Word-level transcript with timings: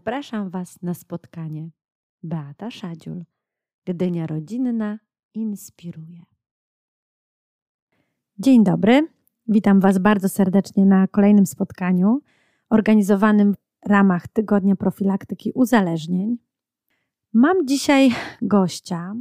Zapraszam 0.00 0.50
Was 0.50 0.82
na 0.82 0.94
spotkanie. 0.94 1.70
Beata 2.22 2.70
Szadziul, 2.70 3.24
Gdynia 3.84 4.26
Rodzinna 4.26 4.98
inspiruje. 5.34 6.22
Dzień 8.38 8.64
dobry, 8.64 9.08
witam 9.48 9.80
Was 9.80 9.98
bardzo 9.98 10.28
serdecznie 10.28 10.86
na 10.86 11.08
kolejnym 11.08 11.46
spotkaniu 11.46 12.20
organizowanym 12.70 13.54
w 13.54 13.88
ramach 13.88 14.28
Tygodnia 14.28 14.76
Profilaktyki 14.76 15.52
Uzależnień. 15.54 16.38
Mam 17.32 17.66
dzisiaj 17.66 18.10
gościa, 18.42 19.14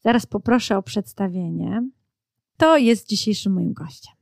zaraz 0.00 0.26
poproszę 0.26 0.76
o 0.76 0.82
przedstawienie. 0.82 1.88
To 2.56 2.76
jest 2.76 3.08
dzisiejszym 3.08 3.52
moim 3.52 3.72
gościem. 3.72 4.14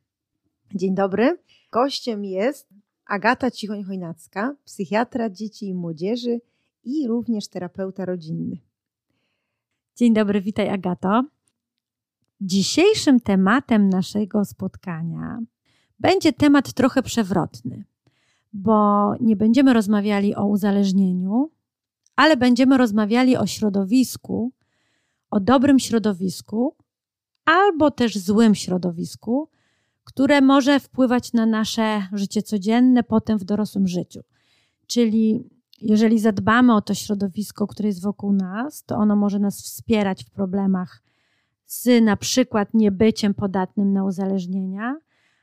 Dzień 0.75 0.95
dobry. 0.95 1.39
Gościem 1.73 2.25
jest 2.25 2.70
Agata 3.11 3.51
Cichoń-Chojnacka, 3.51 4.57
psychiatra 4.65 5.31
dzieci 5.31 5.69
i 5.69 5.75
młodzieży 5.75 6.41
i 6.85 7.09
również 7.09 7.49
terapeuta 7.49 8.05
rodzinny. 8.05 8.57
Dzień 9.97 10.15
dobry, 10.15 10.41
witaj 10.41 10.69
Agato. 10.69 11.25
Dzisiejszym 12.41 13.21
tematem 13.21 13.89
naszego 13.89 14.45
spotkania 14.45 15.39
będzie 16.01 16.33
temat 16.33 16.73
trochę 16.73 17.03
przewrotny, 17.03 17.85
bo 18.53 19.13
nie 19.21 19.37
będziemy 19.37 19.73
rozmawiali 19.73 20.35
o 20.35 20.47
uzależnieniu, 20.47 21.51
ale 22.17 22.37
będziemy 22.37 22.77
rozmawiali 22.77 23.37
o 23.37 23.47
środowisku, 23.47 24.53
o 25.31 25.41
dobrym 25.41 25.79
środowisku 25.79 26.77
albo 27.45 27.91
też 27.91 28.19
złym 28.19 28.55
środowisku, 28.55 29.49
które 30.05 30.41
może 30.41 30.81
wpływać 30.81 31.33
na 31.33 31.47
nasze 31.47 32.03
życie 32.13 32.43
codzienne, 32.43 33.03
potem 33.03 33.39
w 33.39 33.45
dorosłym 33.45 33.89
życiu. 33.89 34.21
Czyli 34.87 35.51
jeżeli 35.81 36.19
zadbamy 36.19 36.75
o 36.75 36.81
to 36.81 36.95
środowisko, 36.95 37.67
które 37.67 37.89
jest 37.89 38.03
wokół 38.03 38.33
nas, 38.33 38.85
to 38.85 38.97
ono 38.97 39.17
może 39.17 39.39
nas 39.39 39.63
wspierać 39.63 40.25
w 40.25 40.31
problemach 40.31 41.03
z 41.67 42.05
na 42.05 42.17
przykład 42.17 42.75
niebyciem 42.75 43.35
podatnym 43.35 43.93
na 43.93 44.05
uzależnienia, 44.05 44.97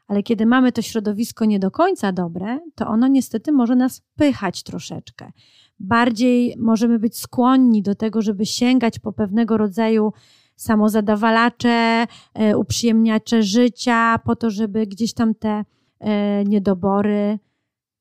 ale 0.08 0.23
kiedy 0.23 0.45
mamy 0.45 0.72
to 0.72 0.81
środowisko 0.81 1.45
nie 1.45 1.59
do 1.59 1.72
końca 1.72 2.11
dobre, 2.11 2.59
to 2.75 2.88
ono 2.88 3.08
niestety 3.08 3.52
może 3.52 3.75
nas 3.75 4.02
pychać 4.16 4.63
troszeczkę. 4.63 5.31
Bardziej 5.80 6.55
możemy 6.58 7.00
być 7.00 7.17
skłonni 7.17 7.81
do 7.81 7.95
tego, 7.95 8.22
żeby 8.22 8.45
sięgać 8.45 9.00
po 9.00 9.13
pewnego 9.13 9.58
rodzaju 9.58 10.13
samozadawalacze, 10.58 12.08
e, 12.33 12.58
uprzyjemniacze 12.58 13.44
życia, 13.44 14.19
po 14.25 14.36
to, 14.36 14.50
żeby 14.50 14.88
gdzieś 14.88 15.13
tam 15.13 15.36
te 15.36 15.66
e, 16.00 16.44
niedobory 16.44 17.39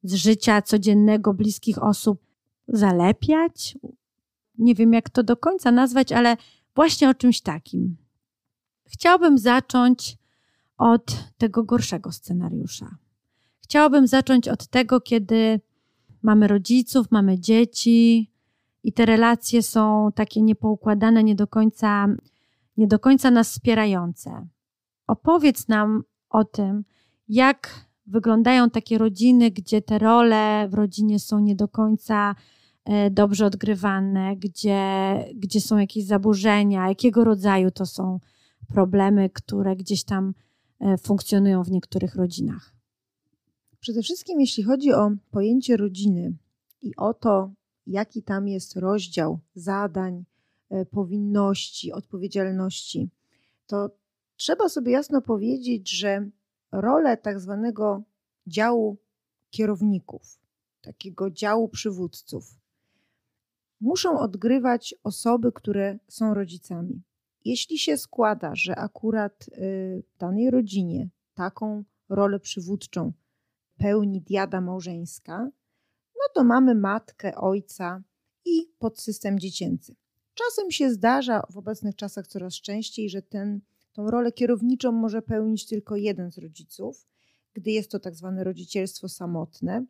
z 0.03 0.15
życia 0.15 0.63
codziennego 0.63 1.35
bliskich 1.35 1.83
osób 1.83 2.21
zalepiać. 2.69 3.79
Nie 4.59 4.75
wiem, 4.75 4.93
jak 4.93 5.11
to 5.11 5.23
do 5.23 5.37
końca 5.37 5.71
nazwać, 5.71 6.13
ale 6.13 6.37
właśnie 6.75 7.11
o 7.11 7.15
czymś 7.15 7.41
takim. 7.41 7.97
Chciałabym 8.87 9.39
zacząć 9.39 10.17
od 10.79 11.05
tego 11.39 11.65
gorszego 11.65 12.13
scenariusza. 12.13 12.97
Chciałabym 13.61 14.07
zacząć 14.07 14.49
od 14.49 14.67
tego, 14.67 15.01
kiedy 15.01 15.61
mamy 16.23 16.49
rodziców, 16.49 17.07
mamy 17.11 17.41
dzieci 17.41 18.31
i 18.83 18.93
te 18.93 19.07
relacje 19.07 19.63
są 19.63 20.13
takie 20.15 20.43
niepoukładane, 20.43 21.25
nie 21.25 21.35
do 21.35 21.47
końca 21.47 22.09
nie 22.77 22.87
do 22.87 22.99
końca 22.99 23.31
nas 23.31 23.51
wspierające. 23.51 24.47
Opowiedz 25.07 25.69
nam 25.69 26.03
o 26.31 26.45
tym, 26.45 26.85
jak 27.29 27.87
wyglądają 28.07 28.71
takie 28.71 28.99
rodziny, 28.99 29.51
gdzie 29.51 29.83
te 29.83 29.99
role 29.99 30.69
w 30.69 30.75
rodzinie 30.75 31.19
są 31.19 31.41
nie 31.41 31.57
do 31.57 31.69
końca 31.69 32.35
e, 32.85 33.11
dobrze 33.11 33.47
odgrywane, 33.47 34.37
gdzie, 34.37 34.81
gdzie 35.35 35.61
są 35.61 35.79
jakieś 35.79 36.07
zaburzenia, 36.07 36.89
jakiego 36.89 37.25
rodzaju 37.25 37.71
to 37.71 37.87
są 37.87 38.21
problemy, 38.69 39.31
które 39.31 39.77
gdzieś 39.77 40.05
tam 40.05 40.35
e, 40.81 40.99
funkcjonują 40.99 41.63
w 41.63 41.71
niektórych 41.71 42.15
rodzinach. 42.15 42.73
Przede 43.81 44.03
wszystkim, 44.03 44.41
jeśli 44.41 44.63
chodzi 44.63 44.93
o 44.93 45.11
pojęcie 45.31 45.77
rodziny 45.77 46.37
i 46.83 46.97
o 46.97 47.15
to, 47.15 47.51
jaki 47.87 48.23
tam 48.23 48.49
jest 48.49 48.77
rozdział 48.77 49.39
zadań, 49.55 50.25
powinności, 50.91 51.93
odpowiedzialności, 51.93 53.11
to 53.67 53.91
trzeba 54.37 54.69
sobie 54.69 54.93
jasno 54.93 55.23
powiedzieć, 55.23 55.91
że 55.91 56.31
rolę 56.73 57.17
tak 57.17 57.41
zwanego 57.41 58.03
działu 58.47 58.99
kierowników, 59.51 60.41
takiego 60.81 61.31
działu 61.31 61.69
przywódców, 61.69 62.59
muszą 63.81 64.19
odgrywać 64.19 64.95
osoby, 65.03 65.53
które 65.53 65.99
są 66.09 66.35
rodzicami. 66.35 67.03
Jeśli 67.45 67.79
się 67.79 67.97
składa, 67.97 68.55
że 68.55 68.77
akurat 68.77 69.49
y, 69.49 70.03
danej 70.19 70.51
rodzinie 70.51 71.09
taką 71.35 71.85
rolę 72.09 72.41
przywódczą 72.41 73.13
pełni 73.79 74.21
diada 74.23 74.61
małżeńska, 74.61 75.51
no 76.15 76.25
to 76.35 76.45
mamy 76.45 76.75
matkę, 76.75 77.35
ojca 77.35 78.03
i 78.45 78.73
podsystem 78.79 79.39
dziecięcy. 79.39 79.97
Czasem 80.37 80.71
się 80.71 80.91
zdarza 80.91 81.43
w 81.51 81.57
obecnych 81.57 81.97
czasach 81.97 82.27
coraz 82.27 82.55
częściej, 82.55 83.11
że 83.11 83.23
ten, 83.23 83.61
tą 83.93 84.11
rolę 84.11 84.33
kierowniczą 84.33 84.93
może 84.93 85.23
pełnić 85.23 85.67
tylko 85.67 85.97
jeden 85.97 86.33
z 86.33 86.39
rodziców, 86.39 87.07
gdy 87.53 87.71
jest 87.71 87.91
to 87.91 87.99
tak 87.99 88.15
zwane 88.15 88.45
rodzicielstwo 88.45 89.09
samotne. 89.09 89.85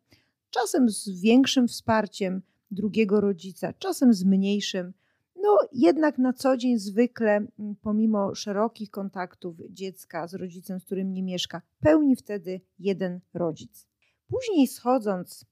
Czasem 0.49 0.89
z 0.89 1.09
większym 1.09 1.67
wsparciem 1.67 2.41
drugiego 2.71 3.21
rodzica, 3.21 3.73
czasem 3.73 4.13
z 4.13 4.23
mniejszym. 4.23 4.93
No 5.35 5.57
jednak 5.73 6.17
na 6.17 6.33
co 6.33 6.57
dzień 6.57 6.79
zwykle, 6.79 7.47
pomimo 7.81 8.35
szerokich 8.35 8.89
kontaktów 8.89 9.57
dziecka 9.69 10.27
z 10.27 10.33
rodzicem, 10.33 10.79
z 10.79 10.85
którym 10.85 11.13
nie 11.13 11.23
mieszka, 11.23 11.61
pełni 11.79 12.15
wtedy 12.15 12.61
jeden 12.79 13.19
rodzic. 13.33 13.87
Później 14.27 14.67
schodząc 14.67 15.45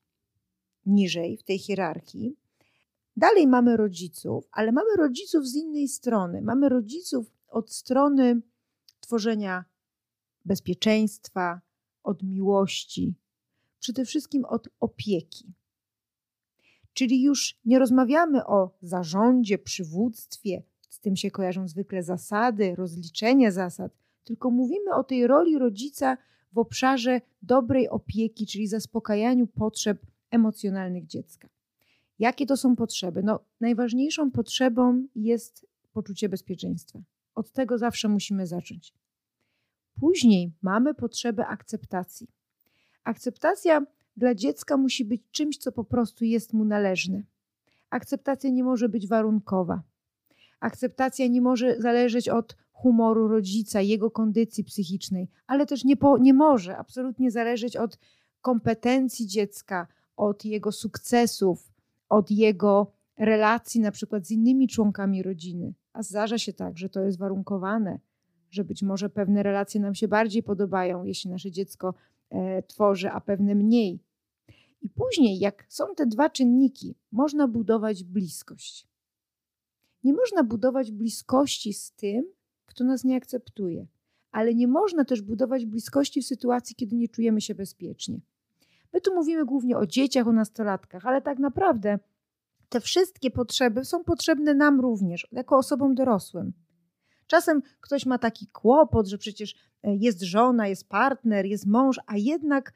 niżej 0.86 1.38
w 1.38 1.44
tej 1.44 1.60
hierarchii, 1.60 2.36
Dalej 3.18 3.48
mamy 3.48 3.78
rodziców, 3.78 4.48
ale 4.52 4.72
mamy 4.72 4.96
rodziców 4.98 5.48
z 5.48 5.56
innej 5.56 5.88
strony. 5.88 6.42
Mamy 6.42 6.70
rodziców 6.70 7.32
od 7.48 7.72
strony 7.74 8.42
tworzenia 9.00 9.66
bezpieczeństwa, 10.46 11.62
od 12.04 12.24
miłości, 12.24 13.14
przede 13.80 14.06
wszystkim 14.06 14.46
od 14.46 14.70
opieki. 14.80 15.54
Czyli 16.94 17.22
już 17.24 17.60
nie 17.66 17.80
rozmawiamy 17.80 18.46
o 18.46 18.78
zarządzie, 18.82 19.58
przywództwie, 19.58 20.64
z 20.90 21.00
tym 21.00 21.16
się 21.16 21.32
kojarzą 21.32 21.68
zwykle 21.68 22.04
zasady, 22.04 22.76
rozliczenie 22.76 23.52
zasad, 23.52 23.92
tylko 24.24 24.52
mówimy 24.52 24.94
o 24.96 25.04
tej 25.04 25.28
roli 25.28 25.58
rodzica 25.58 26.18
w 26.52 26.58
obszarze 26.58 27.22
dobrej 27.42 27.90
opieki, 27.90 28.48
czyli 28.48 28.68
zaspokajaniu 28.68 29.48
potrzeb 29.48 30.06
emocjonalnych 30.32 31.06
dziecka. 31.06 31.55
Jakie 32.20 32.46
to 32.46 32.58
są 32.58 32.76
potrzeby? 32.76 33.24
No, 33.24 33.40
najważniejszą 33.62 34.32
potrzebą 34.32 35.08
jest 35.16 35.68
poczucie 35.94 36.30
bezpieczeństwa. 36.30 37.00
Od 37.36 37.52
tego 37.52 37.78
zawsze 37.78 38.08
musimy 38.08 38.48
zacząć. 38.48 38.94
Później 40.00 40.52
mamy 40.62 40.94
potrzebę 40.94 41.48
akceptacji. 41.48 42.28
Akceptacja 43.04 43.86
dla 44.18 44.36
dziecka 44.36 44.78
musi 44.78 45.06
być 45.06 45.22
czymś, 45.32 45.58
co 45.58 45.72
po 45.72 45.84
prostu 45.84 46.26
jest 46.26 46.54
mu 46.54 46.66
należne. 46.66 47.24
Akceptacja 47.90 48.50
nie 48.50 48.64
może 48.64 48.90
być 48.90 49.08
warunkowa. 49.08 49.82
Akceptacja 50.60 51.28
nie 51.28 51.42
może 51.42 51.82
zależeć 51.82 52.30
od 52.30 52.56
humoru 52.72 53.28
rodzica, 53.28 53.82
jego 53.82 54.12
kondycji 54.12 54.64
psychicznej, 54.64 55.28
ale 55.48 55.66
też 55.66 55.84
nie, 55.84 55.98
po, 55.98 56.18
nie 56.18 56.34
może 56.34 56.78
absolutnie 56.78 57.32
zależeć 57.32 57.78
od 57.78 58.00
kompetencji 58.42 59.28
dziecka, 59.28 59.88
od 60.18 60.46
jego 60.46 60.72
sukcesów, 60.72 61.75
od 62.10 62.32
jego 62.32 62.92
relacji 63.18 63.82
na 63.82 63.92
przykład 63.92 64.28
z 64.28 64.32
innymi 64.32 64.68
członkami 64.68 65.24
rodziny. 65.24 65.74
A 65.94 66.04
zdarza 66.04 66.38
się 66.38 66.54
tak, 66.54 66.78
że 66.78 66.90
to 66.90 67.02
jest 67.02 67.20
warunkowane, 67.20 68.00
że 68.50 68.64
być 68.64 68.84
może 68.84 69.10
pewne 69.10 69.44
relacje 69.44 69.82
nam 69.82 69.96
się 69.96 70.08
bardziej 70.08 70.44
podobają, 70.44 71.04
jeśli 71.04 71.30
nasze 71.30 71.52
dziecko 71.52 71.94
e, 72.30 72.64
tworzy, 72.64 73.12
a 73.12 73.22
pewne 73.22 73.56
mniej. 73.56 74.00
I 74.82 74.90
później, 74.90 75.40
jak 75.40 75.66
są 75.70 75.86
te 75.96 76.06
dwa 76.06 76.30
czynniki, 76.30 76.96
można 77.12 77.48
budować 77.48 78.04
bliskość. 78.04 78.88
Nie 80.04 80.14
można 80.14 80.44
budować 80.44 80.92
bliskości 80.92 81.74
z 81.74 81.92
tym, 81.92 82.26
kto 82.66 82.84
nas 82.84 83.04
nie 83.04 83.16
akceptuje, 83.16 83.88
ale 84.32 84.56
nie 84.56 84.68
można 84.68 85.06
też 85.06 85.22
budować 85.22 85.66
bliskości 85.66 86.22
w 86.22 86.26
sytuacji, 86.26 86.76
kiedy 86.76 86.96
nie 86.96 87.08
czujemy 87.08 87.42
się 87.42 87.56
bezpiecznie. 87.56 88.20
My 88.96 89.02
tu 89.02 89.16
mówimy 89.16 89.46
głównie 89.46 89.78
o 89.78 89.86
dzieciach, 89.86 90.28
o 90.28 90.32
nastolatkach, 90.32 91.06
ale 91.06 91.22
tak 91.22 91.40
naprawdę 91.40 92.00
te 92.70 92.80
wszystkie 92.80 93.32
potrzeby 93.32 93.86
są 93.86 94.04
potrzebne 94.04 94.54
nam 94.54 94.80
również, 94.80 95.28
jako 95.32 95.58
osobom 95.58 95.96
dorosłym. 95.96 96.54
Czasem 97.28 97.62
ktoś 97.82 98.06
ma 98.06 98.18
taki 98.18 98.48
kłopot, 98.48 99.08
że 99.08 99.18
przecież 99.18 99.56
e, 99.84 99.96
jest 99.96 100.22
żona, 100.22 100.68
jest 100.68 100.90
partner, 100.90 101.46
jest 101.46 101.66
mąż, 101.66 102.00
a 102.08 102.18
jednak 102.18 102.74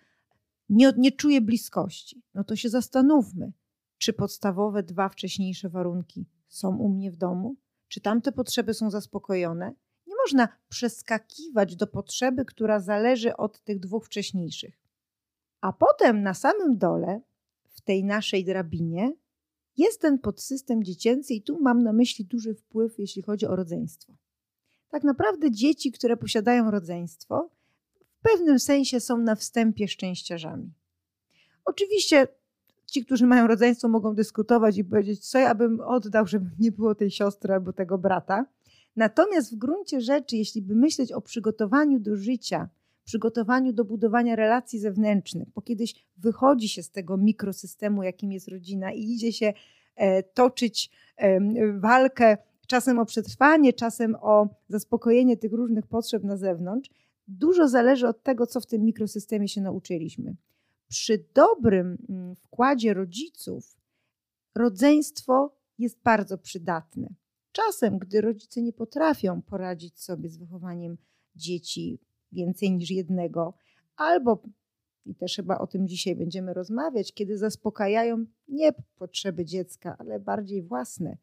nie, 0.70 0.94
nie 0.98 1.12
czuje 1.12 1.42
bliskości. 1.42 2.24
No 2.34 2.44
to 2.44 2.56
się 2.56 2.70
zastanówmy, 2.70 3.52
czy 3.98 4.14
podstawowe 4.14 4.84
dwa 4.84 5.10
wcześniejsze 5.10 5.70
warunki 5.70 6.26
są 6.48 6.78
u 6.78 6.90
mnie 6.90 7.12
w 7.12 7.16
domu, 7.16 7.56
czy 7.88 8.02
tamte 8.02 8.32
potrzeby 8.32 8.74
są 8.74 8.90
zaspokojone. 8.90 9.74
Nie 10.08 10.16
można 10.26 10.48
przeskakiwać 10.70 11.76
do 11.76 11.88
potrzeby, 11.88 12.46
która 12.46 12.80
zależy 12.80 13.38
od 13.38 13.64
tych 13.64 13.80
dwóch 13.80 14.06
wcześniejszych. 14.06 14.89
A 15.62 15.74
potem 15.74 16.22
na 16.24 16.34
samym 16.34 16.78
dole, 16.78 17.22
w 17.70 17.82
tej 17.82 18.04
naszej 18.04 18.46
drabinie, 18.46 19.14
jest 19.78 20.02
ten 20.02 20.20
podsystem 20.20 20.84
dziecięcy, 20.84 21.34
i 21.34 21.42
tu 21.42 21.62
mam 21.62 21.84
na 21.84 21.94
myśli 21.94 22.26
duży 22.26 22.56
wpływ, 22.56 23.00
jeśli 23.00 23.22
chodzi 23.22 23.48
o 23.48 23.56
rodzeństwo. 23.56 24.14
Tak 24.90 25.04
naprawdę 25.04 25.52
dzieci, 25.52 25.92
które 25.92 26.18
posiadają 26.18 26.72
rodzeństwo, 26.72 27.50
w 28.20 28.22
pewnym 28.22 28.60
sensie 28.60 29.00
są 29.00 29.18
na 29.18 29.36
wstępie 29.36 29.88
szczęściarzami. 29.88 30.74
Oczywiście 31.66 32.28
ci, 32.86 33.06
którzy 33.06 33.26
mają 33.26 33.48
rodzeństwo, 33.48 33.88
mogą 33.88 34.16
dyskutować 34.16 34.78
i 34.78 34.84
powiedzieć, 34.84 35.30
co 35.30 35.40
ja 35.40 35.56
bym 35.56 35.80
oddał, 35.80 36.28
żeby 36.28 36.50
nie 36.60 36.72
było 36.72 36.96
tej 36.96 37.12
siostry 37.12 37.54
albo 37.54 37.74
tego 37.74 37.98
brata. 37.98 38.46
Natomiast 38.96 39.56
w 39.56 39.58
gruncie 39.58 40.02
rzeczy, 40.02 40.38
jeśli 40.38 40.62
by 40.62 40.76
myśleć 40.76 41.12
o 41.12 41.22
przygotowaniu 41.22 42.00
do 42.00 42.16
życia, 42.16 42.70
przygotowaniu 43.10 43.74
do 43.74 43.86
budowania 43.86 44.36
relacji 44.36 44.80
zewnętrznych, 44.80 45.50
bo 45.56 45.62
kiedyś 45.62 45.96
wychodzi 46.18 46.70
się 46.70 46.84
z 46.84 46.92
tego 46.92 47.18
mikrosystemu, 47.18 48.04
jakim 48.04 48.32
jest 48.32 48.48
rodzina 48.48 48.92
i 48.92 49.02
idzie 49.02 49.34
się 49.34 49.54
e, 49.96 50.24
toczyć 50.24 50.90
walkę 51.80 52.38
czasem 52.68 53.00
o 53.00 53.06
przetrwanie, 53.06 53.74
czasem 53.74 54.16
o 54.22 54.48
zaspokojenie 54.68 55.38
tych 55.38 55.54
różnych 55.54 55.88
potrzeb 55.88 56.24
na 56.24 56.38
zewnątrz, 56.38 56.90
dużo 57.28 57.68
zależy 57.68 58.08
od 58.08 58.24
tego, 58.24 58.48
co 58.48 58.62
w 58.62 58.66
tym 58.66 58.82
mikrosystemie 58.86 59.48
się 59.48 59.62
nauczyliśmy. 59.62 60.36
Przy 60.88 61.26
dobrym 61.34 61.98
mm, 62.10 62.36
wkładzie 62.36 62.94
rodziców 62.94 63.78
rodzeństwo 64.56 65.56
jest 65.80 66.00
bardzo 66.04 66.38
przydatne. 66.38 67.08
Czasem, 67.52 68.00
gdy 68.00 68.22
rodzice 68.22 68.62
nie 68.62 68.74
potrafią 68.74 69.42
poradzić 69.42 70.00
sobie 70.00 70.30
z 70.30 70.38
wychowaniem 70.38 70.98
dzieci 71.36 72.00
więcej 72.32 72.72
niż 72.72 72.92
jednego, 72.92 73.54
albo, 73.96 74.44
i 75.06 75.16
też 75.16 75.36
chyba 75.36 75.58
o 75.58 75.68
tym 75.68 75.88
dzisiaj 75.88 76.16
będziemy 76.16 76.54
rozmawiać, 76.54 77.14
kiedy 77.14 77.38
zaspokajają 77.38 78.26
nie 78.48 78.74
potrzeby 78.98 79.46
dziecka, 79.46 79.96
ale 80.00 80.20
bardziej 80.20 80.64
własne. 80.64 81.18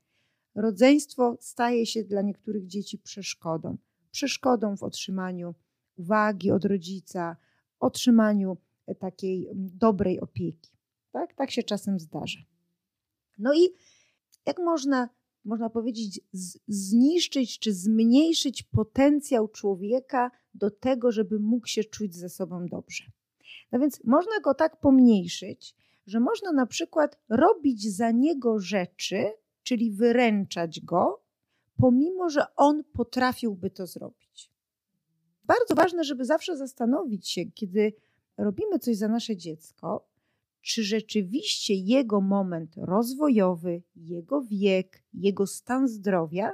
Rodzeństwo 0.54 1.36
staje 1.40 1.86
się 1.86 2.04
dla 2.04 2.22
niektórych 2.22 2.66
dzieci 2.66 2.98
przeszkodą. 2.98 3.76
Przeszkodą 4.10 4.76
w 4.76 4.82
otrzymaniu 4.82 5.54
uwagi 5.96 6.50
od 6.50 6.64
rodzica, 6.64 7.36
otrzymaniu 7.80 8.56
e, 8.86 8.94
takiej 8.94 9.48
dobrej 9.54 10.20
opieki. 10.20 10.70
Tak, 11.12 11.34
tak 11.34 11.50
się 11.50 11.62
czasem 11.62 12.00
zdarza. 12.00 12.40
No 13.38 13.54
i 13.54 13.68
jak 14.46 14.58
można 14.58 15.08
można 15.46 15.70
powiedzieć, 15.70 16.20
zniszczyć 16.68 17.58
czy 17.58 17.74
zmniejszyć 17.74 18.62
potencjał 18.62 19.48
człowieka 19.48 20.30
do 20.56 20.70
tego, 20.70 21.12
żeby 21.12 21.38
mógł 21.38 21.66
się 21.66 21.84
czuć 21.84 22.14
ze 22.14 22.28
sobą 22.28 22.66
dobrze. 22.66 23.04
No 23.72 23.78
więc 23.78 24.04
można 24.04 24.40
go 24.40 24.54
tak 24.54 24.80
pomniejszyć, 24.80 25.74
że 26.06 26.20
można 26.20 26.52
na 26.52 26.66
przykład 26.66 27.18
robić 27.28 27.96
za 27.96 28.10
niego 28.10 28.58
rzeczy, 28.58 29.32
czyli 29.62 29.90
wyręczać 29.90 30.80
go, 30.80 31.22
pomimo 31.76 32.30
że 32.30 32.54
on 32.56 32.84
potrafiłby 32.84 33.70
to 33.70 33.86
zrobić. 33.86 34.50
Bardzo 35.44 35.74
ważne, 35.74 36.04
żeby 36.04 36.24
zawsze 36.24 36.56
zastanowić 36.56 37.28
się, 37.28 37.44
kiedy 37.44 37.92
robimy 38.36 38.78
coś 38.78 38.96
za 38.96 39.08
nasze 39.08 39.36
dziecko, 39.36 40.08
czy 40.62 40.84
rzeczywiście 40.84 41.74
jego 41.74 42.20
moment 42.20 42.74
rozwojowy, 42.76 43.82
jego 43.96 44.42
wiek, 44.42 45.02
jego 45.14 45.46
stan 45.46 45.88
zdrowia 45.88 46.52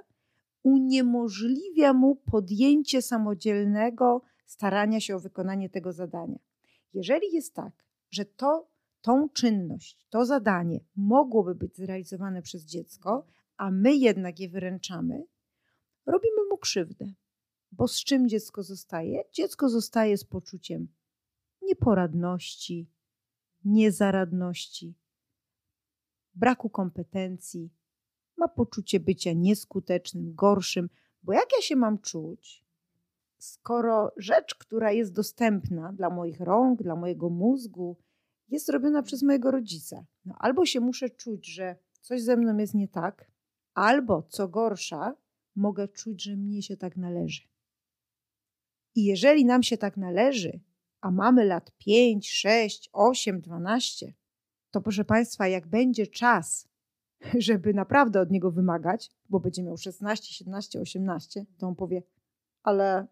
uniemożliwia 0.63 1.93
mu 1.93 2.17
podjęcie 2.17 3.03
samodzielnego 3.03 4.23
starania 4.47 5.01
się 5.01 5.17
o 5.17 5.21
wykonanie 5.21 5.71
tego 5.71 5.93
zadania. 5.93 6.39
Jeżeli 6.95 7.33
jest 7.33 7.55
tak, 7.55 7.85
że 8.11 8.25
to, 8.25 8.69
tą 9.01 9.29
czynność, 9.29 10.07
to 10.11 10.25
zadanie 10.25 10.81
mogłoby 10.97 11.55
być 11.55 11.77
zrealizowane 11.77 12.43
przez 12.43 12.65
dziecko, 12.65 13.27
a 13.57 13.71
my 13.71 13.97
jednak 13.97 14.41
je 14.41 14.49
wyręczamy, 14.49 15.27
robimy 16.07 16.49
mu 16.51 16.59
krzywdę. 16.59 17.13
Bo 17.73 17.89
z 17.89 18.05
czym 18.05 18.29
dziecko 18.29 18.63
zostaje? 18.63 19.25
Dziecko 19.33 19.69
zostaje 19.69 20.17
z 20.17 20.25
poczuciem 20.25 20.89
nieporadności, 21.63 22.91
niezaradności, 23.65 24.95
braku 26.35 26.71
kompetencji, 26.71 27.71
ma 28.37 28.49
poczucie 28.49 29.01
bycia 29.01 29.33
nieskutecznym, 29.33 30.35
gorszym, 30.35 30.89
bo 31.23 31.33
jak 31.33 31.47
ja 31.57 31.63
się 31.63 31.77
mam 31.77 31.99
czuć, 31.99 32.65
skoro 33.39 34.13
rzecz, 34.17 34.55
która 34.55 34.93
jest 34.93 35.13
dostępna 35.13 35.93
dla 35.93 36.11
moich 36.11 36.41
rąk, 36.41 36.83
dla 36.83 36.97
mojego 36.97 37.31
mózgu, 37.31 37.97
jest 38.49 38.69
robiona 38.69 39.03
przez 39.03 39.23
mojego 39.23 39.51
rodzica? 39.51 40.05
No, 40.25 40.35
albo 40.39 40.67
się 40.67 40.81
muszę 40.81 41.11
czuć, 41.11 41.47
że 41.47 41.77
coś 42.01 42.23
ze 42.23 42.37
mną 42.37 42.57
jest 42.57 42.75
nie 42.75 42.89
tak, 42.89 43.31
albo 43.75 44.23
co 44.23 44.49
gorsza, 44.49 45.17
mogę 45.57 45.89
czuć, 45.89 46.23
że 46.23 46.37
mnie 46.37 46.63
się 46.63 46.77
tak 46.77 46.97
należy. 46.97 47.43
I 48.95 49.05
jeżeli 49.05 49.45
nam 49.45 49.63
się 49.63 49.79
tak 49.79 49.97
należy, 49.97 50.61
a 51.01 51.11
mamy 51.11 51.45
lat 51.45 51.73
5, 51.79 52.31
6, 52.31 52.91
8, 52.93 53.41
12, 53.41 54.15
to 54.71 54.81
proszę 54.81 55.05
Państwa, 55.05 55.49
jak 55.49 55.67
będzie 55.67 56.07
czas, 56.07 56.69
żeby 57.39 57.75
naprawdę 57.75 58.21
od 58.21 58.31
niego 58.31 58.51
wymagać, 58.51 59.11
bo 59.31 59.41
będzie 59.41 59.63
miał 59.63 59.77
16, 59.77 60.35
17, 60.35 60.81
18, 60.81 61.47
to 61.59 61.67
on 61.67 61.75
powie: 61.75 62.03
Ale, 62.63 63.07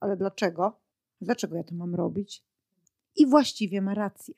ale 0.00 0.16
dlaczego? 0.16 0.80
Dlaczego 1.20 1.56
ja 1.56 1.64
to 1.64 1.74
mam 1.74 1.94
robić? 1.94 2.44
I 3.16 3.26
właściwie 3.26 3.82
ma 3.82 3.94
rację. 3.94 4.34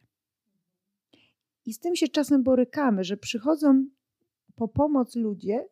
I 1.67 1.73
z 1.73 1.79
tym 1.79 1.97
się 1.97 2.09
czasem 2.09 2.43
borykamy, 2.43 3.05
że 3.05 3.17
przychodzą 3.17 3.87
po 4.55 4.69
pomoc 4.69 5.17
ludzie, 5.17 5.69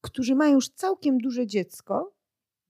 którzy 0.00 0.34
mają 0.34 0.54
już 0.54 0.68
całkiem 0.68 1.18
duże 1.18 1.46
dziecko, 1.46 2.16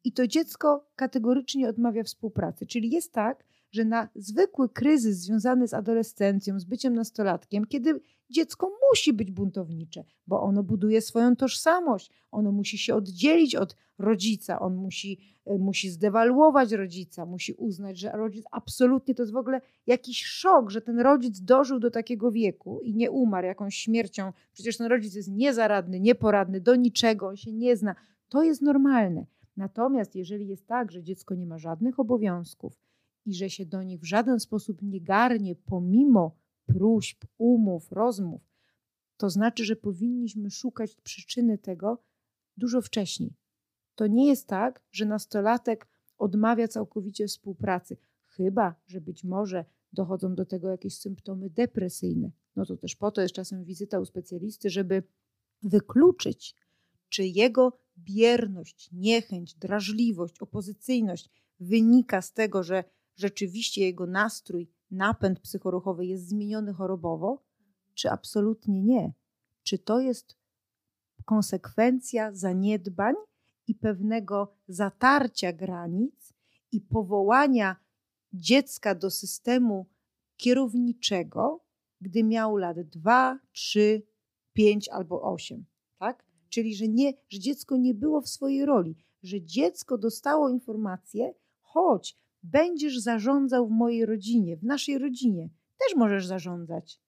i 0.06 0.12
to 0.12 0.26
dziecko 0.26 0.86
kategorycznie 0.96 1.68
odmawia 1.68 2.02
współpracy. 2.02 2.66
Czyli 2.66 2.90
jest 2.90 3.12
tak, 3.12 3.44
że 3.76 3.84
na 3.84 4.08
zwykły 4.14 4.68
kryzys 4.68 5.18
związany 5.18 5.68
z 5.68 5.74
adolescencją, 5.74 6.60
z 6.60 6.64
byciem 6.64 6.94
nastolatkiem, 6.94 7.64
kiedy 7.64 8.00
dziecko 8.30 8.70
musi 8.90 9.12
być 9.12 9.30
buntownicze, 9.30 10.04
bo 10.26 10.42
ono 10.42 10.62
buduje 10.62 11.00
swoją 11.00 11.36
tożsamość, 11.36 12.10
ono 12.30 12.52
musi 12.52 12.78
się 12.78 12.94
oddzielić 12.94 13.56
od 13.56 13.76
rodzica, 13.98 14.60
on 14.60 14.74
musi, 14.74 15.18
e, 15.44 15.58
musi 15.58 15.90
zdewaluować 15.90 16.72
rodzica, 16.72 17.26
musi 17.26 17.52
uznać, 17.52 17.98
że 17.98 18.10
rodzic 18.12 18.44
absolutnie 18.50 19.14
to 19.14 19.22
jest 19.22 19.32
w 19.32 19.36
ogóle 19.36 19.60
jakiś 19.86 20.24
szok, 20.24 20.70
że 20.70 20.80
ten 20.80 21.00
rodzic 21.00 21.40
dożył 21.40 21.80
do 21.80 21.90
takiego 21.90 22.32
wieku 22.32 22.80
i 22.82 22.94
nie 22.94 23.10
umarł 23.10 23.46
jakąś 23.46 23.76
śmiercią. 23.76 24.32
Przecież 24.52 24.76
ten 24.76 24.86
rodzic 24.86 25.14
jest 25.14 25.28
niezaradny, 25.28 26.00
nieporadny, 26.00 26.60
do 26.60 26.76
niczego, 26.76 27.26
on 27.28 27.36
się 27.36 27.52
nie 27.52 27.76
zna. 27.76 27.94
To 28.28 28.42
jest 28.42 28.62
normalne. 28.62 29.26
Natomiast 29.56 30.16
jeżeli 30.16 30.48
jest 30.48 30.66
tak, 30.66 30.92
że 30.92 31.02
dziecko 31.02 31.34
nie 31.34 31.46
ma 31.46 31.58
żadnych 31.58 32.00
obowiązków, 32.00 32.85
i 33.26 33.34
że 33.34 33.50
się 33.50 33.66
do 33.66 33.82
nich 33.82 34.00
w 34.00 34.04
żaden 34.04 34.40
sposób 34.40 34.82
nie 34.82 35.00
garnie, 35.00 35.56
pomimo 35.56 36.36
próśb, 36.66 37.24
umów, 37.38 37.92
rozmów, 37.92 38.42
to 39.16 39.30
znaczy, 39.30 39.64
że 39.64 39.76
powinniśmy 39.76 40.50
szukać 40.50 40.96
przyczyny 40.96 41.58
tego 41.58 42.02
dużo 42.56 42.82
wcześniej. 42.82 43.34
To 43.94 44.06
nie 44.06 44.28
jest 44.28 44.46
tak, 44.46 44.82
że 44.90 45.04
nastolatek 45.04 45.88
odmawia 46.18 46.68
całkowicie 46.68 47.26
współpracy, 47.26 47.96
chyba 48.26 48.74
że 48.86 49.00
być 49.00 49.24
może 49.24 49.64
dochodzą 49.92 50.34
do 50.34 50.46
tego 50.46 50.70
jakieś 50.70 50.98
symptomy 50.98 51.50
depresyjne. 51.50 52.30
No 52.56 52.66
to 52.66 52.76
też 52.76 52.96
po 52.96 53.10
to 53.10 53.22
jest 53.22 53.34
czasem 53.34 53.64
wizyta 53.64 54.00
u 54.00 54.04
specjalisty, 54.04 54.70
żeby 54.70 55.02
wykluczyć, 55.62 56.54
czy 57.08 57.24
jego 57.24 57.78
bierność, 57.98 58.90
niechęć, 58.92 59.54
drażliwość, 59.54 60.40
opozycyjność 60.40 61.30
wynika 61.60 62.22
z 62.22 62.32
tego, 62.32 62.62
że 62.62 62.84
rzeczywiście 63.16 63.80
jego 63.80 64.06
nastrój, 64.06 64.70
napęd 64.90 65.40
psychoruchowy 65.40 66.06
jest 66.06 66.28
zmieniony 66.28 66.72
chorobowo, 66.72 67.42
czy 67.94 68.10
absolutnie 68.10 68.82
nie? 68.82 69.12
Czy 69.62 69.78
to 69.78 70.00
jest 70.00 70.36
konsekwencja 71.24 72.32
zaniedbań 72.32 73.14
i 73.66 73.74
pewnego 73.74 74.56
zatarcia 74.68 75.52
granic 75.52 76.34
i 76.72 76.80
powołania 76.80 77.76
dziecka 78.32 78.94
do 78.94 79.10
systemu 79.10 79.86
kierowniczego, 80.36 81.64
gdy 82.00 82.24
miał 82.24 82.56
lat 82.56 82.80
2, 82.80 83.38
3, 83.52 84.02
5 84.52 84.88
albo 84.88 85.22
8, 85.22 85.64
tak? 85.98 86.24
Czyli, 86.48 86.76
że, 86.76 86.88
nie, 86.88 87.12
że 87.28 87.38
dziecko 87.38 87.76
nie 87.76 87.94
było 87.94 88.20
w 88.20 88.28
swojej 88.28 88.64
roli, 88.64 88.96
że 89.22 89.42
dziecko 89.42 89.98
dostało 89.98 90.48
informację, 90.48 91.34
chodź, 91.60 92.18
będziesz 92.52 92.98
zarządzał 92.98 93.68
w 93.68 93.70
mojej 93.70 94.06
rodzinie, 94.06 94.56
w 94.56 94.64
naszej 94.64 94.98
rodzinie. 94.98 95.48
Też 95.78 95.96
możesz 95.96 96.26
zarządzać. 96.26 97.00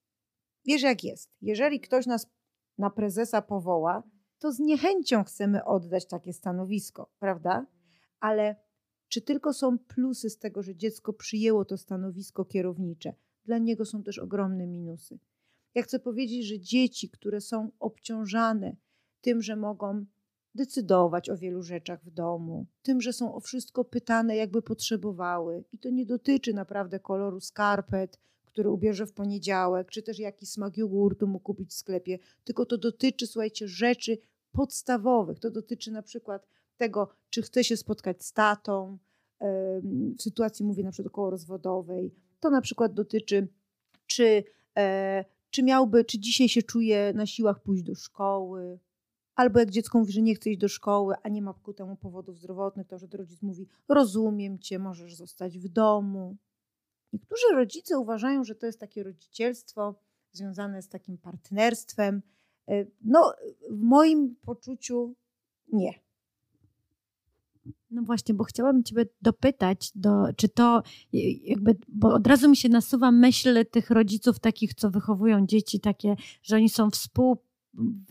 Wiesz 0.64 0.82
jak 0.82 1.04
jest. 1.04 1.30
Jeżeli 1.40 1.80
ktoś 1.80 2.06
nas 2.06 2.26
na 2.78 2.90
prezesa 2.90 3.42
powoła, 3.42 4.02
to 4.38 4.52
z 4.52 4.58
niechęcią 4.58 5.24
chcemy 5.24 5.64
oddać 5.64 6.06
takie 6.06 6.32
stanowisko, 6.32 7.10
prawda? 7.18 7.66
Ale 8.20 8.56
czy 9.08 9.22
tylko 9.22 9.52
są 9.52 9.78
plusy 9.78 10.30
z 10.30 10.38
tego, 10.38 10.62
że 10.62 10.76
dziecko 10.76 11.12
przyjęło 11.12 11.64
to 11.64 11.78
stanowisko 11.78 12.44
kierownicze? 12.44 13.14
Dla 13.44 13.58
niego 13.58 13.84
są 13.84 14.02
też 14.02 14.18
ogromne 14.18 14.66
minusy. 14.66 15.18
Ja 15.74 15.82
chcę 15.82 15.98
powiedzieć, 15.98 16.46
że 16.46 16.60
dzieci, 16.60 17.10
które 17.10 17.40
są 17.40 17.70
obciążane 17.78 18.76
tym, 19.20 19.42
że 19.42 19.56
mogą 19.56 20.06
decydować 20.58 21.30
o 21.30 21.36
wielu 21.36 21.62
rzeczach 21.62 22.04
w 22.04 22.10
domu, 22.10 22.66
tym, 22.82 23.00
że 23.00 23.12
są 23.12 23.34
o 23.34 23.40
wszystko 23.40 23.84
pytane, 23.84 24.36
jakby 24.36 24.62
potrzebowały. 24.62 25.64
I 25.72 25.78
to 25.78 25.90
nie 25.90 26.06
dotyczy 26.06 26.54
naprawdę 26.54 27.00
koloru 27.00 27.40
skarpet, 27.40 28.18
który 28.46 28.70
ubierze 28.70 29.06
w 29.06 29.12
poniedziałek, 29.12 29.90
czy 29.90 30.02
też 30.02 30.18
jaki 30.18 30.46
smak 30.46 30.76
jogurtu 30.76 31.26
mógł 31.26 31.44
kupić 31.44 31.70
w 31.70 31.74
sklepie, 31.74 32.18
tylko 32.44 32.66
to 32.66 32.78
dotyczy, 32.78 33.26
słuchajcie, 33.26 33.68
rzeczy 33.68 34.18
podstawowych. 34.52 35.38
To 35.38 35.50
dotyczy 35.50 35.90
na 35.90 36.02
przykład 36.02 36.46
tego, 36.76 37.08
czy 37.30 37.42
chce 37.42 37.64
się 37.64 37.76
spotkać 37.76 38.24
z 38.24 38.32
tatą, 38.32 38.98
w 40.18 40.22
sytuacji, 40.22 40.64
mówię 40.64 40.82
na 40.84 40.90
przykład 40.90 41.12
około 41.12 41.30
rozwodowej. 41.30 42.14
To 42.40 42.50
na 42.50 42.60
przykład 42.60 42.94
dotyczy, 42.94 43.48
czy, 44.06 44.44
e, 44.78 45.24
czy 45.50 45.62
miałby, 45.62 46.04
czy 46.04 46.18
dzisiaj 46.18 46.48
się 46.48 46.62
czuje 46.62 47.12
na 47.14 47.26
siłach 47.26 47.62
pójść 47.62 47.82
do 47.82 47.94
szkoły, 47.94 48.78
albo 49.38 49.58
jak 49.58 49.70
dziecko 49.70 49.98
mówi, 49.98 50.12
że 50.12 50.22
nie 50.22 50.34
chce 50.34 50.50
iść 50.50 50.58
do 50.58 50.68
szkoły, 50.68 51.14
a 51.22 51.28
nie 51.28 51.42
ma 51.42 51.54
ku 51.54 51.72
temu 51.72 51.96
powodów 51.96 52.38
zdrowotnych, 52.38 52.86
to 52.86 52.98
że 52.98 53.06
rodzic 53.12 53.42
mówi: 53.42 53.66
Rozumiem 53.88 54.58
cię, 54.58 54.78
możesz 54.78 55.14
zostać 55.14 55.58
w 55.58 55.68
domu. 55.68 56.36
Niektórzy 57.12 57.46
rodzice 57.52 57.98
uważają, 57.98 58.44
że 58.44 58.54
to 58.54 58.66
jest 58.66 58.80
takie 58.80 59.02
rodzicielstwo 59.02 59.94
związane 60.32 60.82
z 60.82 60.88
takim 60.88 61.18
partnerstwem. 61.18 62.22
E, 62.68 62.86
no, 63.04 63.32
w 63.70 63.80
moim 63.80 64.36
poczuciu 64.36 65.14
nie. 65.72 65.92
No 67.90 68.02
właśnie, 68.02 68.34
bo 68.34 68.44
chciałabym 68.44 68.84
Ciebie 68.84 69.06
dopytać, 69.22 69.92
do, 69.94 70.10
czy 70.36 70.48
to 70.48 70.82
jakby, 71.42 71.76
bo 71.88 72.14
od 72.14 72.26
razu 72.26 72.50
mi 72.50 72.56
się 72.56 72.68
nasuwa 72.68 73.10
myśl 73.10 73.66
tych 73.70 73.90
rodziców 73.90 74.40
takich, 74.40 74.74
co 74.74 74.90
wychowują 74.90 75.46
dzieci, 75.46 75.80
takie, 75.80 76.16
że 76.42 76.56
oni 76.56 76.68
są 76.68 76.90
współ, 76.90 77.38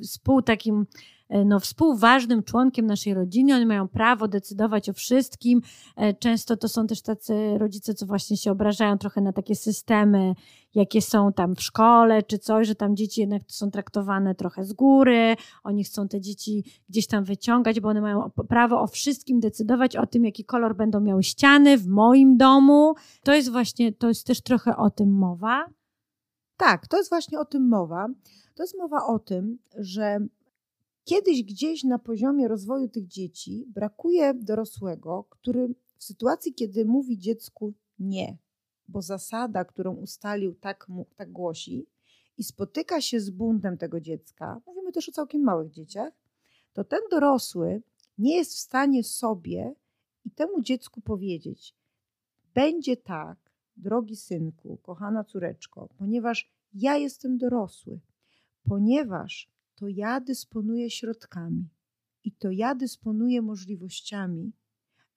współ 0.01 0.41
takim 0.41 0.85
E, 1.29 1.45
no, 1.45 1.59
współważnym 1.59 2.43
członkiem 2.43 2.85
naszej 2.85 3.13
rodziny, 3.13 3.55
oni 3.55 3.65
mają 3.65 3.87
prawo 3.87 4.27
decydować 4.27 4.89
o 4.89 4.93
wszystkim. 4.93 5.61
E, 5.95 6.13
często 6.13 6.57
to 6.57 6.67
są 6.67 6.87
też 6.87 7.01
tacy 7.01 7.57
rodzice, 7.57 7.93
co 7.93 8.05
właśnie 8.05 8.37
się 8.37 8.51
obrażają 8.51 8.97
trochę 8.97 9.21
na 9.21 9.33
takie 9.33 9.55
systemy, 9.55 10.33
jakie 10.75 11.01
są 11.01 11.33
tam 11.33 11.55
w 11.55 11.61
szkole 11.61 12.23
czy 12.23 12.39
coś, 12.39 12.67
że 12.67 12.75
tam 12.75 12.95
dzieci 12.95 13.21
jednak 13.21 13.41
są 13.47 13.71
traktowane 13.71 14.35
trochę 14.35 14.65
z 14.65 14.73
góry, 14.73 15.35
oni 15.63 15.83
chcą 15.83 16.07
te 16.07 16.21
dzieci 16.21 16.63
gdzieś 16.89 17.07
tam 17.07 17.23
wyciągać, 17.23 17.79
bo 17.79 17.89
one 17.89 18.01
mają 18.01 18.31
prawo 18.49 18.81
o 18.81 18.87
wszystkim 18.87 19.39
decydować, 19.39 19.95
o 19.95 20.07
tym, 20.07 20.25
jaki 20.25 20.45
kolor 20.45 20.75
będą 20.75 20.99
miały 20.99 21.23
ściany 21.23 21.77
w 21.77 21.87
moim 21.87 22.37
domu. 22.37 22.95
To 23.23 23.33
jest 23.33 23.51
właśnie, 23.51 23.93
to 23.93 24.07
jest 24.07 24.27
też 24.27 24.41
trochę 24.41 24.77
o 24.77 24.89
tym 24.89 25.11
mowa. 25.11 25.65
Tak, 26.57 26.87
to 26.87 26.97
jest 26.97 27.09
właśnie 27.09 27.39
o 27.39 27.45
tym 27.45 27.67
mowa. 27.67 28.07
To 28.57 28.63
jest 28.63 28.77
mowa 28.77 29.05
o 29.07 29.19
tym, 29.19 29.59
że 29.75 30.19
Kiedyś 31.07 31.43
gdzieś 31.43 31.83
na 31.83 31.99
poziomie 31.99 32.47
rozwoju 32.47 32.87
tych 32.87 33.07
dzieci 33.07 33.65
brakuje 33.67 34.33
dorosłego, 34.33 35.25
który 35.29 35.75
w 35.97 36.03
sytuacji, 36.03 36.53
kiedy 36.53 36.85
mówi 36.85 37.17
dziecku 37.17 37.73
nie, 37.99 38.37
bo 38.87 39.01
zasada, 39.01 39.65
którą 39.65 39.95
ustalił, 39.95 40.55
tak, 40.55 40.89
mu, 40.89 41.05
tak 41.15 41.31
głosi, 41.31 41.87
i 42.37 42.43
spotyka 42.43 43.01
się 43.01 43.19
z 43.19 43.29
buntem 43.29 43.77
tego 43.77 44.01
dziecka, 44.01 44.61
mówimy 44.65 44.91
też 44.91 45.09
o 45.09 45.11
całkiem 45.11 45.41
małych 45.41 45.71
dzieciach, 45.71 46.13
to 46.73 46.83
ten 46.83 46.99
dorosły 47.11 47.81
nie 48.17 48.35
jest 48.35 48.53
w 48.53 48.59
stanie 48.59 49.03
sobie 49.03 49.75
i 50.25 50.31
temu 50.31 50.61
dziecku 50.61 51.01
powiedzieć: 51.01 51.75
Będzie 52.53 52.97
tak, 52.97 53.37
drogi 53.77 54.15
synku, 54.15 54.77
kochana 54.77 55.23
córeczko, 55.23 55.89
ponieważ 55.97 56.51
ja 56.73 56.97
jestem 56.97 57.37
dorosły, 57.37 57.99
ponieważ 58.67 59.49
to 59.75 59.87
ja 59.87 60.19
dysponuję 60.19 60.89
środkami 60.89 61.69
i 62.23 62.31
to 62.31 62.51
ja 62.51 62.75
dysponuję 62.75 63.41
możliwościami, 63.41 64.53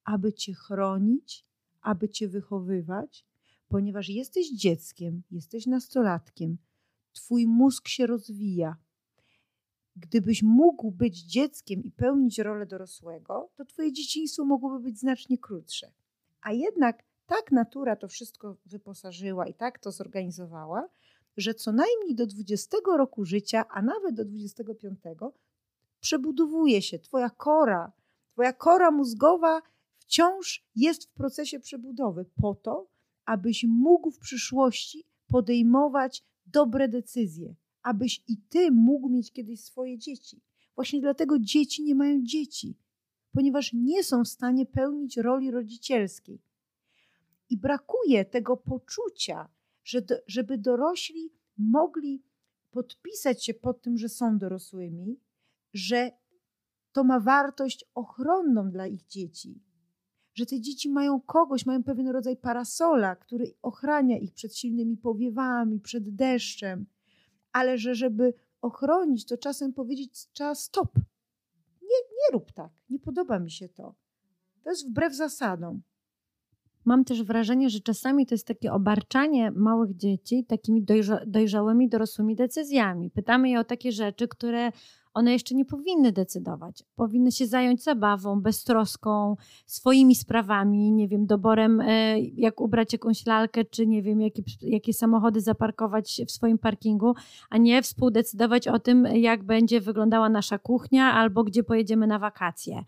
aby 0.05 0.33
Cię 0.33 0.55
chronić, 0.55 1.45
aby 1.81 2.09
Cię 2.09 2.29
wychowywać, 2.29 3.27
ponieważ 3.69 4.09
jesteś 4.09 4.51
dzieckiem, 4.53 5.23
jesteś 5.31 5.67
nastolatkiem, 5.67 6.59
Twój 7.13 7.47
mózg 7.47 7.89
się 7.89 8.07
rozwija. 8.07 8.77
Gdybyś 9.97 10.43
mógł 10.43 10.91
być 10.91 11.23
dzieckiem 11.23 11.83
i 11.83 11.91
pełnić 11.91 12.39
rolę 12.39 12.67
dorosłego, 12.67 13.51
to 13.57 13.65
Twoje 13.65 13.93
dzieciństwo 13.93 14.45
mogłoby 14.45 14.81
być 14.81 14.99
znacznie 14.99 15.39
krótsze. 15.39 15.93
A 16.43 16.53
jednak 16.53 17.03
tak 17.27 17.53
natura 17.53 17.97
to 17.97 18.09
wszystko 18.09 18.57
wyposażyła 18.67 19.47
i 19.47 19.55
tak 19.55 19.79
to 19.79 19.93
zorganizowała, 19.93 20.89
że 21.37 21.55
co 21.55 21.73
najmniej 21.73 22.15
do 22.15 22.27
20 22.27 22.77
roku 22.97 23.25
życia, 23.25 23.65
a 23.69 23.83
nawet 23.83 24.15
do 24.15 24.25
25, 24.25 24.99
przebudowuje 26.01 26.83
się 26.83 26.99
Twoja 26.99 27.31
kora. 27.31 27.93
Twoja 28.29 28.53
kora 28.53 28.91
mózgowa 28.91 29.63
wciąż 29.99 30.65
jest 30.77 31.05
w 31.05 31.13
procesie 31.13 31.61
przebudowy 31.61 32.25
po 32.41 32.55
to, 32.55 32.91
abyś 33.25 33.65
mógł 33.69 34.11
w 34.11 34.19
przyszłości 34.19 35.05
podejmować 35.29 36.25
dobre 36.47 36.89
decyzje, 36.89 37.55
abyś 37.83 38.23
i 38.29 38.37
ty 38.37 38.71
mógł 38.71 39.09
mieć 39.09 39.33
kiedyś 39.33 39.61
swoje 39.65 39.99
dzieci. 39.99 40.41
Właśnie 40.75 41.01
dlatego 41.01 41.39
dzieci 41.39 41.85
nie 41.85 41.95
mają 41.95 42.23
dzieci, 42.23 42.79
ponieważ 43.33 43.73
nie 43.73 44.05
są 44.05 44.25
w 44.25 44.29
stanie 44.29 44.67
pełnić 44.67 45.17
roli 45.17 45.51
rodzicielskiej. 45.51 46.43
I 47.51 47.57
brakuje 47.57 48.25
tego 48.25 48.57
poczucia, 48.57 49.49
że 49.91 50.03
do, 50.03 50.15
żeby 50.27 50.59
dorośli 50.59 51.33
mogli 51.59 52.23
podpisać 52.71 53.45
się 53.45 53.55
pod 53.55 53.83
tym, 53.83 53.99
że 53.99 54.09
są 54.09 54.39
dorosłymi, 54.39 55.21
że 55.75 56.11
to 56.93 57.05
ma 57.05 57.21
wartość 57.21 57.85
ochronną 57.95 58.71
dla 58.71 58.87
ich 58.87 59.07
dzieci, 59.07 59.63
że 60.35 60.47
te 60.47 60.61
dzieci 60.61 60.91
mają 60.91 61.21
kogoś, 61.21 61.67
mają 61.67 61.83
pewien 61.83 62.09
rodzaj 62.09 62.37
parasola, 62.37 63.17
który 63.17 63.55
ochrania 63.63 64.19
ich 64.19 64.33
przed 64.33 64.57
silnymi 64.57 64.97
powiewami, 64.97 65.81
przed 65.81 66.15
deszczem, 66.15 66.87
ale 67.53 67.79
że 67.79 67.95
żeby 67.95 68.35
ochronić, 68.61 69.27
to 69.27 69.39
czasem 69.39 69.73
powiedzieć 69.73 70.29
trzeba 70.33 70.55
stop. 70.55 70.97
Nie, 71.83 72.01
nie 72.11 72.33
rób 72.33 72.53
tak, 72.53 72.73
nie 72.91 72.99
podoba 72.99 73.39
mi 73.39 73.51
się 73.51 73.69
to. 73.69 73.95
To 74.63 74.71
jest 74.71 74.89
wbrew 74.89 75.15
zasadom 75.15 75.83
mam 76.85 77.05
też 77.05 77.23
wrażenie, 77.23 77.71
że 77.71 77.81
czasami 77.81 78.27
to 78.27 78.35
jest 78.35 78.47
takie 78.47 78.73
obarczanie 78.73 79.51
małych 79.51 79.97
dzieci 79.97 80.45
takimi 80.45 80.83
dojrza 80.83 81.21
dojrzałymi, 81.27 81.89
dorosłymi 81.89 82.37
decyzjami. 82.37 83.11
Pytamy 83.11 83.51
je 83.51 83.61
o 83.61 83.65
takie 83.65 83.93
rzeczy, 83.93 84.29
które 84.29 84.73
one 85.15 85.33
jeszcze 85.33 85.55
nie 85.55 85.65
powinny 85.65 86.13
decydować. 86.13 86.85
Powinny 86.97 87.33
się 87.33 87.47
zająć 87.47 87.83
zabawą, 87.83 88.41
beztroską, 88.41 89.37
swoimi 89.67 90.15
sprawami, 90.15 90.93
nie 90.93 91.09
wiem, 91.09 91.27
doborem, 91.27 91.81
e, 91.81 92.21
jak 92.21 92.61
ubrać 92.61 92.93
jakąś 92.93 93.27
lalkę, 93.27 93.65
czy 93.65 93.87
nie 93.87 94.03
wiem, 94.03 94.21
jakie, 94.21 94.43
jakie 94.63 94.93
samochody 94.93 95.41
zaparkować 95.41 96.23
w 96.27 96.31
swoim 96.31 96.59
parkingu, 96.59 97.15
a 97.51 97.59
nie 97.59 97.83
współdecydować 97.83 98.69
o 98.69 98.79
tym, 98.79 99.05
jak 99.05 99.45
będzie 99.45 99.81
wyglądała 99.81 100.29
nasza 100.29 100.59
kuchnia 100.59 101.13
albo 101.13 101.45
gdzie 101.45 101.63
pojedziemy 101.63 102.07
na 102.07 102.19
wakacje. 102.19 102.85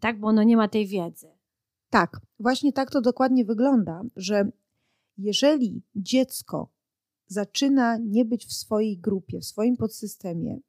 Tak, 0.00 0.20
bo 0.20 0.28
ono 0.28 0.42
nie 0.42 0.56
ma 0.56 0.68
tej 0.68 0.86
wiedzy. 0.86 1.33
Tak, 1.94 2.20
właśnie 2.40 2.72
tak 2.72 2.90
to 2.90 3.00
dokładnie 3.00 3.44
wygląda, 3.44 4.02
że 4.16 4.50
jeżeli 5.18 5.82
dziecko 5.96 6.68
zaczyna 7.26 7.96
nie 7.96 8.24
być 8.24 8.46
w 8.46 8.52
swojej 8.52 8.98
grupie, 8.98 9.40
w 9.40 9.44
swoim 9.44 9.76
podsystemie, 9.76 10.60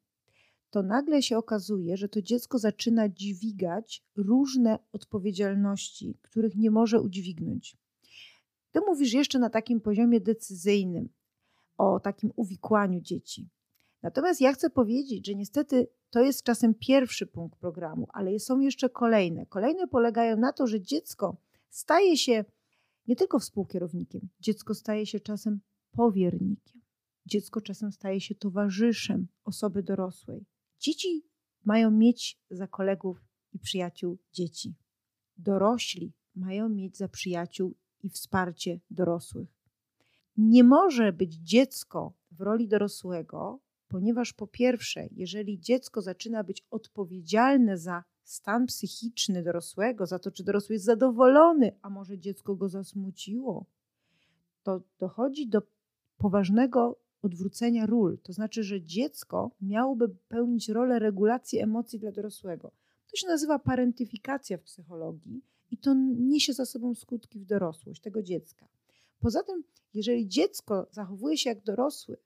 to 0.70 0.82
nagle 0.82 1.22
się 1.22 1.38
okazuje, 1.38 1.96
że 1.96 2.08
to 2.08 2.22
dziecko 2.22 2.58
zaczyna 2.58 3.08
dźwigać 3.08 4.04
różne 4.16 4.78
odpowiedzialności, 4.92 6.18
których 6.22 6.56
nie 6.56 6.70
może 6.70 7.00
udźwignąć. 7.00 7.76
Ty 8.72 8.80
mówisz 8.80 9.12
jeszcze 9.12 9.38
na 9.38 9.50
takim 9.50 9.80
poziomie 9.80 10.20
decyzyjnym 10.20 11.08
o 11.78 12.00
takim 12.00 12.32
uwikłaniu 12.36 13.00
dzieci. 13.00 13.48
Natomiast 14.02 14.40
ja 14.40 14.52
chcę 14.52 14.70
powiedzieć, 14.70 15.26
że 15.26 15.34
niestety 15.34 15.88
to 16.10 16.20
jest 16.20 16.42
czasem 16.42 16.74
pierwszy 16.74 17.26
punkt 17.26 17.58
programu, 17.58 18.06
ale 18.12 18.38
są 18.38 18.60
jeszcze 18.60 18.90
kolejne. 18.90 19.46
Kolejne 19.46 19.86
polegają 19.86 20.36
na 20.36 20.52
to, 20.52 20.66
że 20.66 20.80
dziecko 20.80 21.36
staje 21.68 22.16
się 22.16 22.44
nie 23.06 23.16
tylko 23.16 23.38
współkierownikiem, 23.38 24.28
dziecko 24.40 24.74
staje 24.74 25.06
się 25.06 25.20
czasem 25.20 25.60
powiernikiem. 25.92 26.80
Dziecko 27.26 27.60
czasem 27.60 27.92
staje 27.92 28.20
się 28.20 28.34
towarzyszem 28.34 29.28
osoby 29.44 29.82
dorosłej. 29.82 30.46
Dzieci 30.78 31.26
mają 31.64 31.90
mieć 31.90 32.40
za 32.50 32.66
kolegów 32.66 33.24
i 33.52 33.58
przyjaciół 33.58 34.18
dzieci. 34.32 34.74
Dorośli 35.36 36.12
mają 36.34 36.68
mieć 36.68 36.96
za 36.96 37.08
przyjaciół 37.08 37.74
i 38.02 38.10
wsparcie 38.10 38.80
dorosłych. 38.90 39.48
Nie 40.36 40.64
może 40.64 41.12
być 41.12 41.34
dziecko 41.34 42.14
w 42.30 42.40
roli 42.40 42.68
dorosłego, 42.68 43.60
ponieważ 43.88 44.32
po 44.32 44.46
pierwsze, 44.46 45.08
jeżeli 45.12 45.60
dziecko 45.60 46.02
zaczyna 46.02 46.44
być 46.44 46.66
odpowiedzialne 46.70 47.78
za 47.78 48.04
stan 48.24 48.66
psychiczny 48.66 49.42
dorosłego, 49.42 50.06
za 50.06 50.18
to, 50.18 50.30
czy 50.30 50.44
dorosły 50.44 50.74
jest 50.74 50.84
zadowolony, 50.84 51.72
a 51.82 51.90
może 51.90 52.18
dziecko 52.18 52.54
go 52.54 52.68
zasmuciło, 52.68 53.66
to 54.62 54.80
dochodzi 54.98 55.48
do 55.48 55.62
poważnego 56.18 56.98
odwrócenia 57.22 57.86
ról. 57.86 58.18
To 58.22 58.32
znaczy, 58.32 58.62
że 58.62 58.82
dziecko 58.82 59.50
miałoby 59.60 60.08
pełnić 60.08 60.68
rolę 60.68 60.98
regulacji 60.98 61.58
emocji 61.58 61.98
dla 61.98 62.12
dorosłego. 62.12 62.72
To 63.10 63.16
się 63.16 63.26
nazywa 63.26 63.58
parentyfikacja 63.58 64.58
w 64.58 64.62
psychologii 64.62 65.42
i 65.70 65.78
to 65.78 65.94
niesie 66.18 66.52
za 66.52 66.66
sobą 66.66 66.94
skutki 66.94 67.40
w 67.40 67.44
dorosłość 67.44 68.00
tego 68.00 68.22
dziecka. 68.22 68.68
Poza 69.20 69.42
tym, 69.42 69.64
jeżeli 69.94 70.28
dziecko 70.28 70.86
zachowuje 70.90 71.38
się 71.38 71.50
jak 71.50 71.64
dorosły, 71.64 72.16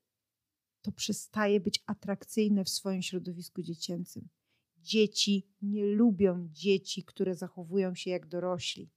to 0.81 0.91
przestaje 0.91 1.59
być 1.59 1.83
atrakcyjne 1.85 2.63
w 2.63 2.69
swoim 2.69 3.01
środowisku 3.01 3.61
dziecięcym. 3.61 4.29
Dzieci 4.77 5.47
nie 5.61 5.85
lubią 5.85 6.47
dzieci, 6.51 7.03
które 7.03 7.35
zachowują 7.35 7.95
się 7.95 8.11
jak 8.11 8.27
dorośli. 8.27 8.89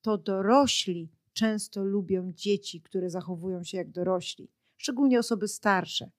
To 0.00 0.18
dorośli 0.18 1.12
często 1.32 1.84
lubią 1.84 2.32
dzieci, 2.32 2.82
które 2.82 3.10
zachowują 3.10 3.64
się 3.64 3.76
jak 3.78 3.90
dorośli, 3.90 4.50
szczególnie 4.76 5.18
osoby 5.18 5.48
starsze. 5.48 6.10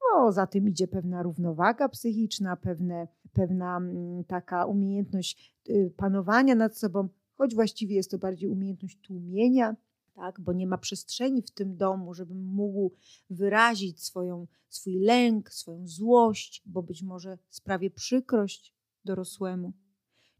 No, 0.00 0.32
za 0.32 0.46
tym 0.46 0.68
idzie 0.68 0.88
pewna 0.88 1.22
równowaga 1.22 1.88
psychiczna, 1.88 2.56
pewne, 2.56 3.08
pewna 3.32 3.76
mm, 3.76 4.24
taka 4.24 4.66
umiejętność 4.66 5.54
y, 5.68 5.92
panowania 5.96 6.54
nad 6.54 6.78
sobą, 6.78 7.08
choć 7.34 7.54
właściwie 7.54 7.96
jest 7.96 8.10
to 8.10 8.18
bardziej 8.18 8.48
umiejętność 8.48 9.00
tłumienia, 9.00 9.76
tak? 10.16 10.40
bo 10.40 10.52
nie 10.52 10.66
ma 10.66 10.78
przestrzeni 10.78 11.42
w 11.42 11.50
tym 11.50 11.76
domu, 11.76 12.14
żebym 12.14 12.44
mógł 12.44 12.92
wyrazić 13.30 14.04
swoją, 14.04 14.46
swój 14.68 14.98
lęk, 14.98 15.50
swoją 15.52 15.86
złość, 15.86 16.62
bo 16.66 16.82
być 16.82 17.02
może 17.02 17.38
sprawię 17.50 17.90
przykrość 17.90 18.74
dorosłemu. 19.04 19.72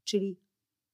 Czyli 0.05 0.41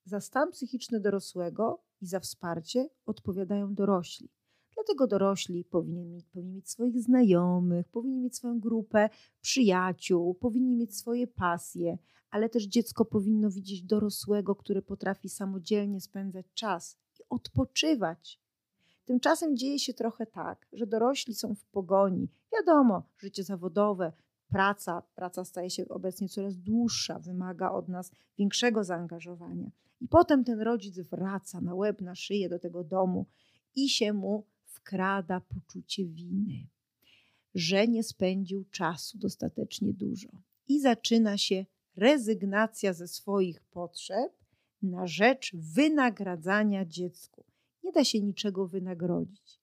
za 0.04 0.20
stan 0.20 0.50
psychiczny 0.50 1.00
dorosłego 1.00 1.84
i 2.00 2.06
za 2.06 2.20
wsparcie 2.20 2.88
odpowiadają 3.06 3.74
dorośli. 3.74 4.30
Dlatego 4.74 5.06
dorośli 5.06 5.64
powinni 5.64 6.04
mieć, 6.04 6.26
powinni 6.26 6.54
mieć 6.54 6.70
swoich 6.70 7.00
znajomych, 7.00 7.88
powinni 7.88 8.20
mieć 8.20 8.36
swoją 8.36 8.60
grupę 8.60 9.10
przyjaciół, 9.40 10.34
powinni 10.34 10.76
mieć 10.76 10.96
swoje 10.96 11.26
pasje, 11.26 11.98
ale 12.30 12.48
też 12.48 12.64
dziecko 12.64 13.04
powinno 13.04 13.50
widzieć 13.50 13.82
dorosłego, 13.82 14.54
który 14.56 14.82
potrafi 14.82 15.28
samodzielnie 15.28 16.00
spędzać 16.00 16.46
czas 16.54 16.98
i 17.20 17.22
odpoczywać. 17.30 18.41
Tymczasem 19.04 19.56
dzieje 19.56 19.78
się 19.78 19.94
trochę 19.94 20.26
tak, 20.26 20.66
że 20.72 20.86
dorośli 20.86 21.34
są 21.34 21.54
w 21.54 21.64
pogoni. 21.64 22.28
Wiadomo, 22.52 23.02
życie 23.18 23.44
zawodowe, 23.44 24.12
praca, 24.48 25.02
praca 25.14 25.44
staje 25.44 25.70
się 25.70 25.88
obecnie 25.88 26.28
coraz 26.28 26.56
dłuższa, 26.56 27.18
wymaga 27.18 27.70
od 27.70 27.88
nas 27.88 28.10
większego 28.38 28.84
zaangażowania. 28.84 29.70
I 30.00 30.08
potem 30.08 30.44
ten 30.44 30.60
rodzic 30.60 31.00
wraca 31.00 31.60
na 31.60 31.74
łeb, 31.74 32.00
na 32.00 32.14
szyję 32.14 32.48
do 32.48 32.58
tego 32.58 32.84
domu 32.84 33.26
i 33.74 33.88
się 33.88 34.12
mu 34.12 34.46
wkrada 34.64 35.40
poczucie 35.40 36.06
winy, 36.06 36.68
że 37.54 37.88
nie 37.88 38.02
spędził 38.02 38.64
czasu 38.64 39.18
dostatecznie 39.18 39.92
dużo. 39.92 40.28
I 40.68 40.80
zaczyna 40.80 41.38
się 41.38 41.66
rezygnacja 41.96 42.92
ze 42.92 43.08
swoich 43.08 43.60
potrzeb 43.60 44.32
na 44.82 45.06
rzecz 45.06 45.56
wynagradzania 45.56 46.84
dziecku. 46.84 47.44
Nie 47.82 47.92
da 47.92 48.04
się 48.04 48.20
niczego 48.20 48.68
wynagrodzić. 48.68 49.60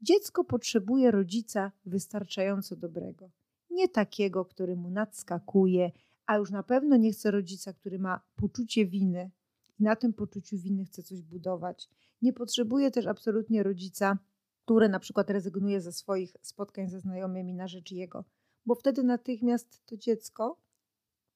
Dziecko 0.00 0.44
potrzebuje 0.44 1.10
rodzica 1.10 1.72
wystarczająco 1.84 2.76
dobrego, 2.76 3.30
nie 3.70 3.88
takiego, 3.88 4.44
który 4.44 4.76
mu 4.76 4.90
nadskakuje, 4.90 5.92
a 6.26 6.36
już 6.36 6.50
na 6.50 6.62
pewno 6.62 6.96
nie 6.96 7.12
chce 7.12 7.30
rodzica, 7.30 7.72
który 7.72 7.98
ma 7.98 8.20
poczucie 8.36 8.86
winy 8.86 9.30
i 9.78 9.82
na 9.82 9.96
tym 9.96 10.12
poczuciu 10.12 10.58
winy 10.58 10.84
chce 10.84 11.02
coś 11.02 11.22
budować. 11.22 11.88
Nie 12.22 12.32
potrzebuje 12.32 12.90
też 12.90 13.06
absolutnie 13.06 13.62
rodzica, 13.62 14.18
który 14.64 14.88
na 14.88 15.00
przykład 15.00 15.30
rezygnuje 15.30 15.80
ze 15.80 15.92
swoich 15.92 16.36
spotkań 16.42 16.88
ze 16.88 17.00
znajomymi 17.00 17.54
na 17.54 17.68
rzecz 17.68 17.92
jego, 17.92 18.24
bo 18.66 18.74
wtedy 18.74 19.02
natychmiast 19.02 19.86
to 19.86 19.96
dziecko 19.96 20.60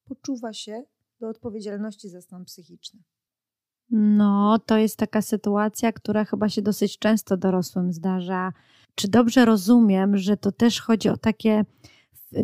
poczuwa 0.05 0.53
się 0.53 0.83
do 1.19 1.29
odpowiedzialności 1.29 2.09
za 2.09 2.21
stan 2.21 2.45
psychiczny. 2.45 2.99
No, 3.91 4.59
to 4.65 4.77
jest 4.77 4.97
taka 4.97 5.21
sytuacja, 5.21 5.91
która 5.91 6.25
chyba 6.25 6.49
się 6.49 6.61
dosyć 6.61 6.99
często 6.99 7.37
dorosłym 7.37 7.93
zdarza. 7.93 8.53
Czy 8.95 9.07
dobrze 9.07 9.45
rozumiem, 9.45 10.17
że 10.17 10.37
to 10.37 10.51
też 10.51 10.81
chodzi 10.81 11.09
o 11.09 11.17
takie, 11.17 11.65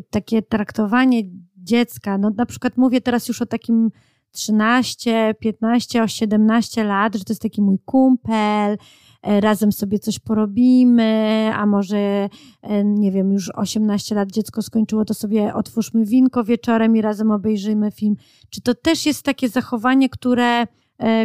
takie 0.10 0.42
traktowanie 0.42 1.24
dziecka? 1.58 2.18
No, 2.18 2.30
na 2.38 2.46
przykład 2.46 2.78
mówię 2.78 3.02
teraz 3.02 3.28
już 3.28 3.42
o 3.42 3.46
takim 3.46 3.92
13, 4.32 5.36
15, 5.40 6.08
17 6.08 6.84
lat, 6.84 7.16
że 7.16 7.24
to 7.24 7.32
jest 7.34 7.42
taki 7.42 7.62
mój 7.62 7.80
kumpel, 7.86 8.78
e, 9.22 9.42
razem 9.42 9.72
sobie 9.72 10.00
coś 10.00 10.20
porobimy, 10.20 11.52
a 11.56 11.66
może, 11.66 12.30
e, 12.62 12.84
nie 12.84 13.12
wiem, 13.12 13.32
już 13.32 13.52
18 13.56 14.16
lat 14.16 14.32
dziecko 14.32 14.62
skończyło, 14.62 15.06
to 15.06 15.14
sobie 15.14 15.54
otwórzmy 15.54 16.06
winko 16.06 16.44
wieczorem 16.44 16.96
i 16.96 17.02
razem 17.02 17.32
obejrzyjmy 17.32 17.92
film. 17.92 18.16
Czy 18.50 18.62
to 18.62 18.76
też 18.76 19.06
jest 19.06 19.24
takie 19.24 19.50
zachowanie, 19.50 20.10
które, 20.10 20.68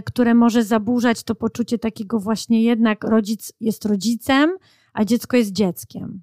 które 0.05 0.35
może 0.35 0.65
zaburzać 0.65 1.23
to 1.23 1.35
poczucie 1.35 1.79
takiego 1.79 2.19
właśnie 2.19 2.63
jednak 2.63 3.05
rodzic 3.05 3.53
jest 3.61 3.85
rodzicem, 3.85 4.51
a 4.93 5.05
dziecko 5.05 5.37
jest 5.37 5.53
dzieckiem? 5.53 6.23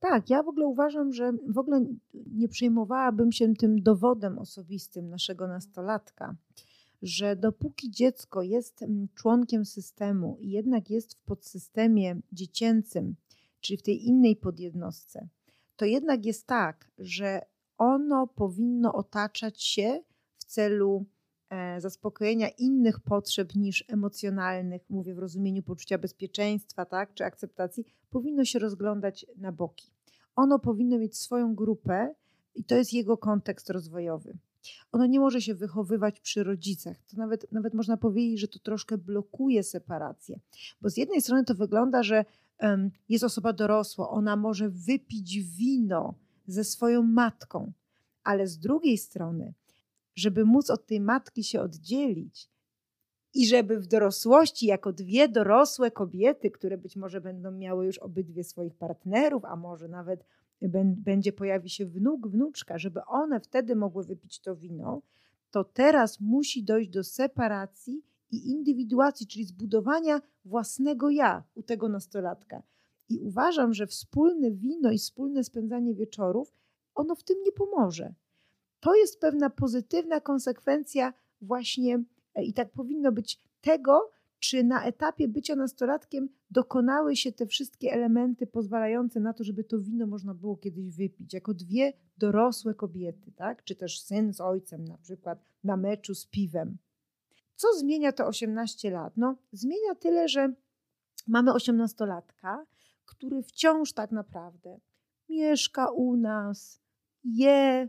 Tak, 0.00 0.30
ja 0.30 0.42
w 0.42 0.48
ogóle 0.48 0.66
uważam, 0.66 1.12
że 1.12 1.32
w 1.48 1.58
ogóle 1.58 1.84
nie 2.14 2.48
przejmowałabym 2.48 3.32
się 3.32 3.54
tym 3.54 3.82
dowodem 3.82 4.38
osobistym 4.38 5.10
naszego 5.10 5.48
nastolatka, 5.48 6.34
że 7.02 7.36
dopóki 7.36 7.90
dziecko 7.90 8.42
jest 8.42 8.82
mm, 8.82 9.08
członkiem 9.14 9.64
systemu 9.64 10.38
i 10.40 10.50
jednak 10.50 10.90
jest 10.90 11.14
w 11.14 11.22
podsystemie 11.22 12.16
dziecięcym, 12.32 13.16
czyli 13.60 13.76
w 13.76 13.82
tej 13.82 14.06
innej 14.06 14.36
podjednostce, 14.36 15.28
to 15.76 15.84
jednak 15.84 16.26
jest 16.26 16.46
tak, 16.46 16.90
że 16.98 17.40
ono 17.78 18.26
powinno 18.26 18.92
otaczać 18.92 19.62
się 19.62 20.02
w 20.38 20.44
celu 20.44 21.06
E, 21.06 21.19
zaspokojenia 21.78 22.48
innych 22.48 23.00
potrzeb 23.00 23.54
niż 23.54 23.84
emocjonalnych, 23.88 24.82
mówię 24.90 25.14
w 25.14 25.18
rozumieniu 25.18 25.62
poczucia 25.62 25.98
bezpieczeństwa, 25.98 26.84
tak, 26.84 27.14
czy 27.14 27.24
akceptacji, 27.24 27.84
powinno 28.10 28.44
się 28.44 28.58
rozglądać 28.58 29.26
na 29.36 29.52
boki. 29.52 29.90
Ono 30.36 30.58
powinno 30.58 30.98
mieć 30.98 31.18
swoją 31.18 31.54
grupę 31.54 32.14
i 32.54 32.64
to 32.64 32.74
jest 32.74 32.92
jego 32.92 33.16
kontekst 33.16 33.70
rozwojowy. 33.70 34.38
Ono 34.92 35.06
nie 35.06 35.20
może 35.20 35.40
się 35.40 35.54
wychowywać 35.54 36.20
przy 36.20 36.44
rodzicach. 36.44 36.96
To 37.10 37.16
nawet, 37.16 37.52
nawet 37.52 37.74
można 37.74 37.96
powiedzieć, 37.96 38.40
że 38.40 38.48
to 38.48 38.58
troszkę 38.58 38.98
blokuje 38.98 39.62
separację. 39.62 40.40
Bo 40.80 40.90
z 40.90 40.96
jednej 40.96 41.20
strony 41.20 41.44
to 41.44 41.54
wygląda, 41.54 42.02
że 42.02 42.24
um, 42.60 42.90
jest 43.08 43.24
osoba 43.24 43.52
dorosła, 43.52 44.10
ona 44.10 44.36
może 44.36 44.70
wypić 44.70 45.38
wino 45.38 46.14
ze 46.46 46.64
swoją 46.64 47.02
matką, 47.02 47.72
ale 48.24 48.46
z 48.46 48.58
drugiej 48.58 48.98
strony 48.98 49.54
żeby 50.14 50.44
móc 50.44 50.70
od 50.70 50.86
tej 50.86 51.00
matki 51.00 51.44
się 51.44 51.60
oddzielić 51.60 52.50
i 53.34 53.46
żeby 53.46 53.80
w 53.80 53.86
dorosłości, 53.86 54.66
jako 54.66 54.92
dwie 54.92 55.28
dorosłe 55.28 55.90
kobiety, 55.90 56.50
które 56.50 56.78
być 56.78 56.96
może 56.96 57.20
będą 57.20 57.50
miały 57.50 57.86
już 57.86 57.98
obydwie 57.98 58.44
swoich 58.44 58.74
partnerów, 58.74 59.44
a 59.44 59.56
może 59.56 59.88
nawet 59.88 60.24
będzie 60.96 61.32
pojawi 61.32 61.70
się 61.70 61.86
wnuk, 61.86 62.28
wnuczka, 62.28 62.78
żeby 62.78 63.04
one 63.04 63.40
wtedy 63.40 63.76
mogły 63.76 64.04
wypić 64.04 64.40
to 64.40 64.56
wino, 64.56 65.02
to 65.50 65.64
teraz 65.64 66.20
musi 66.20 66.64
dojść 66.64 66.90
do 66.90 67.04
separacji 67.04 68.02
i 68.30 68.50
indywiduacji, 68.50 69.26
czyli 69.26 69.44
zbudowania 69.44 70.20
własnego 70.44 71.10
ja 71.10 71.44
u 71.54 71.62
tego 71.62 71.88
nastolatka. 71.88 72.62
I 73.08 73.18
uważam, 73.18 73.74
że 73.74 73.86
wspólne 73.86 74.50
wino 74.50 74.90
i 74.90 74.98
wspólne 74.98 75.44
spędzanie 75.44 75.94
wieczorów, 75.94 76.52
ono 76.94 77.14
w 77.14 77.24
tym 77.24 77.36
nie 77.44 77.52
pomoże 77.52 78.14
to 78.80 78.94
jest 78.94 79.20
pewna 79.20 79.50
pozytywna 79.50 80.20
konsekwencja 80.20 81.12
właśnie 81.40 82.02
e, 82.34 82.44
i 82.44 82.52
tak 82.52 82.72
powinno 82.72 83.12
być 83.12 83.40
tego, 83.60 84.10
czy 84.38 84.64
na 84.64 84.84
etapie 84.84 85.28
bycia 85.28 85.56
nastolatkiem 85.56 86.28
dokonały 86.50 87.16
się 87.16 87.32
te 87.32 87.46
wszystkie 87.46 87.92
elementy 87.92 88.46
pozwalające 88.46 89.20
na 89.20 89.32
to, 89.32 89.44
żeby 89.44 89.64
to 89.64 89.80
wino 89.80 90.06
można 90.06 90.34
było 90.34 90.56
kiedyś 90.56 90.90
wypić, 90.90 91.34
jako 91.34 91.54
dwie 91.54 91.92
dorosłe 92.18 92.74
kobiety, 92.74 93.32
tak? 93.32 93.64
czy 93.64 93.76
też 93.76 94.00
syn 94.00 94.32
z 94.34 94.40
ojcem 94.40 94.84
na 94.84 94.98
przykład 94.98 95.44
na 95.64 95.76
meczu 95.76 96.14
z 96.14 96.26
piwem. 96.26 96.78
Co 97.56 97.68
zmienia 97.78 98.12
to 98.12 98.26
18 98.26 98.90
lat? 98.90 99.12
No, 99.16 99.36
zmienia 99.52 99.94
tyle, 99.94 100.28
że 100.28 100.52
mamy 101.26 101.50
18-latka, 101.50 102.64
który 103.06 103.42
wciąż 103.42 103.92
tak 103.92 104.12
naprawdę 104.12 104.80
mieszka 105.28 105.90
u 105.90 106.16
nas, 106.16 106.80
je, 107.24 107.88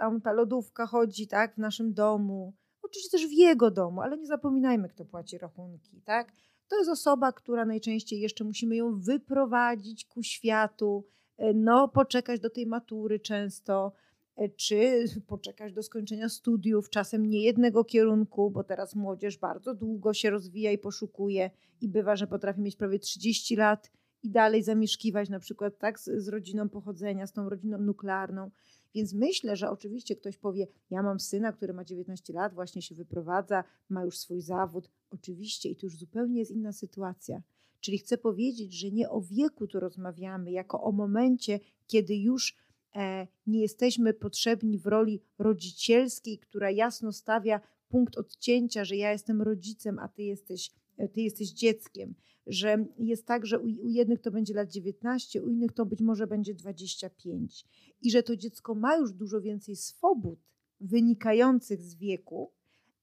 tam 0.00 0.20
ta 0.20 0.32
lodówka 0.32 0.86
chodzi, 0.86 1.26
tak, 1.26 1.54
w 1.54 1.58
naszym 1.58 1.94
domu. 1.94 2.54
Oczywiście 2.82 3.18
też 3.18 3.26
w 3.26 3.32
jego 3.32 3.70
domu, 3.70 4.00
ale 4.00 4.18
nie 4.18 4.26
zapominajmy, 4.26 4.88
kto 4.88 5.04
płaci 5.04 5.38
rachunki, 5.38 6.02
tak? 6.04 6.32
To 6.68 6.78
jest 6.78 6.90
osoba, 6.90 7.32
która 7.32 7.64
najczęściej 7.64 8.20
jeszcze 8.20 8.44
musimy 8.44 8.76
ją 8.76 9.00
wyprowadzić 9.00 10.04
ku 10.04 10.22
światu, 10.22 11.06
e, 11.36 11.54
no, 11.54 11.88
poczekać 11.88 12.40
do 12.40 12.50
tej 12.50 12.66
matury 12.66 13.20
często, 13.20 13.92
e, 14.36 14.48
czy 14.48 15.04
poczekać 15.26 15.72
do 15.72 15.82
skończenia 15.82 16.28
studiów, 16.28 16.90
czasem 16.90 17.26
nie 17.26 17.42
jednego 17.42 17.84
kierunku, 17.84 18.50
bo 18.50 18.64
teraz 18.64 18.94
młodzież 18.94 19.38
bardzo 19.38 19.74
długo 19.74 20.14
się 20.14 20.30
rozwija 20.30 20.72
i 20.72 20.78
poszukuje 20.78 21.50
i 21.80 21.88
bywa, 21.88 22.16
że 22.16 22.26
potrafi 22.26 22.60
mieć 22.60 22.76
prawie 22.76 22.98
30 22.98 23.56
lat 23.56 23.90
i 24.22 24.30
dalej 24.30 24.62
zamieszkiwać 24.62 25.28
na 25.28 25.38
przykład 25.38 25.78
tak 25.78 26.00
z, 26.00 26.04
z 26.04 26.28
rodziną 26.28 26.68
pochodzenia, 26.68 27.26
z 27.26 27.32
tą 27.32 27.48
rodziną 27.48 27.78
nuklearną. 27.78 28.50
Więc 28.94 29.12
myślę, 29.14 29.56
że 29.56 29.70
oczywiście 29.70 30.16
ktoś 30.16 30.36
powie: 30.36 30.66
Ja 30.90 31.02
mam 31.02 31.20
syna, 31.20 31.52
który 31.52 31.72
ma 31.72 31.84
19 31.84 32.32
lat, 32.32 32.54
właśnie 32.54 32.82
się 32.82 32.94
wyprowadza, 32.94 33.64
ma 33.88 34.04
już 34.04 34.18
swój 34.18 34.40
zawód. 34.40 34.90
Oczywiście, 35.10 35.68
i 35.68 35.76
to 35.76 35.86
już 35.86 35.96
zupełnie 35.96 36.38
jest 36.38 36.50
inna 36.50 36.72
sytuacja. 36.72 37.42
Czyli 37.80 37.98
chcę 37.98 38.18
powiedzieć, 38.18 38.72
że 38.72 38.90
nie 38.90 39.10
o 39.10 39.20
wieku 39.20 39.66
tu 39.66 39.80
rozmawiamy, 39.80 40.50
jako 40.50 40.82
o 40.82 40.92
momencie, 40.92 41.60
kiedy 41.86 42.16
już 42.16 42.56
e, 42.96 43.26
nie 43.46 43.60
jesteśmy 43.60 44.14
potrzebni 44.14 44.78
w 44.78 44.86
roli 44.86 45.22
rodzicielskiej, 45.38 46.38
która 46.38 46.70
jasno 46.70 47.12
stawia 47.12 47.60
punkt 47.88 48.18
odcięcia, 48.18 48.84
że 48.84 48.96
ja 48.96 49.12
jestem 49.12 49.42
rodzicem, 49.42 49.98
a 49.98 50.08
ty 50.08 50.22
jesteś, 50.22 50.70
e, 50.96 51.08
ty 51.08 51.20
jesteś 51.20 51.50
dzieckiem 51.50 52.14
że 52.50 52.84
jest 52.98 53.26
tak, 53.26 53.46
że 53.46 53.58
u, 53.58 53.64
u 53.64 53.88
jednych 53.88 54.20
to 54.20 54.30
będzie 54.30 54.54
lat 54.54 54.70
19, 54.70 55.42
u 55.42 55.48
innych 55.48 55.72
to 55.72 55.86
być 55.86 56.00
może 56.00 56.26
będzie 56.26 56.54
25 56.54 57.64
i 58.02 58.10
że 58.10 58.22
to 58.22 58.36
dziecko 58.36 58.74
ma 58.74 58.96
już 58.96 59.12
dużo 59.12 59.40
więcej 59.40 59.76
swobód 59.76 60.38
wynikających 60.80 61.82
z 61.82 61.94
wieku, 61.94 62.50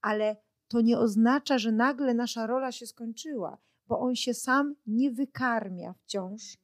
ale 0.01 0.36
to 0.67 0.81
nie 0.81 0.99
oznacza, 0.99 1.57
że 1.57 1.71
nagle 1.71 2.13
nasza 2.13 2.47
rola 2.47 2.71
się 2.71 2.88
skończyła, 2.88 3.57
bo 3.88 3.99
on 3.99 4.15
się 4.15 4.33
sam 4.33 4.75
nie 4.88 5.12
wykarmia 5.12 5.93
wciąż 5.93 6.57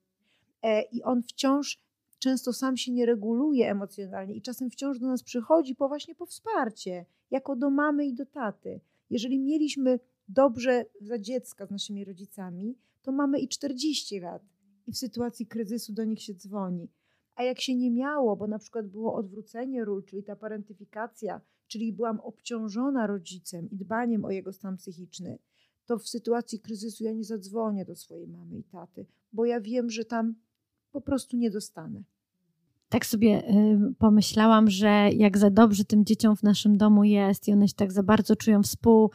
e, 0.61 0.81
i 0.81 1.03
on 1.03 1.23
wciąż 1.23 1.83
często 2.19 2.53
sam 2.53 2.77
się 2.77 2.91
nie 2.91 3.05
reguluje 3.05 3.71
emocjonalnie 3.71 4.35
i 4.35 4.41
czasem 4.41 4.69
wciąż 4.69 4.99
do 4.99 5.07
nas 5.07 5.23
przychodzi 5.23 5.75
po 5.75 5.87
właśnie 5.87 6.15
po 6.15 6.25
wsparcie, 6.25 7.05
jako 7.31 7.55
do 7.55 7.69
mamy 7.69 8.05
i 8.05 8.13
do 8.13 8.25
taty. 8.25 8.79
Jeżeli 9.09 9.39
mieliśmy 9.39 9.99
dobrze 10.33 10.85
za 11.01 11.19
dziecka 11.19 11.65
z 11.65 11.71
naszymi 11.71 12.05
rodzicami, 12.05 12.77
to 13.01 13.11
mamy 13.11 13.39
i 13.39 13.47
40 13.47 14.19
lat 14.19 14.41
i 14.87 14.91
w 14.91 14.97
sytuacji 14.97 15.47
kryzysu 15.47 15.93
do 15.93 16.03
nich 16.03 16.21
się 16.21 16.33
dzwoni. 16.33 16.89
A 17.35 17.43
jak 17.43 17.61
się 17.61 17.75
nie 17.75 17.91
miało, 17.91 18.35
bo 18.35 18.47
na 18.47 18.59
przykład 18.59 18.87
było 18.87 19.15
odwrócenie 19.15 19.85
ról, 19.85 20.03
czyli 20.03 20.23
ta 20.23 20.35
parentyfikacja, 20.35 21.41
czyli 21.67 21.93
byłam 21.93 22.19
obciążona 22.19 23.07
rodzicem 23.07 23.69
i 23.71 23.77
dbaniem 23.77 24.25
o 24.25 24.31
jego 24.31 24.53
stan 24.53 24.77
psychiczny, 24.77 25.39
to 25.85 25.97
w 25.97 26.07
sytuacji 26.07 26.59
kryzysu 26.59 27.03
ja 27.03 27.11
nie 27.11 27.23
zadzwonię 27.23 27.85
do 27.85 27.95
swojej 27.95 28.27
mamy 28.27 28.57
i 28.57 28.63
taty, 28.63 29.05
bo 29.33 29.45
ja 29.45 29.61
wiem, 29.61 29.89
że 29.89 30.05
tam 30.05 30.35
po 30.91 31.01
prostu 31.01 31.37
nie 31.37 31.51
dostanę. 31.51 32.03
Tak 32.89 33.05
sobie 33.05 33.49
y, 33.49 33.93
pomyślałam, 33.97 34.69
że 34.69 35.09
jak 35.13 35.37
za 35.37 35.49
dobrze 35.49 35.85
tym 35.85 36.05
dzieciom 36.05 36.35
w 36.35 36.43
naszym 36.43 36.77
domu 36.77 37.03
jest 37.03 37.47
i 37.47 37.53
one 37.53 37.67
się 37.67 37.73
tak 37.73 37.91
za 37.91 38.03
bardzo 38.03 38.35
czują 38.35 38.63
współ, 38.63 39.11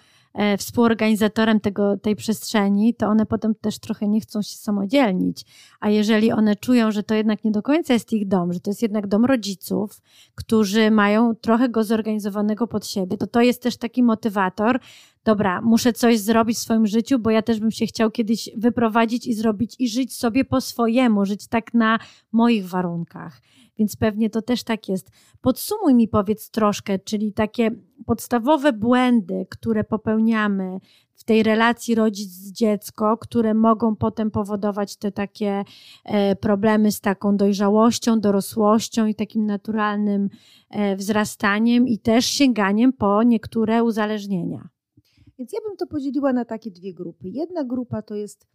współorganizatorem 0.58 1.60
tego, 1.60 1.96
tej 1.96 2.16
przestrzeni, 2.16 2.94
to 2.94 3.06
one 3.06 3.26
potem 3.26 3.54
też 3.54 3.78
trochę 3.78 4.08
nie 4.08 4.20
chcą 4.20 4.42
się 4.42 4.56
samodzielnić. 4.56 5.44
A 5.80 5.90
jeżeli 5.90 6.32
one 6.32 6.56
czują, 6.56 6.90
że 6.90 7.02
to 7.02 7.14
jednak 7.14 7.44
nie 7.44 7.50
do 7.50 7.62
końca 7.62 7.92
jest 7.92 8.12
ich 8.12 8.28
dom, 8.28 8.52
że 8.52 8.60
to 8.60 8.70
jest 8.70 8.82
jednak 8.82 9.06
dom 9.06 9.24
rodziców, 9.24 10.00
którzy 10.34 10.90
mają 10.90 11.34
trochę 11.34 11.68
go 11.68 11.84
zorganizowanego 11.84 12.66
pod 12.66 12.86
siebie, 12.86 13.16
to 13.16 13.26
to 13.26 13.40
jest 13.40 13.62
też 13.62 13.76
taki 13.76 14.02
motywator. 14.02 14.80
Dobra, 15.24 15.60
muszę 15.60 15.92
coś 15.92 16.18
zrobić 16.18 16.56
w 16.56 16.60
swoim 16.60 16.86
życiu, 16.86 17.18
bo 17.18 17.30
ja 17.30 17.42
też 17.42 17.60
bym 17.60 17.70
się 17.70 17.86
chciał 17.86 18.10
kiedyś 18.10 18.50
wyprowadzić 18.56 19.26
i 19.26 19.34
zrobić 19.34 19.76
i 19.78 19.88
żyć 19.88 20.16
sobie 20.16 20.44
po 20.44 20.60
swojemu, 20.60 21.24
żyć 21.24 21.48
tak 21.48 21.74
na 21.74 21.98
moich 22.32 22.68
warunkach. 22.68 23.40
Więc 23.78 23.96
pewnie 23.96 24.30
to 24.30 24.42
też 24.42 24.64
tak 24.64 24.88
jest. 24.88 25.10
Podsumuj 25.40 25.94
mi 25.94 26.08
powiedz 26.08 26.50
troszkę, 26.50 26.98
czyli 26.98 27.32
takie 27.32 27.70
podstawowe 28.06 28.72
błędy, 28.72 29.46
które 29.50 29.84
popełniamy 29.84 30.78
w 31.14 31.24
tej 31.24 31.42
relacji 31.42 31.94
rodzic-dziecko, 31.94 33.18
które 33.18 33.54
mogą 33.54 33.96
potem 33.96 34.30
powodować 34.30 34.96
te 34.96 35.12
takie 35.12 35.64
e, 36.04 36.36
problemy 36.36 36.92
z 36.92 37.00
taką 37.00 37.36
dojrzałością, 37.36 38.20
dorosłością 38.20 39.06
i 39.06 39.14
takim 39.14 39.46
naturalnym 39.46 40.28
e, 40.70 40.96
wzrastaniem 40.96 41.88
i 41.88 41.98
też 41.98 42.26
sięganiem 42.26 42.92
po 42.92 43.22
niektóre 43.22 43.84
uzależnienia. 43.84 44.68
Więc 45.38 45.52
ja 45.52 45.60
bym 45.68 45.76
to 45.76 45.86
podzieliła 45.86 46.32
na 46.32 46.44
takie 46.44 46.70
dwie 46.70 46.94
grupy. 46.94 47.28
Jedna 47.28 47.64
grupa 47.64 48.02
to 48.02 48.14
jest 48.14 48.46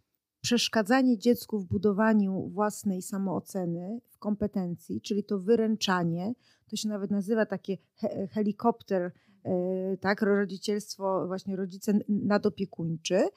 przeszkadzanie 0.44 1.18
dziecku 1.18 1.58
w 1.58 1.66
budowaniu 1.66 2.48
własnej 2.48 3.02
samooceny, 3.02 4.00
w 4.08 4.18
kompetencji, 4.18 5.00
czyli 5.00 5.24
to 5.24 5.38
wyręczanie, 5.38 6.34
to 6.70 6.76
się 6.76 6.88
nawet 6.88 7.10
nazywa 7.10 7.46
takie 7.46 7.78
he 7.94 8.28
helikopter, 8.28 9.12
yy, 9.44 9.98
tak, 10.00 10.22
rodzicielstwo, 10.22 11.26
właśnie 11.26 11.56
rodzice 11.56 11.98
nadopiekuńczy. 12.08 13.28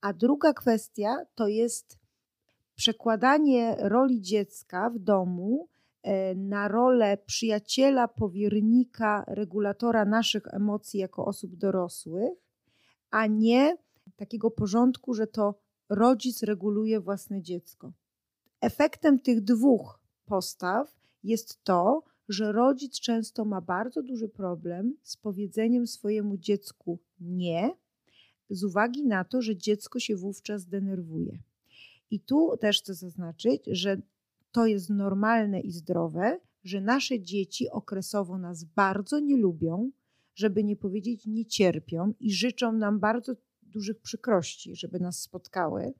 A 0.00 0.12
druga 0.12 0.52
kwestia 0.52 1.16
to 1.34 1.48
jest 1.48 1.98
przekładanie 2.74 3.76
roli 3.78 4.20
dziecka 4.20 4.90
w 4.90 4.98
domu 4.98 5.68
e, 6.02 6.34
na 6.34 6.68
rolę 6.68 7.18
przyjaciela, 7.26 8.08
powiernika, 8.08 9.24
regulatora 9.28 10.04
naszych 10.04 10.54
emocji 10.54 11.00
jako 11.00 11.24
osób 11.24 11.56
dorosłych, 11.56 12.32
a 13.10 13.26
nie 13.26 13.76
takiego 14.16 14.50
porządku, 14.50 15.14
że 15.14 15.26
to 15.26 15.54
rodzic 15.94 16.42
reguluje 16.42 17.00
własne 17.00 17.42
dziecko. 17.42 17.92
Efektem 18.60 19.20
tych 19.20 19.40
dwóch 19.40 20.00
postaw 20.24 20.96
jest 21.24 21.64
to, 21.64 22.02
że 22.28 22.52
rodzic 22.52 23.00
często 23.00 23.44
ma 23.44 23.60
bardzo 23.60 24.02
duży 24.02 24.28
problem 24.28 24.96
z 25.02 25.16
powiedzeniem 25.16 25.86
swojemu 25.86 26.36
dziecku 26.36 26.98
nie, 27.20 27.76
z 28.50 28.64
uwagi 28.64 29.06
na 29.06 29.24
to, 29.24 29.42
że 29.42 29.56
dziecko 29.56 30.00
się 30.00 30.16
wówczas 30.16 30.66
denerwuje. 30.66 31.38
I 32.10 32.20
tu 32.20 32.56
też 32.60 32.82
chcę 32.82 32.94
zaznaczyć, 32.94 33.62
że 33.66 34.02
to 34.52 34.66
jest 34.66 34.90
normalne 34.90 35.60
i 35.60 35.70
zdrowe, 35.70 36.40
że 36.64 36.80
nasze 36.80 37.20
dzieci 37.20 37.70
okresowo 37.70 38.38
nas 38.38 38.64
bardzo 38.64 39.20
nie 39.20 39.36
lubią, 39.36 39.90
żeby 40.34 40.64
nie 40.64 40.76
powiedzieć 40.76 41.26
nie 41.26 41.44
cierpią 41.44 42.14
i 42.20 42.32
życzą 42.32 42.72
nam 42.72 43.00
bardzo 43.00 43.34
dużych 43.72 44.00
przykrości, 44.00 44.76
żeby 44.76 45.00
nas 45.00 45.20
spotkały, 45.20 45.94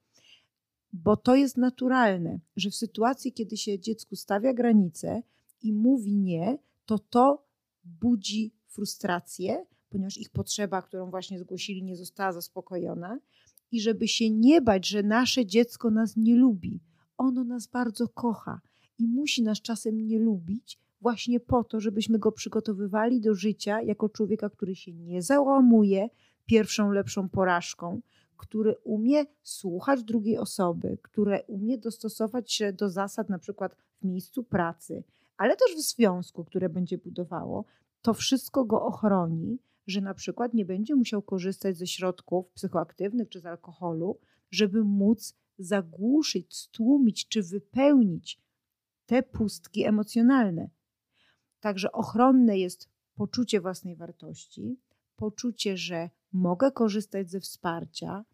bo 0.92 1.16
to 1.16 1.34
jest 1.34 1.56
naturalne, 1.56 2.40
że 2.56 2.70
w 2.70 2.74
sytuacji, 2.74 3.32
kiedy 3.32 3.56
się 3.56 3.78
dziecku 3.78 4.16
stawia 4.16 4.54
granice 4.54 5.22
i 5.62 5.72
mówi 5.72 6.16
nie, 6.16 6.58
to 6.86 6.98
to 6.98 7.46
budzi 7.84 8.54
frustrację, 8.68 9.66
ponieważ 9.88 10.18
ich 10.18 10.30
potrzeba, 10.30 10.82
którą 10.82 11.10
właśnie 11.10 11.38
zgłosili, 11.38 11.82
nie 11.82 11.96
została 11.96 12.32
zaspokojona. 12.32 13.18
I 13.70 13.80
żeby 13.80 14.08
się 14.08 14.30
nie 14.30 14.62
bać, 14.62 14.88
że 14.88 15.02
nasze 15.02 15.46
dziecko 15.46 15.90
nas 15.90 16.16
nie 16.16 16.36
lubi, 16.36 16.80
ono 17.16 17.44
nas 17.44 17.66
bardzo 17.66 18.08
kocha 18.08 18.60
i 18.98 19.08
musi 19.08 19.42
nas 19.42 19.60
czasem 19.60 20.06
nie 20.06 20.18
lubić, 20.18 20.78
właśnie 21.00 21.40
po 21.40 21.64
to, 21.64 21.80
żebyśmy 21.80 22.18
go 22.18 22.32
przygotowywali 22.32 23.20
do 23.20 23.34
życia 23.34 23.82
jako 23.82 24.08
człowieka, 24.08 24.50
który 24.50 24.76
się 24.76 24.92
nie 24.92 25.22
załamuje, 25.22 26.08
pierwszą 26.46 26.90
lepszą 26.90 27.28
porażką, 27.28 28.00
który 28.36 28.76
umie 28.84 29.24
słuchać 29.42 30.04
drugiej 30.04 30.38
osoby, 30.38 30.98
które 31.02 31.42
umie 31.42 31.78
dostosować 31.78 32.52
się 32.52 32.72
do 32.72 32.90
zasad 32.90 33.28
na 33.28 33.38
przykład 33.38 33.76
w 34.00 34.04
miejscu 34.04 34.44
pracy, 34.44 35.04
ale 35.36 35.56
też 35.56 35.76
w 35.76 35.80
związku, 35.80 36.44
które 36.44 36.68
będzie 36.68 36.98
budowało, 36.98 37.64
to 38.02 38.14
wszystko 38.14 38.64
go 38.64 38.82
ochroni, 38.82 39.58
że 39.86 40.00
na 40.00 40.14
przykład 40.14 40.54
nie 40.54 40.64
będzie 40.64 40.94
musiał 40.94 41.22
korzystać 41.22 41.76
ze 41.76 41.86
środków 41.86 42.48
psychoaktywnych 42.48 43.28
czy 43.28 43.40
z 43.40 43.46
alkoholu, 43.46 44.18
żeby 44.50 44.84
móc 44.84 45.34
zagłuszyć, 45.58 46.56
stłumić 46.56 47.28
czy 47.28 47.42
wypełnić 47.42 48.40
te 49.06 49.22
pustki 49.22 49.84
emocjonalne. 49.84 50.70
Także 51.60 51.92
ochronne 51.92 52.58
jest 52.58 52.88
poczucie 53.14 53.60
własnej 53.60 53.96
wartości, 53.96 54.76
poczucie, 55.16 55.76
że 55.76 56.10
mogę 56.32 56.72
korzystać 56.72 57.30
ze 57.30 57.40
wsparcia, 57.40 58.24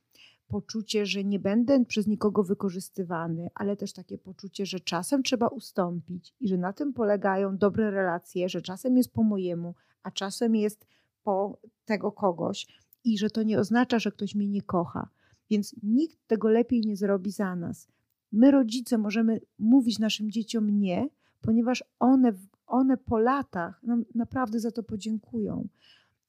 poczucie, 0.49 1.07
że 1.07 1.25
nie 1.25 1.39
będę 1.39 1.85
przez 1.85 2.07
nikogo 2.07 2.43
wykorzystywany, 2.43 3.49
ale 3.55 3.77
też 3.77 3.93
takie 3.93 4.19
poczucie, 4.19 4.67
że 4.67 4.81
czasem 4.81 5.23
trzeba 5.23 5.49
ustąpić 5.49 6.35
i 6.41 6.49
że 6.49 6.59
na 6.59 6.73
tym 6.73 6.93
polegają 6.93 7.57
dobre 7.57 7.91
relacje, 7.91 8.49
że 8.49 8.63
czasem 8.63 8.97
jest 8.97 9.13
po 9.13 9.23
mojemu, 9.23 9.75
a 10.03 10.11
czasem 10.11 10.57
jest 10.57 10.87
po 11.23 11.59
tego 11.85 12.13
kogoś 12.13 12.67
i 13.05 13.19
że 13.19 13.31
to 13.31 13.43
nie 13.43 13.59
oznacza, 13.59 13.99
że 13.99 14.13
ktoś 14.13 14.35
mnie 14.35 14.49
nie 14.49 14.63
kocha. 14.63 15.09
Więc 15.51 15.77
nikt 15.83 16.27
tego 16.27 16.49
lepiej 16.49 16.81
nie 16.81 16.97
zrobi 16.97 17.31
za 17.31 17.57
nas. 17.57 17.89
My, 18.33 18.51
rodzice, 18.51 18.99
możemy 18.99 19.41
mówić 19.59 19.99
naszym 19.99 20.31
dzieciom 20.31 20.81
nie, 20.81 21.09
ponieważ 21.41 21.85
one, 21.99 22.33
one 22.67 22.97
po 22.97 23.19
latach 23.19 23.83
nam 23.83 24.05
naprawdę 24.15 24.61
za 24.61 24.71
to 24.71 24.83
podziękują. 24.83 25.69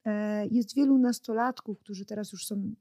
E, 0.04 0.46
jest 0.46 0.74
wielu 0.74 0.98
nastolatków, 0.98 1.78
którzy 1.78 2.04
teraz 2.04 2.32
już 2.32 2.46
są 2.46 2.74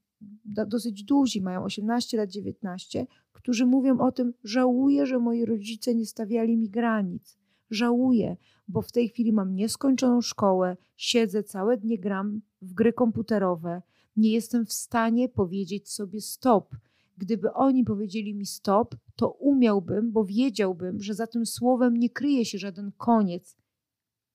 dosyć 0.68 1.04
duzi, 1.04 1.42
mają 1.42 1.64
18 1.64 2.18
lat, 2.18 2.30
19, 2.30 3.08
którzy 3.32 3.66
mówią 3.66 4.00
o 4.00 4.12
tym, 4.12 4.34
żałuję, 4.44 5.06
że 5.06 5.20
moi 5.20 5.46
rodzice 5.46 5.96
nie 5.96 6.06
stawiali 6.06 6.58
mi 6.58 6.70
granic. 6.70 7.38
Żałuję, 7.70 8.38
bo 8.68 8.82
w 8.82 8.92
tej 8.92 9.10
chwili 9.10 9.34
mam 9.34 9.56
nieskończoną 9.56 10.22
szkołę, 10.22 10.78
siedzę 10.96 11.44
całe 11.44 11.78
dnie, 11.78 12.00
gram 12.00 12.42
w 12.62 12.74
gry 12.74 12.94
komputerowe, 12.94 13.82
nie 14.16 14.32
jestem 14.32 14.66
w 14.66 14.74
stanie 14.74 15.30
powiedzieć 15.30 15.90
sobie 15.92 16.22
stop. 16.22 16.76
Gdyby 17.18 17.54
oni 17.54 17.84
powiedzieli 17.84 18.36
mi 18.36 18.46
stop, 18.46 18.96
to 19.16 19.32
umiałbym, 19.32 20.12
bo 20.12 20.26
wiedziałbym, 20.26 21.02
że 21.02 21.14
za 21.14 21.28
tym 21.28 21.46
słowem 21.46 21.98
nie 21.98 22.10
kryje 22.10 22.46
się 22.46 22.58
żaden 22.58 22.92
koniec, 22.98 23.58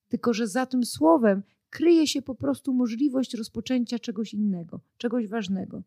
tylko 0.08 0.32
że 0.32 0.48
za 0.48 0.66
tym 0.66 0.84
słowem 0.84 1.42
kryje 1.74 2.06
się 2.06 2.22
po 2.22 2.34
prostu 2.34 2.74
możliwość 2.74 3.34
rozpoczęcia 3.34 3.98
czegoś 3.98 4.34
innego, 4.34 4.80
czegoś 4.98 5.28
ważnego. 5.28 5.82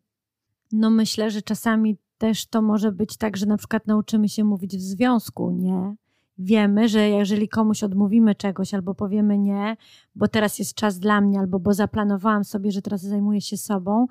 No 0.72 0.90
myślę, 0.90 1.30
że 1.30 1.42
czasami 1.42 1.96
też 2.18 2.46
to 2.46 2.62
może 2.62 2.92
być 2.92 3.16
tak, 3.16 3.36
że 3.36 3.46
na 3.46 3.56
przykład 3.56 3.86
nauczymy 3.86 4.28
się 4.28 4.44
mówić 4.44 4.76
w 4.76 4.80
związku, 4.80 5.50
nie? 5.50 5.94
Wiemy, 6.38 6.88
że 6.88 7.08
jeżeli 7.08 7.48
komuś 7.48 7.82
odmówimy 7.82 8.34
czegoś 8.34 8.74
albo 8.74 8.94
powiemy 8.94 9.38
nie, 9.38 9.76
bo 10.14 10.28
teraz 10.28 10.58
jest 10.58 10.74
czas 10.74 10.98
dla 10.98 11.20
mnie, 11.20 11.38
albo 11.38 11.58
bo 11.58 11.74
zaplanowałam 11.74 12.44
sobie, 12.44 12.72
że 12.72 12.82
teraz 12.82 13.00
zajmuję 13.02 13.40
się 13.40 13.56
sobą, 13.56 14.06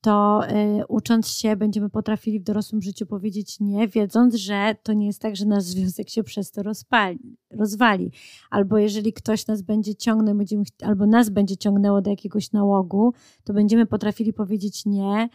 to 0.00 0.40
y, 0.80 0.86
ucząc 0.86 1.28
się 1.28 1.56
będziemy 1.56 1.90
potrafili 1.90 2.40
w 2.40 2.42
dorosłym 2.42 2.82
życiu 2.82 3.06
powiedzieć 3.06 3.60
nie, 3.60 3.88
wiedząc, 3.88 4.34
że 4.34 4.76
to 4.82 4.92
nie 4.92 5.06
jest 5.06 5.22
tak, 5.22 5.36
że 5.36 5.46
nasz 5.46 5.62
związek 5.62 6.10
się 6.10 6.22
przez 6.22 6.50
to 6.50 6.62
rozpali, 6.62 7.36
rozwali. 7.50 8.12
Albo 8.50 8.78
jeżeli 8.78 9.12
ktoś 9.12 9.46
nas 9.46 9.62
będzie 9.62 9.94
ciągnął, 9.94 10.34
będziemy, 10.34 10.64
albo 10.82 11.06
nas 11.06 11.30
będzie 11.30 11.56
ciągnęło 11.56 12.02
do 12.02 12.10
jakiegoś 12.10 12.52
nałogu, 12.52 13.12
to 13.44 13.52
będziemy 13.52 13.86
potrafili 13.86 14.32
powiedzieć 14.32 14.86
nie, 14.86 15.28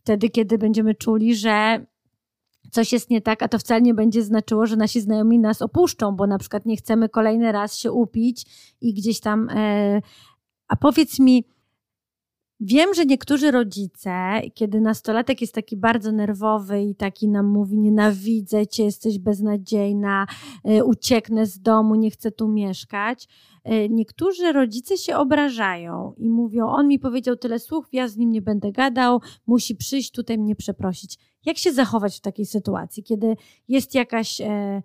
wtedy, 0.00 0.30
kiedy 0.30 0.58
będziemy 0.58 0.94
czuli, 0.94 1.36
że 1.36 1.86
coś 2.70 2.92
jest 2.92 3.10
nie 3.10 3.20
tak, 3.20 3.42
a 3.42 3.48
to 3.48 3.58
wcale 3.58 3.82
nie 3.82 3.94
będzie 3.94 4.22
znaczyło, 4.22 4.66
że 4.66 4.76
nasi 4.76 5.00
znajomi 5.00 5.38
nas 5.38 5.62
opuszczą, 5.62 6.16
bo 6.16 6.26
na 6.26 6.38
przykład 6.38 6.66
nie 6.66 6.76
chcemy 6.76 7.08
kolejny 7.08 7.52
raz 7.52 7.76
się 7.76 7.92
upić 7.92 8.46
i 8.80 8.94
gdzieś 8.94 9.20
tam. 9.20 9.48
E, 9.50 10.02
a 10.68 10.76
powiedz 10.76 11.18
mi, 11.18 11.44
Wiem, 12.64 12.94
że 12.94 13.04
niektórzy 13.04 13.50
rodzice, 13.50 14.40
kiedy 14.54 14.80
nastolatek 14.80 15.40
jest 15.40 15.54
taki 15.54 15.76
bardzo 15.76 16.12
nerwowy 16.12 16.82
i 16.82 16.94
taki 16.94 17.28
nam 17.28 17.46
mówi: 17.46 17.78
Nienawidzę 17.78 18.66
cię, 18.66 18.84
jesteś 18.84 19.18
beznadziejna, 19.18 20.26
e, 20.64 20.84
ucieknę 20.84 21.46
z 21.46 21.60
domu, 21.60 21.94
nie 21.94 22.10
chcę 22.10 22.30
tu 22.30 22.48
mieszkać. 22.48 23.28
E, 23.64 23.88
niektórzy 23.88 24.52
rodzice 24.52 24.98
się 24.98 25.16
obrażają 25.16 26.14
i 26.18 26.30
mówią: 26.30 26.66
On 26.66 26.88
mi 26.88 26.98
powiedział 26.98 27.36
tyle 27.36 27.58
słów, 27.58 27.86
ja 27.92 28.08
z 28.08 28.16
nim 28.16 28.30
nie 28.30 28.42
będę 28.42 28.72
gadał, 28.72 29.20
musi 29.46 29.76
przyjść 29.76 30.10
tutaj 30.10 30.38
mnie 30.38 30.56
przeprosić. 30.56 31.18
Jak 31.44 31.58
się 31.58 31.72
zachować 31.72 32.16
w 32.16 32.20
takiej 32.20 32.46
sytuacji, 32.46 33.02
kiedy 33.02 33.36
jest 33.68 33.94
jakaś. 33.94 34.40
E, 34.40 34.82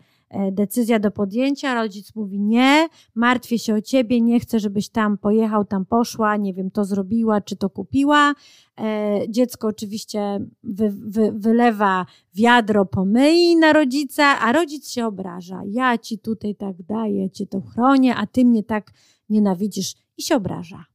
decyzja 0.51 0.99
do 0.99 1.11
podjęcia, 1.11 1.73
rodzic 1.73 2.15
mówi 2.15 2.39
nie, 2.39 2.87
martwię 3.15 3.59
się 3.59 3.75
o 3.75 3.81
ciebie, 3.81 4.21
nie 4.21 4.39
chcę, 4.39 4.59
żebyś 4.59 4.89
tam 4.89 5.17
pojechał, 5.17 5.65
tam 5.65 5.85
poszła, 5.85 6.37
nie 6.37 6.53
wiem, 6.53 6.71
to 6.71 6.85
zrobiła, 6.85 7.41
czy 7.41 7.55
to 7.55 7.69
kupiła. 7.69 8.33
E, 8.79 9.19
dziecko 9.29 9.67
oczywiście 9.67 10.39
wy, 10.63 10.89
wy, 10.91 11.31
wylewa 11.35 12.05
wiadro 12.33 12.85
pomyj 12.85 13.55
na 13.55 13.73
rodzica, 13.73 14.39
a 14.39 14.51
rodzic 14.51 14.89
się 14.89 15.05
obraża. 15.05 15.61
Ja 15.67 15.97
ci 15.97 16.19
tutaj 16.19 16.55
tak 16.55 16.83
daję, 16.83 17.29
cię 17.29 17.47
to 17.47 17.61
chronię, 17.61 18.15
a 18.15 18.27
ty 18.27 18.45
mnie 18.45 18.63
tak 18.63 18.91
nienawidzisz 19.29 19.95
i 20.17 20.21
się 20.21 20.35
obraża. 20.35 20.85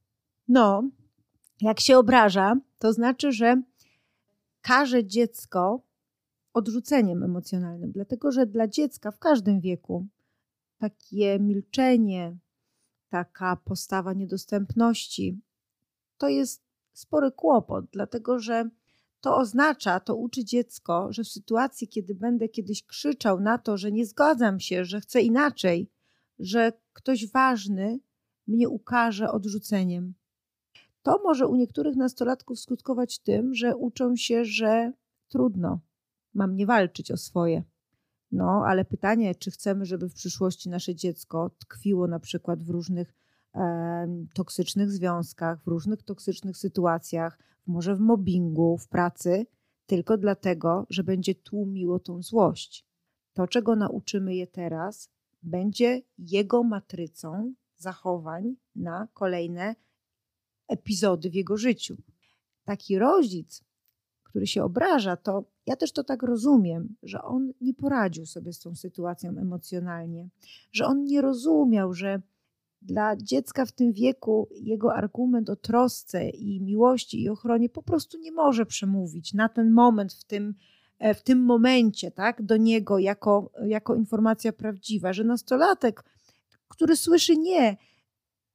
No, 0.49 0.83
jak 1.61 1.81
się 1.81 1.99
obraża, 1.99 2.57
to 2.79 2.93
znaczy, 2.93 3.33
że 3.33 3.63
każe 4.61 5.05
dziecko 5.05 5.81
odrzuceniem 6.55 7.23
emocjonalnym, 7.23 7.93
dlatego 7.93 8.33
że 8.33 8.47
dla 8.47 8.69
dziecka 8.69 9.11
w 9.11 9.19
każdym 9.19 9.61
wieku 9.61 10.07
takie 10.79 11.39
milczenie, 11.39 12.37
taka 13.09 13.57
postawa 13.57 14.13
niedostępności 14.13 15.41
to 16.19 16.29
jest 16.29 16.63
spory 16.93 17.33
kłopot, 17.33 17.85
dlatego 17.93 18.39
że 18.39 18.71
to 19.21 19.37
oznacza, 19.37 20.01
to 20.01 20.17
uczy 20.17 20.45
dziecko, 20.45 21.13
że 21.13 21.25
w 21.25 21.29
sytuacji, 21.29 21.89
kiedy 21.89 22.15
będę 22.15 22.49
kiedyś 22.49 22.83
krzyczał 22.83 23.41
na 23.41 23.59
to, 23.59 23.77
że 23.77 23.93
nie 23.93 24.07
zgadzam 24.07 24.61
się, 24.61 24.85
że 24.85 25.01
chcę 25.01 25.23
inaczej, 25.23 25.91
że 26.39 26.73
ktoś 26.93 27.31
ważny 27.31 28.01
mnie 28.47 28.69
ukaże 28.69 29.31
odrzuceniem. 29.31 30.15
To 31.03 31.21
może 31.25 31.47
u 31.47 31.57
niektórych 31.57 31.97
nastolatków 31.97 32.61
skutkować 32.61 33.19
tym, 33.19 33.55
że 33.55 33.77
uczą 33.77 34.17
się, 34.17 34.45
że 34.45 34.93
trudno, 35.29 35.81
mam 36.35 36.57
nie 36.57 36.67
walczyć 36.67 37.11
o 37.11 37.17
swoje. 37.17 37.63
No, 38.33 38.63
ale 38.67 38.85
pytanie, 38.85 39.35
czy 39.35 39.51
chcemy, 39.51 39.87
żeby 39.87 40.09
w 40.09 40.15
przyszłości 40.15 40.69
nasze 40.69 40.95
dziecko 40.95 41.51
tkwiło 41.59 42.07
na 42.07 42.21
przykład 42.21 42.63
w 42.63 42.71
różnych 42.71 43.15
e, 43.55 44.25
toksycznych 44.35 44.91
związkach, 44.91 45.63
w 45.63 45.67
różnych 45.67 46.03
toksycznych 46.03 46.57
sytuacjach, 46.57 47.39
może 47.67 47.97
w 47.97 48.01
mobbingu, 48.01 48.79
w 48.79 48.89
pracy, 48.89 49.47
tylko 49.87 50.19
dlatego, 50.19 50.87
że 50.91 51.05
będzie 51.05 51.35
tłumiło 51.35 51.99
tą 51.99 52.23
złość. 52.23 52.87
To, 53.33 53.47
czego 53.47 53.77
nauczymy 53.77 54.35
je 54.35 54.47
teraz, 54.47 55.11
będzie 55.43 56.03
jego 56.19 56.63
matrycą 56.63 57.55
zachowań 57.77 58.57
na 58.77 59.09
kolejne 59.15 59.75
epizody 60.69 61.31
w 61.31 61.35
jego 61.35 61.57
życiu. 61.57 61.97
Taki 62.65 62.99
rodzic, 62.99 63.65
który 64.33 64.47
się 64.47 64.65
obraża, 64.65 65.17
to 65.17 65.45
ja 65.67 65.77
też 65.77 65.93
to 65.93 66.05
tak 66.05 66.23
rozumiem, 66.23 66.97
że 67.03 67.23
on 67.23 67.53
nie 67.61 67.75
poradził 67.75 68.27
sobie 68.27 68.53
z 68.53 68.59
tą 68.59 68.75
sytuacją 68.75 69.31
emocjonalnie, 69.31 70.29
że 70.73 70.87
on 70.87 71.05
nie 71.05 71.21
rozumiał, 71.21 71.93
że 71.93 72.23
dla 72.83 73.17
dziecka 73.17 73.67
w 73.67 73.73
tym 73.73 73.93
wieku 73.93 74.49
jego 74.51 74.95
argument 74.95 75.51
o 75.51 75.57
trosce 75.57 76.29
i 76.29 76.61
miłości 76.61 77.23
i 77.23 77.29
ochronie 77.29 77.69
po 77.69 77.83
prostu 77.83 78.19
nie 78.19 78.33
może 78.33 78.67
przemówić 78.67 79.35
na 79.35 79.49
ten 79.49 79.71
moment, 79.71 80.13
w 80.13 80.25
tym, 80.25 80.55
e, 80.99 81.15
w 81.15 81.23
tym 81.23 81.45
momencie, 81.45 82.11
tak, 82.11 82.43
do 82.43 82.57
niego 82.57 82.99
jako, 82.99 83.51
jako 83.67 83.95
informacja 83.95 84.53
prawdziwa, 84.53 85.13
że 85.13 85.25
nastolatek, 85.25 86.05
który 86.69 86.97
słyszy 86.97 87.37
nie, 87.37 87.77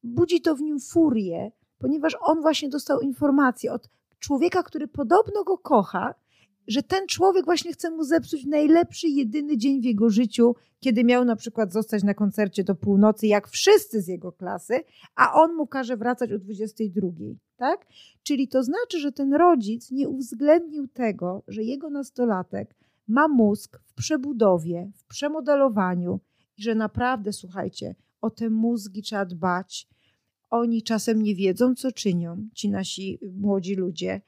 budzi 0.04 0.42
to 0.42 0.56
w 0.56 0.62
nim 0.62 0.80
furię, 0.80 1.52
ponieważ 1.78 2.18
on 2.22 2.42
właśnie 2.42 2.70
dostał 2.70 3.00
informację 3.00 3.74
od 3.74 3.90
człowieka, 4.20 4.64
który 4.64 4.88
podobno 4.88 5.44
go 5.44 5.58
kocha, 5.58 6.14
że 6.68 6.84
ten 6.84 7.08
człowiek 7.08 7.46
właśnie 7.46 7.74
chce 7.74 7.92
mu 7.92 8.04
zepsuć 8.04 8.46
najlepszy, 8.46 9.08
jedyny 9.08 9.58
dzień 9.58 9.82
w 9.82 9.86
jego 9.86 10.10
życiu, 10.10 10.56
kiedy 10.80 11.04
miał 11.04 11.26
na 11.26 11.36
przykład 11.36 11.74
zostać 11.74 12.04
na 12.04 12.14
koncercie 12.14 12.64
do 12.64 12.76
północy, 12.76 13.28
jak 13.28 13.48
wszyscy 13.48 14.02
z 14.02 14.08
jego 14.08 14.32
klasy, 14.32 14.80
a 15.16 15.34
on 15.34 15.56
mu 15.56 15.68
każe 15.68 15.98
wracać 15.98 16.32
o 16.32 16.40
22. 16.40 17.08
Tak? 17.58 17.88
Czyli 18.24 18.48
to 18.48 18.64
znaczy, 18.64 19.00
że 19.00 19.12
ten 19.12 19.34
rodzic 19.34 19.92
nie 19.92 20.10
uwzględnił 20.10 20.88
tego, 20.88 21.44
że 21.48 21.64
jego 21.64 21.90
nastolatek 21.90 22.76
ma 23.08 23.28
mózg 23.28 23.80
w 23.86 23.94
przebudowie, 23.94 24.92
w 24.96 25.06
przemodelowaniu 25.06 26.20
i 26.58 26.62
że 26.64 26.76
naprawdę, 26.76 27.34
słuchajcie, 27.34 27.96
o 28.22 28.30
te 28.30 28.50
mózgi 28.50 29.02
trzeba 29.02 29.26
dbać. 29.26 29.88
Oni 30.50 30.84
czasem 30.84 31.22
nie 31.22 31.36
wiedzą, 31.36 31.76
co 31.76 31.92
czynią, 31.92 32.48
ci 32.54 32.70
nasi 32.70 33.20
młodzi 33.34 33.76
ludzie 33.76 34.22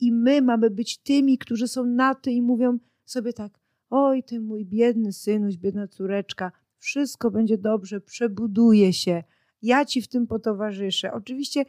i 0.00 0.12
my 0.12 0.42
mamy 0.42 0.70
być 0.70 0.98
tymi, 0.98 1.38
którzy 1.38 1.68
są 1.68 1.84
na 1.84 2.14
to 2.14 2.30
i 2.30 2.42
mówią 2.42 2.78
sobie 3.04 3.32
tak: 3.32 3.60
Oj, 3.90 4.22
ty 4.22 4.40
mój 4.40 4.66
biedny 4.66 5.12
synuś, 5.12 5.56
biedna 5.56 5.88
córeczka, 5.88 6.52
wszystko 6.78 7.30
będzie 7.30 7.58
dobrze, 7.58 8.00
przebuduje 8.00 8.92
się, 8.92 9.24
ja 9.62 9.84
ci 9.84 10.02
w 10.02 10.08
tym 10.08 10.26
potowarzyszę. 10.26 11.12
Oczywiście 11.12 11.64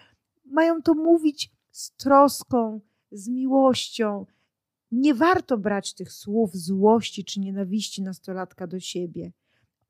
mają 0.45 0.81
to 0.81 0.93
mówić 0.93 1.51
z 1.71 1.95
troską, 1.95 2.81
z 3.11 3.29
miłością. 3.29 4.25
Nie 4.91 5.13
warto 5.13 5.57
brać 5.57 5.93
tych 5.93 6.11
słów 6.11 6.55
złości 6.55 7.25
czy 7.25 7.39
nienawiści 7.39 8.01
nastolatka 8.01 8.67
do 8.67 8.79
siebie. 8.79 9.31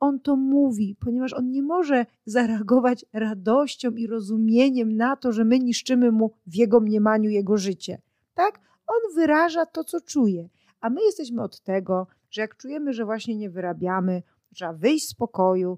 On 0.01 0.19
to 0.19 0.35
mówi, 0.35 0.95
ponieważ 0.99 1.33
on 1.33 1.51
nie 1.51 1.63
może 1.63 2.05
zareagować 2.25 3.05
radością 3.13 3.91
i 3.91 4.07
rozumieniem 4.07 4.95
na 4.95 5.15
to, 5.15 5.31
że 5.31 5.45
my 5.45 5.59
niszczymy 5.59 6.11
mu 6.11 6.31
w 6.47 6.55
jego 6.55 6.79
mniemaniu 6.79 7.29
jego 7.29 7.57
życie 7.57 8.01
tak? 8.33 8.59
On 8.87 9.15
wyraża 9.15 9.65
to, 9.65 9.83
co 9.83 10.01
czuje. 10.01 10.49
A 10.81 10.89
my 10.89 11.01
jesteśmy 11.01 11.43
od 11.43 11.61
tego, 11.61 12.07
że 12.29 12.41
jak 12.41 12.57
czujemy, 12.57 12.93
że 12.93 13.05
właśnie 13.05 13.35
nie 13.35 13.49
wyrabiamy, 13.49 14.23
trzeba 14.55 14.73
wyjść 14.73 15.07
z 15.07 15.13
pokoju, 15.13 15.77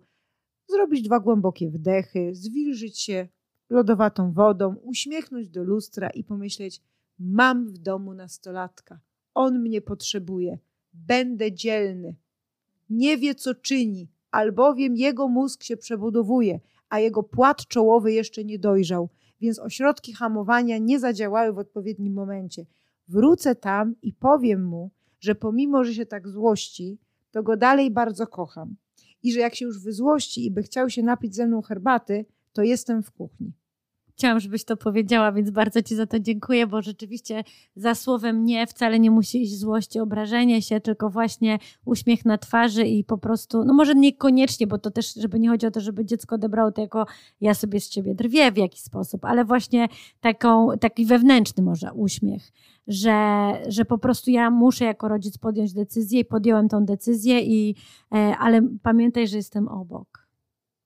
zrobić 0.69 1.01
dwa 1.01 1.19
głębokie 1.19 1.69
wdechy, 1.69 2.29
zwilżyć 2.33 2.99
się 2.99 3.27
lodowatą 3.69 4.31
wodą, 4.31 4.75
uśmiechnąć 4.75 5.49
do 5.49 5.63
lustra 5.63 6.09
i 6.09 6.23
pomyśleć: 6.23 6.81
Mam 7.19 7.67
w 7.67 7.77
domu 7.77 8.13
nastolatka, 8.13 8.99
on 9.33 9.59
mnie 9.59 9.81
potrzebuje, 9.81 10.59
będę 10.93 11.51
dzielny. 11.51 12.15
Nie 12.89 13.17
wie, 13.17 13.35
co 13.35 13.55
czyni, 13.55 14.07
albowiem 14.33 14.95
jego 14.95 15.27
mózg 15.27 15.63
się 15.63 15.77
przebudowuje, 15.77 16.59
a 16.89 16.99
jego 16.99 17.23
płat 17.23 17.67
czołowy 17.67 18.11
jeszcze 18.11 18.43
nie 18.43 18.59
dojrzał 18.59 19.09
więc 19.43 19.59
ośrodki 19.59 20.13
hamowania 20.13 20.77
nie 20.77 20.99
zadziałały 20.99 21.53
w 21.53 21.57
odpowiednim 21.57 22.13
momencie. 22.13 22.65
wrócę 23.07 23.55
tam 23.55 23.95
i 24.01 24.13
powiem 24.13 24.65
mu, 24.65 24.91
że 25.19 25.35
pomimo, 25.35 25.83
że 25.83 25.93
się 25.93 26.05
tak 26.05 26.27
złości, 26.27 26.99
to 27.31 27.43
go 27.43 27.57
dalej 27.57 27.91
bardzo 27.91 28.27
kocham. 28.27 28.75
I 29.23 29.33
że 29.33 29.39
jak 29.39 29.55
się 29.55 29.65
już 29.65 29.83
wyzłości 29.83 30.45
i 30.45 30.51
by 30.51 30.63
chciał 30.63 30.89
się 30.89 31.03
napić 31.03 31.35
ze 31.35 31.47
mną 31.47 31.61
herbaty, 31.61 32.25
to 32.53 32.63
jestem 32.63 33.03
w 33.03 33.11
kuchni. 33.11 33.53
Chciałam, 34.17 34.39
żebyś 34.39 34.63
to 34.65 34.77
powiedziała, 34.77 35.31
więc 35.31 35.49
bardzo 35.51 35.81
Ci 35.81 35.95
za 35.95 36.05
to 36.07 36.19
dziękuję, 36.19 36.67
bo 36.67 36.81
rzeczywiście 36.81 37.43
za 37.75 37.95
słowem 37.95 38.45
nie 38.45 38.67
wcale 38.67 38.99
nie 38.99 39.11
musi 39.11 39.41
iść 39.43 39.57
złość, 39.57 39.97
obrażenie 39.97 40.61
się, 40.61 40.79
tylko 40.79 41.09
właśnie 41.09 41.59
uśmiech 41.85 42.25
na 42.25 42.37
twarzy 42.37 42.83
i 42.83 43.03
po 43.03 43.17
prostu, 43.17 43.65
no 43.65 43.73
może 43.73 43.95
niekoniecznie, 43.95 44.67
bo 44.67 44.77
to 44.77 44.91
też, 44.91 45.13
żeby 45.13 45.39
nie 45.39 45.49
chodzi 45.49 45.65
o 45.65 45.71
to, 45.71 45.81
żeby 45.81 46.05
dziecko 46.05 46.35
odebrało 46.35 46.71
to 46.71 46.81
jako 46.81 47.05
ja 47.41 47.53
sobie 47.53 47.79
z 47.79 47.89
Ciebie 47.89 48.15
drwię 48.15 48.51
w 48.51 48.57
jakiś 48.57 48.81
sposób, 48.81 49.25
ale 49.25 49.45
właśnie 49.45 49.87
taką, 50.21 50.67
taki 50.79 51.05
wewnętrzny 51.05 51.63
może 51.63 51.93
uśmiech, 51.93 52.51
że, 52.87 53.49
że 53.67 53.85
po 53.85 53.97
prostu 53.97 54.31
ja 54.31 54.49
muszę 54.49 54.85
jako 54.85 55.07
rodzic 55.07 55.37
podjąć 55.37 55.73
decyzję 55.73 56.19
i 56.19 56.25
podjąłem 56.25 56.69
tą 56.69 56.85
decyzję, 56.85 57.41
i, 57.41 57.75
e, 58.11 58.37
ale 58.37 58.61
pamiętaj, 58.83 59.27
że 59.27 59.37
jestem 59.37 59.67
obok 59.67 60.22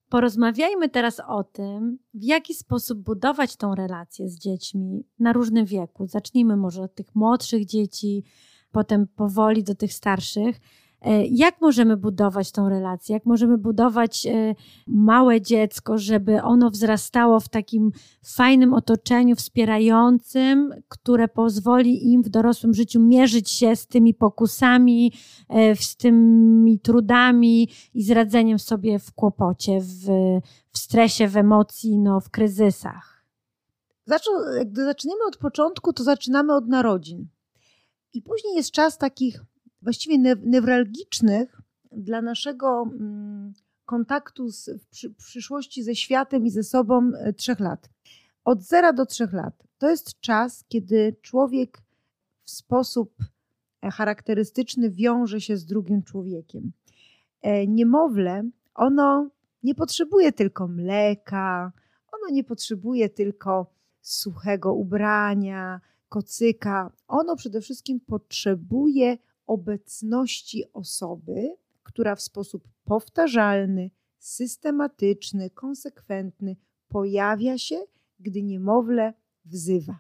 Porozmawiajmy 0.09 0.89
teraz 0.89 1.21
o 1.27 1.43
tym, 1.43 1.99
w 2.13 2.23
jaki 2.23 2.53
sposób 2.53 2.99
budować 2.99 3.55
tą 3.55 3.75
relację 3.75 4.29
z 4.29 4.39
dziećmi 4.39 5.03
na 5.19 5.33
różnym 5.33 5.65
wieku. 5.65 6.07
Zacznijmy 6.07 6.57
może 6.57 6.81
od 6.81 6.95
tych 6.95 7.15
młodszych 7.15 7.65
dzieci, 7.65 8.23
potem 8.71 9.07
powoli 9.07 9.63
do 9.63 9.75
tych 9.75 9.93
starszych. 9.93 10.59
E, 11.01 11.25
jak 11.25 11.61
możemy 11.61 11.97
budować 11.97 12.51
tą 12.51 12.69
relację? 12.69 13.13
Jak 13.13 13.25
możemy 13.25 13.57
budować 13.57 14.25
e, 14.25 14.55
małe 14.87 15.41
dziecko, 15.41 15.97
żeby 15.97 16.41
ono 16.41 16.69
wzrastało 16.69 17.39
w 17.39 17.49
takim 17.49 17.91
fajnym 18.25 18.73
otoczeniu, 18.73 19.35
wspierającym, 19.35 20.73
które 20.87 21.27
pozwoli 21.27 22.11
im 22.11 22.23
w 22.23 22.29
dorosłym 22.29 22.73
życiu 22.73 22.99
mierzyć 22.99 23.49
się 23.49 23.75
z 23.75 23.87
tymi 23.87 24.13
pokusami, 24.13 25.13
e, 25.49 25.75
z 25.75 25.95
tymi 25.95 26.79
trudami 26.79 27.69
i 27.93 28.03
z 28.03 28.11
radzeniem 28.11 28.59
sobie 28.59 28.99
w 28.99 29.11
kłopocie, 29.11 29.79
w, 29.81 30.05
w 30.71 30.77
stresie, 30.77 31.27
w 31.27 31.37
emocji, 31.37 31.97
no, 31.97 32.19
w 32.19 32.29
kryzysach? 32.29 33.17
gdy 34.65 34.83
zaczniemy 34.83 35.19
od 35.27 35.37
początku, 35.37 35.93
to 35.93 36.03
zaczynamy 36.03 36.55
od 36.55 36.67
narodzin. 36.67 37.27
I 38.13 38.21
później 38.21 38.55
jest 38.55 38.71
czas 38.71 38.97
takich 38.97 39.43
właściwie 39.81 40.35
newralgicznych 40.43 41.61
dla 41.91 42.21
naszego 42.21 42.81
mm, 42.83 43.53
kontaktu 43.85 44.49
z, 44.49 44.69
w 45.03 45.25
przyszłości 45.25 45.83
ze 45.83 45.95
światem 45.95 46.45
i 46.45 46.49
ze 46.49 46.63
sobą 46.63 47.11
e, 47.15 47.33
trzech 47.33 47.59
lat. 47.59 47.89
Od 48.45 48.63
zera 48.63 48.93
do 48.93 49.05
trzech 49.05 49.33
lat. 49.33 49.63
To 49.77 49.89
jest 49.89 50.19
czas, 50.19 50.65
kiedy 50.67 51.15
człowiek 51.21 51.81
w 52.43 52.51
sposób 52.51 53.13
e, 53.81 53.91
charakterystyczny 53.91 54.91
wiąże 54.91 55.41
się 55.41 55.57
z 55.57 55.65
drugim 55.65 56.03
człowiekiem. 56.03 56.71
E, 57.41 57.67
niemowlę, 57.67 58.43
ono 58.75 59.29
nie 59.63 59.75
potrzebuje 59.75 60.31
tylko 60.31 60.67
mleka, 60.67 61.71
ono 62.11 62.35
nie 62.35 62.43
potrzebuje 62.43 63.09
tylko 63.09 63.73
suchego 64.01 64.73
ubrania, 64.73 65.81
kocyka. 66.09 66.91
Ono 67.07 67.35
przede 67.35 67.61
wszystkim 67.61 67.99
potrzebuje 67.99 69.17
obecności 69.47 70.63
osoby, 70.73 71.55
która 71.83 72.15
w 72.15 72.21
sposób 72.21 72.67
powtarzalny, 72.85 73.91
systematyczny, 74.19 75.49
konsekwentny 75.49 76.55
pojawia 76.87 77.57
się, 77.57 77.83
gdy 78.19 78.43
niemowlę 78.43 79.13
wzywa. 79.45 79.99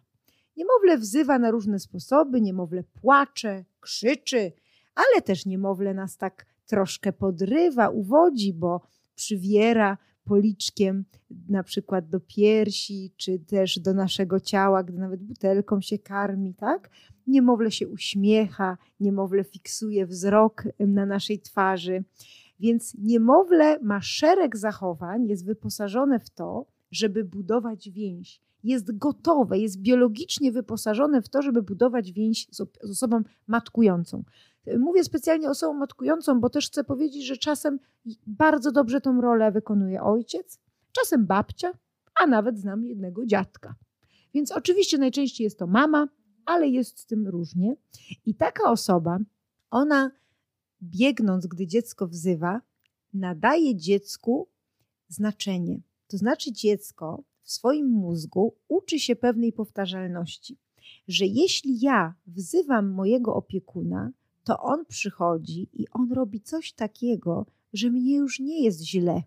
Niemowlę 0.57 0.97
wzywa 0.97 1.39
na 1.39 1.51
różne 1.51 1.79
sposoby, 1.79 2.41
niemowlę 2.41 2.83
płacze, 2.83 3.65
krzyczy, 3.79 4.51
ale 4.95 5.21
też 5.21 5.45
niemowlę 5.45 5.93
nas 5.93 6.17
tak 6.17 6.45
troszkę 6.65 7.13
podrywa, 7.13 7.89
uwodzi, 7.89 8.53
bo 8.53 8.81
przywiera 9.15 9.97
policzkiem 10.27 11.05
na 11.49 11.63
przykład 11.63 12.09
do 12.09 12.19
piersi, 12.19 13.13
czy 13.17 13.39
też 13.39 13.79
do 13.79 13.93
naszego 13.93 14.39
ciała, 14.39 14.83
gdy 14.83 14.97
nawet 14.97 15.23
butelką 15.23 15.81
się 15.81 15.99
karmi, 15.99 16.53
tak? 16.53 16.89
Niemowlę 17.27 17.71
się 17.71 17.87
uśmiecha, 17.87 18.77
niemowlę 18.99 19.43
fiksuje 19.43 20.05
wzrok 20.07 20.63
na 20.79 21.05
naszej 21.05 21.39
twarzy. 21.39 22.03
Więc 22.59 22.95
niemowlę 22.99 23.79
ma 23.81 24.01
szereg 24.01 24.57
zachowań, 24.57 25.27
jest 25.27 25.45
wyposażone 25.45 26.19
w 26.19 26.29
to, 26.29 26.65
żeby 26.91 27.23
budować 27.23 27.89
więź. 27.89 28.41
Jest 28.63 28.97
gotowe, 28.97 29.59
jest 29.59 29.81
biologicznie 29.81 30.51
wyposażone 30.51 31.21
w 31.21 31.29
to, 31.29 31.41
żeby 31.41 31.61
budować 31.61 32.11
więź 32.11 32.47
z, 32.51 32.61
osobą 32.83 33.21
matkującą. 33.47 34.23
Mówię 34.79 35.03
specjalnie 35.03 35.49
osobą 35.49 35.73
matkującą, 35.73 36.39
bo 36.39 36.49
też 36.49 36.67
chcę 36.67 36.83
powiedzieć, 36.83 37.25
że 37.25 37.37
czasem 37.37 37.79
bardzo 38.27 38.71
dobrze 38.71 39.01
tą 39.01 39.21
rolę 39.21 39.51
wykonuje 39.51 40.03
ojciec, 40.03 40.59
czasem 40.91 41.25
babcia, 41.25 41.71
a 42.15 42.27
nawet 42.27 42.59
znam 42.59 42.85
jednego 42.85 43.25
dziadka. 43.25 43.75
Więc 44.33 44.51
oczywiście 44.51 44.97
najczęściej 44.97 45.43
jest 45.45 45.59
to 45.59 45.67
mama, 45.67 46.07
ale 46.45 46.67
jest 46.67 46.99
z 46.99 47.05
tym 47.05 47.27
różnie. 47.27 47.75
I 48.25 48.35
taka 48.35 48.71
osoba, 48.71 49.19
ona 49.71 50.11
biegnąc, 50.83 51.47
gdy 51.47 51.67
dziecko 51.67 52.07
wzywa, 52.07 52.61
nadaje 53.13 53.75
dziecku 53.75 54.47
znaczenie. 55.07 55.81
To 56.07 56.17
znaczy, 56.17 56.51
dziecko 56.51 57.23
w 57.43 57.51
swoim 57.51 57.87
mózgu 57.87 58.55
uczy 58.67 58.99
się 58.99 59.15
pewnej 59.15 59.53
powtarzalności, 59.53 60.57
że 61.07 61.25
jeśli 61.25 61.79
ja 61.79 62.13
wzywam 62.27 62.89
mojego 62.89 63.35
opiekuna, 63.35 64.11
to 64.47 64.59
on 64.59 64.85
przychodzi 64.85 65.69
i 65.73 65.85
on 65.91 66.11
robi 66.11 66.41
coś 66.41 66.73
takiego, 66.73 67.45
że 67.73 67.89
mnie 67.89 68.15
już 68.15 68.39
nie 68.39 68.63
jest 68.63 68.81
źle. 68.81 69.23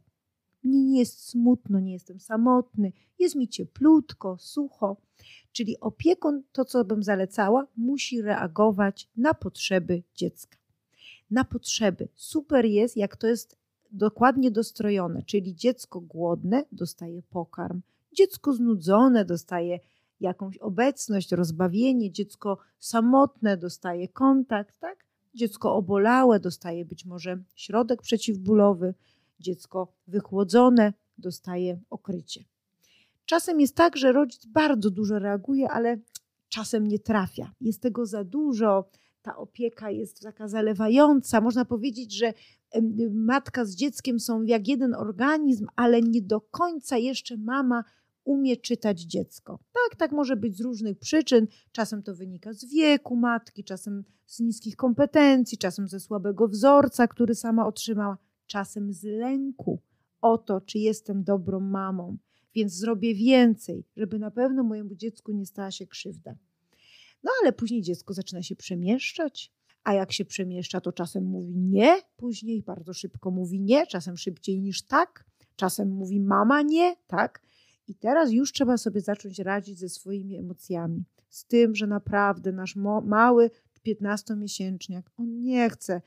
Mnie 0.65 0.85
nie 0.85 0.99
jest 0.99 1.29
smutno, 1.29 1.81
nie 1.81 1.93
jestem 1.93 2.21
samotny, 2.21 2.93
jest 3.19 3.35
mi 3.35 3.49
cieplutko, 3.49 4.37
sucho. 4.39 4.97
Czyli 5.53 5.81
opiekun, 5.81 6.43
to 6.53 6.65
co 6.65 6.85
bym 6.85 7.03
zalecała, 7.03 7.67
musi 7.77 8.23
reagować 8.23 9.09
na 9.17 9.35
potrzeby 9.35 10.03
dziecka. 10.15 10.59
Na 11.31 11.45
potrzeby. 11.45 12.09
Super 12.15 12.65
jest, 12.65 12.97
jak 12.97 13.17
to 13.17 13.27
jest 13.27 13.57
dokładnie 13.93 14.51
dostrojone, 14.51 15.23
czyli 15.23 15.55
dziecko 15.55 16.01
głodne 16.01 16.65
dostaje 16.73 17.23
pokarm, 17.23 17.81
dziecko 18.13 18.53
znudzone 18.53 19.25
dostaje 19.25 19.81
jakąś 20.21 20.59
obecność, 20.59 21.33
rozbawienie, 21.33 22.13
dziecko 22.13 22.59
samotne 22.79 23.57
dostaje 23.57 24.09
kontakt, 24.09 24.79
tak? 24.79 25.10
Dziecko 25.35 25.75
obolałe 25.75 26.41
dostaje 26.41 26.85
być 26.85 27.05
może 27.05 27.43
środek 27.55 28.03
przeciwbólowy, 28.03 28.95
dziecko 29.41 29.93
wychłodzone 30.07 30.93
dostaje 31.19 31.81
okrycie. 31.91 32.45
Czasem 33.27 33.61
jest 33.61 33.75
tak, 33.75 33.97
że 33.97 34.13
rodzic 34.13 34.47
bardzo 34.47 34.91
dużo 34.91 35.19
reaguje, 35.19 35.71
ale 35.71 35.99
czasem 36.49 36.89
nie 36.89 36.99
trafia. 36.99 37.53
Jest 37.61 37.83
tego 37.83 38.07
za 38.07 38.25
dużo, 38.25 38.91
ta 39.23 39.37
opieka 39.37 39.91
jest 39.91 40.23
taka 40.23 40.49
zalewająca. 40.49 41.41
Można 41.41 41.65
powiedzieć, 41.65 42.13
że 42.13 42.35
matka 43.11 43.65
z 43.65 43.75
dzieckiem 43.75 44.21
są 44.21 44.43
jak 44.43 44.69
jeden 44.69 44.95
organizm, 44.95 45.67
ale 45.77 46.03
nie 46.03 46.23
do 46.23 46.41
końca 46.41 46.97
jeszcze 46.97 47.37
mama 47.37 47.85
umie 48.25 48.57
czytać 48.57 49.01
dziecko. 49.01 49.59
Tak, 49.73 49.99
tak 49.99 50.13
może 50.13 50.37
być 50.37 50.57
z 50.57 50.61
różnych 50.61 50.99
przyczyn. 50.99 51.47
Czasem 51.73 52.03
to 52.03 52.15
wynika 52.15 52.53
z 52.53 52.65
wieku 52.65 53.17
matki, 53.17 53.65
czasem 53.65 54.05
z 54.27 54.41
niskich 54.41 54.77
kompetencji, 54.77 55.59
czasem 55.59 55.89
ze 55.89 56.01
słabego 56.01 56.49
wzorca, 56.49 57.09
który 57.09 57.35
sama 57.35 57.67
otrzymała, 57.67 58.19
czasem 58.47 58.93
z 58.93 59.05
lęku 59.05 59.81
o 60.21 60.39
to, 60.39 60.61
czy 60.61 60.79
jestem 60.79 61.25
dobrą 61.25 61.61
mamą. 61.61 62.17
Więc 62.55 62.73
zrobię 62.73 63.15
więcej, 63.15 63.85
żeby 63.97 64.19
na 64.19 64.31
pewno 64.31 64.63
mojemu 64.63 64.95
dziecku 64.95 65.33
nie 65.33 65.47
stała 65.47 65.71
się 65.71 65.87
krzywda. 65.87 66.35
No 67.23 67.31
ale 67.43 67.53
później 67.53 67.83
dziecko 67.83 68.15
zaczyna 68.15 68.43
się 68.43 68.57
przemieszczać, 68.57 69.53
a 69.85 69.95
jak 69.95 70.13
się 70.13 70.25
przemieszcza, 70.25 70.81
to 70.81 70.93
czasem 70.93 71.25
mówi 71.25 71.57
nie, 71.57 71.97
później 72.17 72.63
bardzo 72.63 72.95
szybko 72.95 73.31
mówi 73.31 73.61
nie, 73.61 73.87
czasem 73.87 74.17
szybciej 74.17 74.61
niż 74.61 74.83
tak, 74.83 75.25
czasem 75.57 75.91
mówi 75.91 76.21
mama 76.21 76.63
nie, 76.63 76.97
tak. 77.07 77.43
I 77.91 77.95
teraz 77.95 78.33
już 78.33 78.53
trzeba 78.53 78.77
sobie 78.77 79.01
zacząć 79.01 79.39
radzić 79.39 79.79
ze 79.79 79.89
swoimi 79.89 80.37
emocjami, 80.37 81.05
z 81.29 81.45
tym, 81.45 81.75
że 81.75 81.87
naprawdę 81.87 82.53
nasz 82.53 82.77
mały 83.05 83.51
15-miesięczniak, 83.87 85.03
on 85.17 85.41
nie 85.41 85.71
chce 85.71 86.03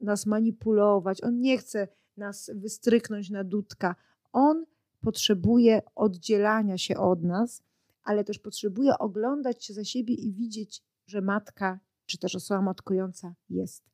nas 0.00 0.26
manipulować, 0.26 1.22
on 1.22 1.40
nie 1.40 1.58
chce 1.58 1.88
nas 2.16 2.50
wystryknąć 2.54 3.30
na 3.30 3.44
dudka. 3.44 3.96
On 4.32 4.64
potrzebuje 5.00 5.82
oddzielania 5.94 6.78
się 6.78 6.96
od 6.96 7.22
nas, 7.22 7.62
ale 8.04 8.24
też 8.24 8.38
potrzebuje 8.38 8.98
oglądać 8.98 9.64
się 9.64 9.74
za 9.74 9.84
siebie 9.84 10.14
i 10.14 10.32
widzieć, 10.32 10.82
że 11.06 11.20
matka 11.20 11.80
czy 12.06 12.18
też 12.18 12.34
osoba 12.34 12.62
matkująca 12.62 13.34
jest. 13.50 13.84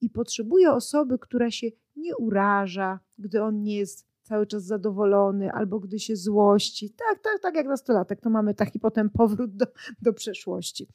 I 0.00 0.10
potrzebuje 0.10 0.72
osoby, 0.72 1.18
która 1.18 1.50
się 1.50 1.66
nie 1.96 2.16
uraża, 2.16 3.00
gdy 3.18 3.42
on 3.42 3.62
nie 3.62 3.76
jest 3.76 4.09
cały 4.30 4.46
czas 4.46 4.64
zadowolony, 4.64 5.52
albo 5.52 5.80
gdy 5.80 5.98
się 5.98 6.16
złości. 6.16 6.90
Tak, 6.90 7.18
tak, 7.22 7.42
tak 7.42 7.54
jak 7.54 7.66
nastolatek, 7.66 8.20
to 8.20 8.30
mamy 8.30 8.54
taki 8.54 8.80
potem 8.80 9.10
powrót 9.10 9.56
do, 9.56 9.66
do 10.02 10.12
przeszłości. 10.12 10.88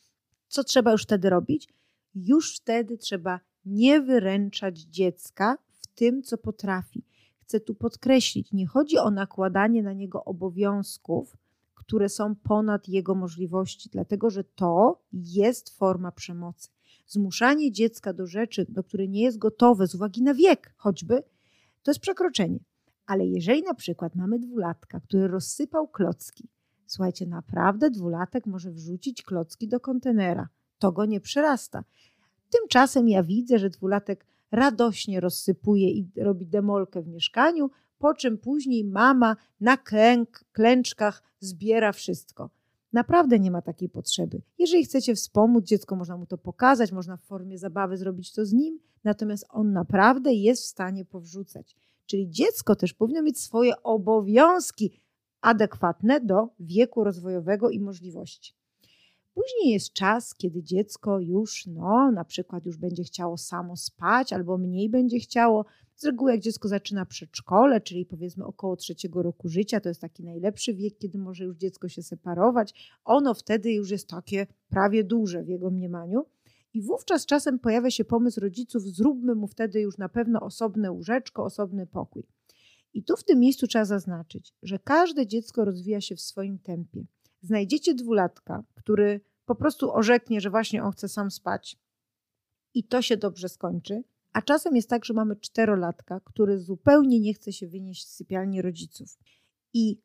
Co 0.48 0.64
trzeba 0.64 0.92
już 0.92 1.04
wtedy 1.04 1.30
robić? 1.30 1.74
Już 2.16 2.56
wtedy 2.58 2.98
trzeba 2.98 3.40
nie 3.66 4.02
wyręczać 4.02 4.80
dziecka 4.80 5.58
w 5.72 5.88
tym, 5.88 6.24
co 6.24 6.38
potrafi. 6.38 7.04
Chcę 7.38 7.60
tu 7.60 7.76
podkreślić, 7.76 8.54
nie 8.54 8.68
chodzi 8.68 8.98
o 8.98 9.12
nakładanie 9.12 9.84
na 9.84 9.94
niego 9.94 10.26
obowiązków, 10.26 11.38
które 11.74 12.10
są 12.10 12.36
ponad 12.36 12.88
jego 12.88 13.16
możliwości, 13.16 13.90
dlatego 13.90 14.30
że 14.30 14.44
to 14.44 15.02
jest 15.14 15.78
forma 15.78 16.12
przemocy. 16.12 16.70
Zmuszanie 17.08 17.72
dziecka 17.72 18.14
do 18.14 18.28
rzeczy, 18.28 18.66
do 18.70 18.84
której 18.84 19.10
nie 19.10 19.22
jest 19.22 19.38
gotowe 19.38 19.88
z 19.88 19.96
uwagi 19.96 20.24
na 20.24 20.34
wiek 20.34 20.74
choćby, 20.78 21.24
to 21.84 21.92
jest 21.92 22.02
przekroczenie. 22.02 22.60
Ale 23.06 23.26
jeżeli 23.26 23.64
na 23.64 23.74
przykład 23.74 24.16
mamy 24.16 24.40
dwulatka, 24.40 25.00
który 25.00 25.28
rozsypał 25.28 25.88
klocki, 25.88 26.50
słuchajcie, 26.86 27.26
naprawdę 27.26 27.90
dwulatek 27.90 28.46
może 28.46 28.72
wrzucić 28.72 29.24
klocki 29.24 29.68
do 29.68 29.80
kontenera. 29.80 30.50
To 30.80 30.92
go 30.92 31.06
nie 31.06 31.20
przerasta. 31.20 31.84
Tymczasem 32.50 33.08
ja 33.08 33.24
widzę, 33.24 33.60
że 33.60 33.70
dwulatek 33.70 34.26
radośnie 34.52 35.20
rozsypuje 35.20 35.90
i 35.90 36.10
robi 36.18 36.48
demolkę 36.48 37.02
w 37.02 37.08
mieszkaniu, 37.08 37.70
po 38.00 38.14
czym 38.14 38.38
później 38.38 38.84
mama 38.84 39.36
na 39.62 39.78
klęk, 39.78 40.46
klęczkach 40.52 41.24
zbiera 41.40 41.92
wszystko. 41.92 42.50
Naprawdę 42.94 43.40
nie 43.40 43.52
ma 43.52 43.62
takiej 43.62 43.90
potrzeby. 43.90 44.42
Jeżeli 44.60 44.86
chcecie 44.86 45.16
wspomóc 45.16 45.66
dziecko, 45.66 45.96
można 45.96 46.18
mu 46.18 46.26
to 46.26 46.38
pokazać, 46.38 46.92
można 46.92 47.18
w 47.18 47.24
formie 47.24 47.58
zabawy 47.58 47.98
zrobić 47.98 48.34
to 48.34 48.46
z 48.46 48.54
nim, 48.54 48.80
natomiast 49.04 49.46
on 49.50 49.74
naprawdę 49.74 50.34
jest 50.34 50.64
w 50.64 50.66
stanie 50.66 51.06
powrzucać. 51.06 51.76
Czyli 52.06 52.30
dziecko 52.30 52.76
też 52.76 52.94
powinno 52.94 53.22
mieć 53.22 53.40
swoje 53.40 53.84
obowiązki 53.84 55.02
adekwatne 55.42 56.22
do 56.22 56.50
wieku 56.60 57.04
rozwojowego 57.04 57.70
i 57.70 57.80
możliwości. 57.80 58.54
Później 59.34 59.74
jest 59.74 59.94
czas, 59.94 60.36
kiedy 60.36 60.64
dziecko 60.64 61.20
już, 61.20 61.66
no, 61.66 62.12
na 62.12 62.26
przykład 62.26 62.66
już 62.66 62.78
będzie 62.78 63.04
chciało 63.04 63.38
samo 63.38 63.76
spać, 63.76 64.34
albo 64.34 64.58
mniej 64.58 64.90
będzie 64.90 65.20
chciało. 65.20 65.66
Z 65.96 66.06
reguły, 66.06 66.32
jak 66.32 66.42
dziecko 66.42 66.68
zaczyna 66.68 67.06
przedszkole, 67.06 67.82
czyli 67.82 68.06
powiedzmy 68.06 68.46
około 68.46 68.76
trzeciego 68.76 69.24
roku 69.24 69.50
życia, 69.50 69.80
to 69.80 69.90
jest 69.90 70.02
taki 70.02 70.24
najlepszy 70.24 70.74
wiek, 70.74 70.98
kiedy 70.98 71.18
może 71.18 71.44
już 71.44 71.58
dziecko 71.58 71.90
się 71.90 72.04
separować. 72.04 72.92
Ono 73.06 73.34
wtedy 73.34 73.74
już 73.74 73.92
jest 73.92 74.10
takie 74.10 74.48
prawie 74.70 75.04
duże 75.04 75.44
w 75.44 75.48
jego 75.48 75.72
mniemaniu. 75.72 76.26
I 76.76 76.82
wówczas 76.82 77.26
czasem 77.26 77.60
pojawia 77.60 77.92
się 77.92 78.06
pomysł 78.06 78.40
rodziców, 78.40 78.84
zróbmy 78.84 79.36
mu 79.36 79.48
wtedy 79.48 79.82
już 79.82 79.98
na 79.98 80.10
pewno 80.10 80.42
osobne 80.42 80.92
łóżeczko, 80.92 81.44
osobny 81.44 81.88
pokój. 81.88 82.24
I 82.94 83.04
tu 83.04 83.18
w 83.18 83.24
tym 83.24 83.40
miejscu 83.40 83.68
trzeba 83.68 83.86
zaznaczyć, 83.86 84.54
że 84.64 84.80
każde 84.80 85.28
dziecko 85.28 85.66
rozwija 85.66 86.02
się 86.02 86.16
w 86.16 86.22
swoim 86.22 86.60
tempie. 86.60 87.06
Znajdziecie 87.42 87.94
dwulatka, 87.94 88.64
który 88.76 89.22
po 89.46 89.56
prostu 89.56 89.92
orzeknie, 89.92 90.42
że 90.42 90.50
właśnie 90.50 90.84
on 90.84 90.92
chce 90.92 91.10
sam 91.10 91.32
spać 91.32 91.78
i 92.74 92.84
to 92.84 93.02
się 93.02 93.18
dobrze 93.18 93.50
skończy. 93.50 94.04
A 94.34 94.42
czasem 94.42 94.76
jest 94.76 94.90
tak, 94.90 95.06
że 95.06 95.14
mamy 95.14 95.36
czterolatka, 95.36 96.20
który 96.20 96.60
zupełnie 96.60 97.20
nie 97.20 97.34
chce 97.34 97.54
się 97.54 97.68
wynieść 97.68 98.08
z 98.08 98.16
sypialni 98.16 98.62
rodziców. 98.62 99.18
I 99.74 100.02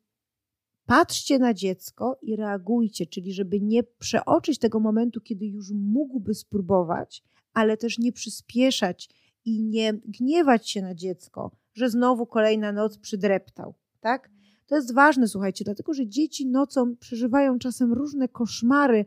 patrzcie 0.85 1.39
na 1.39 1.53
dziecko 1.53 2.19
i 2.21 2.35
reagujcie, 2.35 3.05
czyli 3.05 3.33
żeby 3.33 3.59
nie 3.61 3.83
przeoczyć 3.83 4.59
tego 4.59 4.79
momentu, 4.79 5.21
kiedy 5.21 5.45
już 5.45 5.71
mógłby 5.71 6.33
spróbować, 6.33 7.23
ale 7.53 7.77
też 7.77 7.99
nie 7.99 8.11
przyspieszać 8.11 9.09
i 9.45 9.63
nie 9.63 9.93
gniewać 9.93 10.69
się 10.69 10.81
na 10.81 10.95
dziecko, 10.95 11.51
że 11.73 11.89
znowu 11.89 12.25
kolejna 12.25 12.71
noc 12.71 12.97
przydreptał, 12.97 13.73
tak? 13.99 14.29
To 14.67 14.75
jest 14.75 14.93
ważne, 14.93 15.27
słuchajcie, 15.27 15.65
dlatego 15.65 15.93
że 15.93 16.07
dzieci 16.07 16.47
nocą 16.47 16.95
przeżywają 16.95 17.59
czasem 17.59 17.93
różne 17.93 18.27
koszmary. 18.27 19.05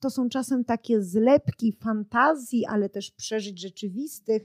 To 0.00 0.10
są 0.10 0.28
czasem 0.28 0.64
takie 0.64 1.02
zlepki 1.02 1.72
fantazji, 1.72 2.66
ale 2.66 2.88
też 2.88 3.10
przeżyć 3.10 3.60
rzeczywistych. 3.60 4.42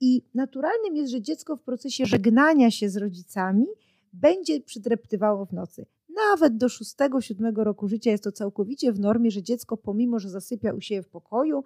I 0.00 0.22
naturalnym 0.34 0.96
jest, 0.96 1.12
że 1.12 1.22
dziecko 1.22 1.56
w 1.56 1.62
procesie 1.62 2.06
żegnania 2.06 2.70
się 2.70 2.88
z 2.88 2.96
rodzicami 2.96 3.66
będzie 4.12 4.60
przydreptywało 4.60 5.46
w 5.46 5.52
nocy. 5.52 5.86
Nawet 6.14 6.56
do 6.56 6.66
6-7 6.66 7.56
roku 7.56 7.88
życia 7.88 8.10
jest 8.10 8.24
to 8.24 8.32
całkowicie 8.32 8.92
w 8.92 9.00
normie, 9.00 9.30
że 9.30 9.42
dziecko, 9.42 9.76
pomimo 9.76 10.18
że 10.18 10.30
zasypia 10.30 10.72
u 10.72 10.80
siebie 10.80 11.02
w 11.02 11.08
pokoju, 11.08 11.64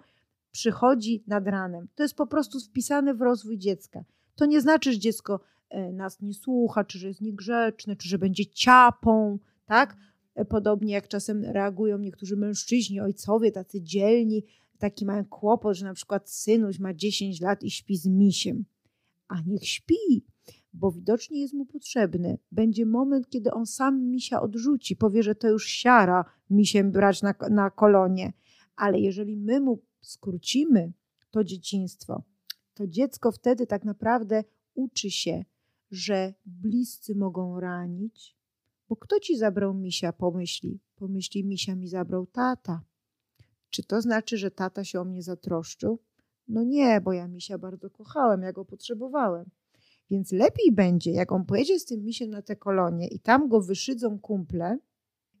przychodzi 0.51 1.23
nad 1.27 1.47
ranem. 1.47 1.87
To 1.95 2.03
jest 2.03 2.15
po 2.15 2.27
prostu 2.27 2.59
wpisane 2.59 3.13
w 3.13 3.21
rozwój 3.21 3.57
dziecka. 3.57 4.03
To 4.35 4.45
nie 4.45 4.61
znaczy, 4.61 4.93
że 4.93 4.99
dziecko 4.99 5.39
e, 5.69 5.93
nas 5.93 6.21
nie 6.21 6.33
słucha, 6.33 6.83
czy 6.83 6.99
że 6.99 7.07
jest 7.07 7.21
niegrzeczne, 7.21 7.95
czy 7.95 8.09
że 8.09 8.17
będzie 8.17 8.45
ciapą, 8.45 9.39
tak? 9.65 9.97
E, 10.35 10.45
podobnie 10.45 10.93
jak 10.93 11.07
czasem 11.07 11.43
reagują 11.43 11.97
niektórzy 11.97 12.37
mężczyźni, 12.37 12.99
ojcowie, 12.99 13.51
tacy 13.51 13.81
dzielni, 13.81 14.43
taki 14.77 15.05
mają 15.05 15.25
kłopot, 15.25 15.77
że 15.77 15.85
na 15.85 15.93
przykład 15.93 16.29
synuś 16.29 16.79
ma 16.79 16.93
10 16.93 17.41
lat 17.41 17.63
i 17.63 17.71
śpi 17.71 17.97
z 17.97 18.07
misiem. 18.07 18.65
A 19.27 19.41
niech 19.41 19.67
śpi, 19.67 20.25
bo 20.77 20.91
widocznie 20.91 21.41
jest 21.41 21.53
mu 21.53 21.65
potrzebny. 21.65 22.39
Będzie 22.51 22.85
moment, 22.85 23.29
kiedy 23.29 23.51
on 23.51 23.65
sam 23.65 24.09
misia 24.09 24.41
odrzuci, 24.41 24.95
powie, 24.95 25.23
że 25.23 25.35
to 25.35 25.47
już 25.47 25.67
siara 25.67 26.25
misiem 26.49 26.91
brać 26.91 27.21
na, 27.21 27.33
na 27.49 27.69
kolonie. 27.69 28.33
Ale 28.75 28.99
jeżeli 28.99 29.37
my 29.37 29.61
mu 29.61 29.81
skrócimy 30.01 30.93
to 31.31 31.43
dzieciństwo, 31.43 32.23
to 32.73 32.87
dziecko 32.87 33.31
wtedy 33.31 33.67
tak 33.67 33.85
naprawdę 33.85 34.43
uczy 34.73 35.11
się, 35.11 35.45
że 35.91 36.33
bliscy 36.45 37.15
mogą 37.15 37.59
ranić, 37.59 38.37
bo 38.89 38.95
kto 38.95 39.19
ci 39.19 39.37
zabrał 39.37 39.73
misia, 39.73 40.13
pomyśli. 40.13 40.79
Pomyśli, 40.95 41.43
misia 41.43 41.75
mi 41.75 41.87
zabrał 41.87 42.25
tata. 42.25 42.81
Czy 43.69 43.83
to 43.83 44.01
znaczy, 44.01 44.37
że 44.37 44.51
tata 44.51 44.83
się 44.83 45.01
o 45.01 45.05
mnie 45.05 45.23
zatroszczył? 45.23 45.99
No 46.47 46.63
nie, 46.63 47.01
bo 47.01 47.13
ja 47.13 47.27
misia 47.27 47.57
bardzo 47.57 47.89
kochałem, 47.89 48.41
ja 48.41 48.53
go 48.53 48.65
potrzebowałem. 48.65 49.49
Więc 50.09 50.31
lepiej 50.31 50.71
będzie, 50.71 51.11
jak 51.11 51.31
on 51.31 51.45
pojedzie 51.45 51.79
z 51.79 51.85
tym 51.85 52.03
misiem 52.03 52.29
na 52.29 52.41
te 52.41 52.55
kolonie 52.55 53.07
i 53.07 53.19
tam 53.19 53.49
go 53.49 53.61
wyszydzą 53.61 54.19
kumple, 54.19 54.77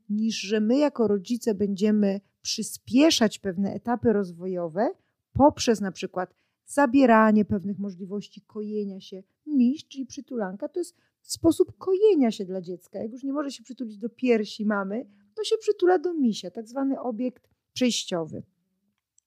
niż 0.09 0.35
że 0.35 0.59
my 0.59 0.77
jako 0.77 1.07
rodzice 1.07 1.55
będziemy 1.55 2.21
przyspieszać 2.41 3.39
pewne 3.39 3.73
etapy 3.73 4.13
rozwojowe 4.13 4.89
poprzez 5.33 5.81
na 5.81 5.91
przykład 5.91 6.33
zabieranie 6.65 7.45
pewnych 7.45 7.79
możliwości 7.79 8.41
kojenia 8.41 9.01
się. 9.01 9.23
Miś, 9.45 9.87
czyli 9.87 10.05
przytulanka, 10.05 10.67
to 10.67 10.79
jest 10.79 10.95
sposób 11.21 11.77
kojenia 11.77 12.31
się 12.31 12.45
dla 12.45 12.61
dziecka. 12.61 12.99
Jak 12.99 13.11
już 13.11 13.23
nie 13.23 13.33
może 13.33 13.51
się 13.51 13.63
przytulić 13.63 13.97
do 13.97 14.09
piersi 14.09 14.65
mamy, 14.65 15.05
to 15.35 15.43
się 15.43 15.57
przytula 15.57 15.99
do 15.99 16.13
misia, 16.13 16.51
tak 16.51 16.67
zwany 16.67 16.99
obiekt 16.99 17.49
przejściowy. 17.73 18.43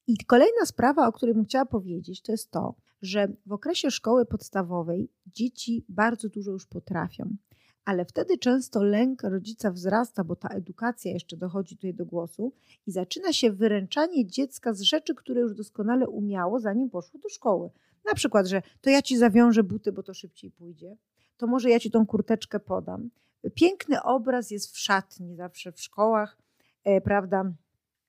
I 0.06 0.16
kolejna 0.16 0.66
sprawa, 0.66 1.06
o 1.08 1.12
której 1.12 1.34
bym 1.34 1.44
chciała 1.44 1.66
powiedzieć, 1.66 2.22
to 2.22 2.32
jest 2.32 2.50
to, 2.50 2.74
że 3.02 3.28
w 3.46 3.52
okresie 3.52 3.90
szkoły 3.90 4.26
podstawowej 4.26 5.08
dzieci 5.26 5.84
bardzo 5.88 6.28
dużo 6.28 6.50
już 6.50 6.66
potrafią, 6.66 7.36
ale 7.84 8.04
wtedy 8.04 8.38
często 8.38 8.82
lęk 8.82 9.22
rodzica 9.22 9.70
wzrasta, 9.70 10.24
bo 10.24 10.36
ta 10.36 10.48
edukacja 10.48 11.12
jeszcze 11.12 11.36
dochodzi 11.36 11.76
tutaj 11.76 11.94
do 11.94 12.06
głosu 12.06 12.52
i 12.86 12.92
zaczyna 12.92 13.32
się 13.32 13.50
wyręczanie 13.50 14.26
dziecka 14.26 14.74
z 14.74 14.80
rzeczy, 14.80 15.14
które 15.14 15.40
już 15.40 15.54
doskonale 15.54 16.08
umiało, 16.08 16.60
zanim 16.60 16.90
poszło 16.90 17.20
do 17.20 17.28
szkoły. 17.28 17.70
Na 18.04 18.14
przykład, 18.14 18.46
że 18.46 18.62
to 18.80 18.90
ja 18.90 19.02
ci 19.02 19.18
zawiążę 19.18 19.62
buty, 19.62 19.92
bo 19.92 20.02
to 20.02 20.14
szybciej 20.14 20.50
pójdzie, 20.50 20.96
to 21.36 21.46
może 21.46 21.70
ja 21.70 21.80
ci 21.80 21.90
tą 21.90 22.06
kurteczkę 22.06 22.60
podam. 22.60 23.10
Piękny 23.54 24.02
obraz 24.02 24.50
jest 24.50 24.72
w 24.72 24.78
szatni, 24.78 25.36
zawsze 25.36 25.72
w 25.72 25.80
szkołach, 25.80 26.38
e, 26.84 27.00
prawda? 27.00 27.52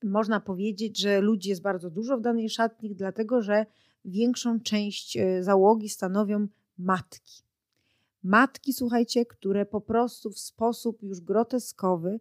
Można 0.04 0.40
powiedzieć, 0.40 1.00
że 1.00 1.20
ludzi 1.20 1.48
jest 1.48 1.62
bardzo 1.62 1.90
dużo 1.90 2.18
w 2.18 2.20
danej 2.20 2.48
szatni, 2.48 2.94
dlatego 2.94 3.42
że 3.42 3.66
większą 4.04 4.60
część 4.60 5.16
e, 5.16 5.42
załogi 5.42 5.88
stanowią 5.88 6.46
matki. 6.78 7.42
Matki, 8.22 8.72
słuchajcie, 8.72 9.26
które 9.26 9.66
po 9.66 9.80
prostu 9.80 10.30
w 10.30 10.38
sposób 10.38 11.02
już 11.02 11.20
groteskowy 11.20 12.20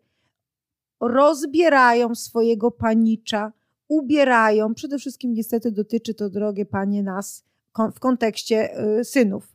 rozbierają 1.00 2.16
swojego 2.16 2.72
panicza, 2.72 3.54
ubierają. 3.88 4.74
Przede 4.74 4.98
wszystkim 4.98 5.34
niestety 5.34 5.72
dotyczy 5.72 6.14
to, 6.14 6.30
drogie 6.30 6.66
panie, 6.66 7.04
nas 7.04 7.44
w 7.96 8.00
kontekście 8.00 8.74
e, 8.74 9.04
synów. 9.04 9.54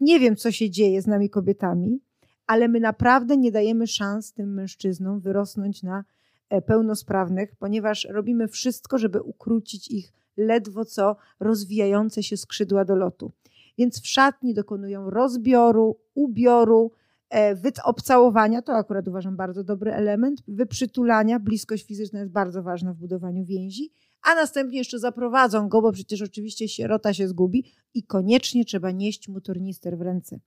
Nie 0.00 0.20
wiem, 0.20 0.36
co 0.36 0.52
się 0.52 0.70
dzieje 0.70 1.02
z 1.02 1.06
nami 1.06 1.30
kobietami, 1.30 2.00
ale 2.46 2.68
my 2.68 2.80
naprawdę 2.80 3.36
nie 3.36 3.52
dajemy 3.52 3.86
szans 3.86 4.32
tym 4.32 4.54
mężczyznom 4.54 5.20
wyrosnąć 5.20 5.82
na 5.82 6.04
e, 6.48 6.62
pełnosprawnych, 6.62 7.56
ponieważ 7.58 8.04
robimy 8.10 8.48
wszystko, 8.48 8.98
żeby 8.98 9.22
ukrócić 9.22 9.90
ich 9.90 10.12
ledwo 10.40 10.84
co 10.84 11.16
rozwijające 11.40 12.22
się 12.22 12.36
skrzydła 12.36 12.84
do 12.84 12.96
lotu. 12.96 13.32
Więc 13.78 14.02
w 14.02 14.06
szatni 14.06 14.54
dokonują 14.54 15.10
rozbioru, 15.10 15.96
ubioru, 16.14 16.92
e, 17.34 17.56
obcałowania, 17.84 18.62
to 18.62 18.72
akurat 18.72 19.08
uważam 19.08 19.36
bardzo 19.36 19.64
dobry 19.64 19.92
element, 19.92 20.42
wyprzytulania, 20.48 21.40
bliskość 21.40 21.86
fizyczna 21.86 22.20
jest 22.20 22.32
bardzo 22.32 22.62
ważna 22.62 22.92
w 22.92 22.96
budowaniu 22.96 23.44
więzi, 23.44 23.92
a 24.22 24.34
następnie 24.34 24.78
jeszcze 24.78 24.98
zaprowadzą 24.98 25.68
go, 25.68 25.82
bo 25.82 25.92
przecież 25.92 26.22
oczywiście 26.22 26.68
sierota 26.68 27.14
się 27.14 27.28
zgubi 27.28 27.64
i 27.94 28.02
koniecznie 28.02 28.64
trzeba 28.64 28.90
nieść 28.90 29.28
mu 29.28 29.40
tornister 29.40 29.98
w 29.98 30.00
ręce. 30.00 30.40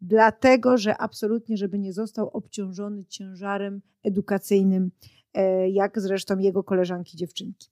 Dlatego, 0.00 0.78
że 0.78 0.96
absolutnie, 0.96 1.56
żeby 1.56 1.78
nie 1.78 1.92
został 1.92 2.28
obciążony 2.28 3.04
ciężarem 3.04 3.82
edukacyjnym, 4.02 4.90
e, 5.34 5.70
jak 5.70 6.00
zresztą 6.00 6.38
jego 6.38 6.64
koleżanki 6.64 7.16
dziewczynki. 7.16 7.68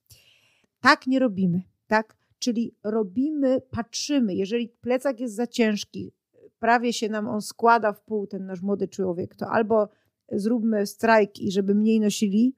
Tak 0.84 1.06
nie 1.06 1.18
robimy, 1.18 1.62
tak? 1.86 2.16
Czyli 2.38 2.74
robimy, 2.82 3.60
patrzymy, 3.70 4.34
jeżeli 4.34 4.68
plecak 4.68 5.20
jest 5.20 5.34
za 5.34 5.46
ciężki, 5.46 6.12
prawie 6.58 6.92
się 6.92 7.08
nam 7.08 7.28
on 7.28 7.42
składa 7.42 7.92
w 7.92 8.02
pół, 8.02 8.26
ten 8.26 8.46
nasz 8.46 8.62
młody 8.62 8.88
człowiek, 8.88 9.36
to 9.36 9.48
albo 9.48 9.88
zróbmy 10.32 10.86
strajk 10.86 11.38
i 11.38 11.52
żeby 11.52 11.74
mniej 11.74 12.00
nosili, 12.00 12.54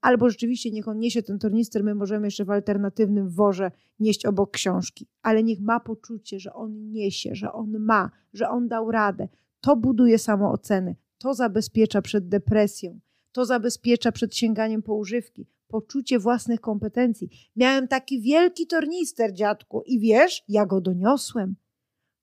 albo 0.00 0.30
rzeczywiście 0.30 0.70
niech 0.70 0.88
on 0.88 0.98
niesie 0.98 1.22
ten 1.22 1.38
tornister, 1.38 1.84
my 1.84 1.94
możemy 1.94 2.26
jeszcze 2.26 2.44
w 2.44 2.50
alternatywnym 2.50 3.28
worze 3.28 3.70
nieść 4.00 4.26
obok 4.26 4.50
książki, 4.50 5.06
ale 5.22 5.42
niech 5.42 5.60
ma 5.60 5.80
poczucie, 5.80 6.40
że 6.40 6.52
on 6.52 6.90
niesie, 6.92 7.34
że 7.34 7.52
on 7.52 7.78
ma, 7.78 8.10
że 8.32 8.48
on 8.48 8.68
dał 8.68 8.90
radę. 8.90 9.28
To 9.60 9.76
buduje 9.76 10.18
samoocenę, 10.18 10.94
to 11.18 11.34
zabezpiecza 11.34 12.02
przed 12.02 12.28
depresją, 12.28 13.00
to 13.32 13.44
zabezpiecza 13.44 14.12
przed 14.12 14.36
sięganiem 14.36 14.82
po 14.82 14.94
używki, 14.94 15.46
poczucie 15.70 16.18
własnych 16.18 16.60
kompetencji. 16.60 17.28
Miałem 17.56 17.88
taki 17.88 18.20
wielki 18.20 18.66
tornister, 18.66 19.32
dziadku, 19.32 19.82
i 19.86 20.00
wiesz, 20.00 20.44
ja 20.48 20.66
go 20.66 20.80
doniosłem. 20.80 21.56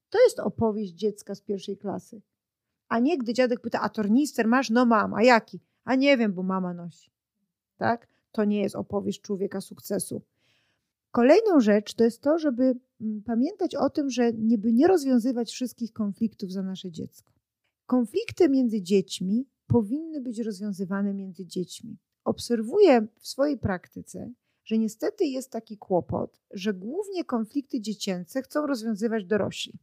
To 0.10 0.24
jest 0.24 0.40
opowieść 0.40 0.94
dziecka 0.94 1.36
z 1.36 1.42
pierwszej 1.42 1.78
klasy. 1.78 2.22
A 2.88 3.00
nie 3.00 3.18
gdy 3.18 3.34
dziadek 3.34 3.62
pyta, 3.62 3.82
a 3.82 3.90
tornister 3.90 4.48
masz? 4.48 4.70
No 4.70 4.86
mam, 4.86 5.14
a 5.14 5.24
jaki? 5.24 5.60
A 5.84 5.96
nie 5.96 6.18
wiem, 6.18 6.34
bo 6.34 6.44
mama 6.44 6.74
nosi. 6.74 7.12
Tak? 7.78 8.08
To 8.32 8.46
nie 8.46 8.62
jest 8.62 8.76
opowieść 8.76 9.22
człowieka 9.22 9.62
sukcesu. 9.62 10.22
Kolejną 11.12 11.60
rzecz 11.60 11.94
to 11.94 12.04
jest 12.04 12.22
to, 12.22 12.40
żeby 12.40 12.64
mm, 13.02 13.24
pamiętać 13.24 13.76
o 13.76 13.90
tym, 13.90 14.10
że 14.10 14.34
nie, 14.34 14.58
by 14.58 14.74
nie 14.74 14.88
rozwiązywać 14.88 15.52
wszystkich 15.52 15.94
konfliktów 15.94 16.52
za 16.52 16.64
nasze 16.64 16.92
dziecko. 16.92 17.34
Konflikty 17.86 18.50
między 18.50 18.82
dziećmi 18.82 19.48
powinny 19.68 20.22
być 20.22 20.40
rozwiązywane 20.40 21.14
między 21.14 21.46
dziećmi. 21.46 21.98
Obserwuję 22.28 23.08
w 23.20 23.28
swojej 23.28 23.58
praktyce, 23.58 24.32
że 24.66 24.78
niestety 24.78 25.26
jest 25.26 25.52
taki 25.52 25.78
kłopot, 25.78 26.42
że 26.52 26.74
głównie 26.74 27.24
konflikty 27.24 27.82
dziecięce 27.82 28.42
chcą 28.42 28.68
rozwiązywać 28.68 29.26
dorośli. 29.26 29.74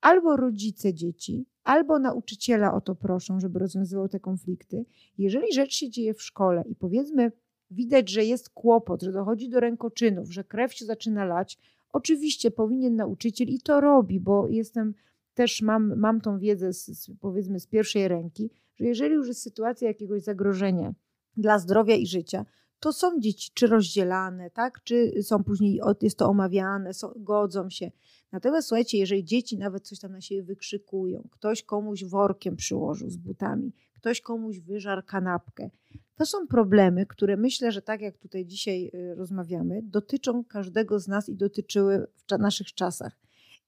Albo 0.00 0.36
rodzice 0.36 0.94
dzieci, 0.94 1.46
albo 1.64 1.98
nauczyciela 1.98 2.74
o 2.74 2.80
to 2.80 2.94
proszą, 2.94 3.40
żeby 3.40 3.58
rozwiązywał 3.58 4.08
te 4.08 4.20
konflikty. 4.20 4.84
Jeżeli 5.18 5.52
rzecz 5.52 5.74
się 5.74 5.90
dzieje 5.90 6.14
w 6.14 6.22
szkole 6.22 6.64
i 6.66 6.74
powiedzmy, 6.74 7.32
widać, 7.70 8.10
że 8.10 8.24
jest 8.24 8.50
kłopot, 8.50 9.02
że 9.02 9.12
dochodzi 9.12 9.50
do 9.50 9.60
rękoczynów, 9.60 10.32
że 10.32 10.44
krew 10.44 10.74
się 10.74 10.84
zaczyna 10.84 11.24
lać, 11.24 11.58
oczywiście 11.92 12.50
powinien 12.50 12.96
nauczyciel 12.96 13.48
i 13.48 13.60
to 13.60 13.80
robi, 13.80 14.20
bo 14.20 14.48
jestem 14.48 14.94
też 15.34 15.62
mam, 15.62 15.98
mam 15.98 16.20
tą 16.20 16.38
wiedzę 16.38 16.72
z, 16.72 16.86
z, 16.86 17.10
powiedzmy 17.20 17.60
z 17.60 17.66
pierwszej 17.66 18.08
ręki, 18.08 18.50
że 18.76 18.86
jeżeli 18.86 19.14
już 19.14 19.28
jest 19.28 19.42
sytuacja 19.42 19.88
jakiegoś 19.88 20.22
zagrożenia 20.22 20.94
dla 21.40 21.58
zdrowia 21.58 21.94
i 21.94 22.06
życia, 22.06 22.44
to 22.80 22.92
są 22.92 23.20
dzieci 23.20 23.50
czy 23.54 23.66
rozdzielane, 23.66 24.50
tak? 24.50 24.82
czy 24.84 25.22
są 25.22 25.44
później, 25.44 25.80
jest 26.02 26.18
to 26.18 26.28
omawiane, 26.28 26.94
są, 26.94 27.12
godzą 27.16 27.70
się. 27.70 27.90
Natomiast 28.32 28.68
słuchajcie, 28.68 28.98
jeżeli 28.98 29.24
dzieci 29.24 29.58
nawet 29.58 29.88
coś 29.88 29.98
tam 29.98 30.12
na 30.12 30.20
siebie 30.20 30.42
wykrzykują, 30.42 31.28
ktoś 31.30 31.62
komuś 31.62 32.04
workiem 32.04 32.56
przyłożył 32.56 33.10
z 33.10 33.16
butami, 33.16 33.72
ktoś 33.94 34.20
komuś 34.20 34.58
wyżar 34.60 35.04
kanapkę, 35.04 35.70
to 36.16 36.26
są 36.26 36.46
problemy, 36.46 37.06
które 37.06 37.36
myślę, 37.36 37.72
że 37.72 37.82
tak 37.82 38.00
jak 38.00 38.18
tutaj 38.18 38.46
dzisiaj 38.46 38.90
y, 38.94 39.14
rozmawiamy, 39.14 39.80
dotyczą 39.82 40.44
każdego 40.44 40.98
z 40.98 41.08
nas 41.08 41.28
i 41.28 41.36
dotyczyły 41.36 42.06
w 42.16 42.38
naszych 42.38 42.74
czasach. 42.74 43.18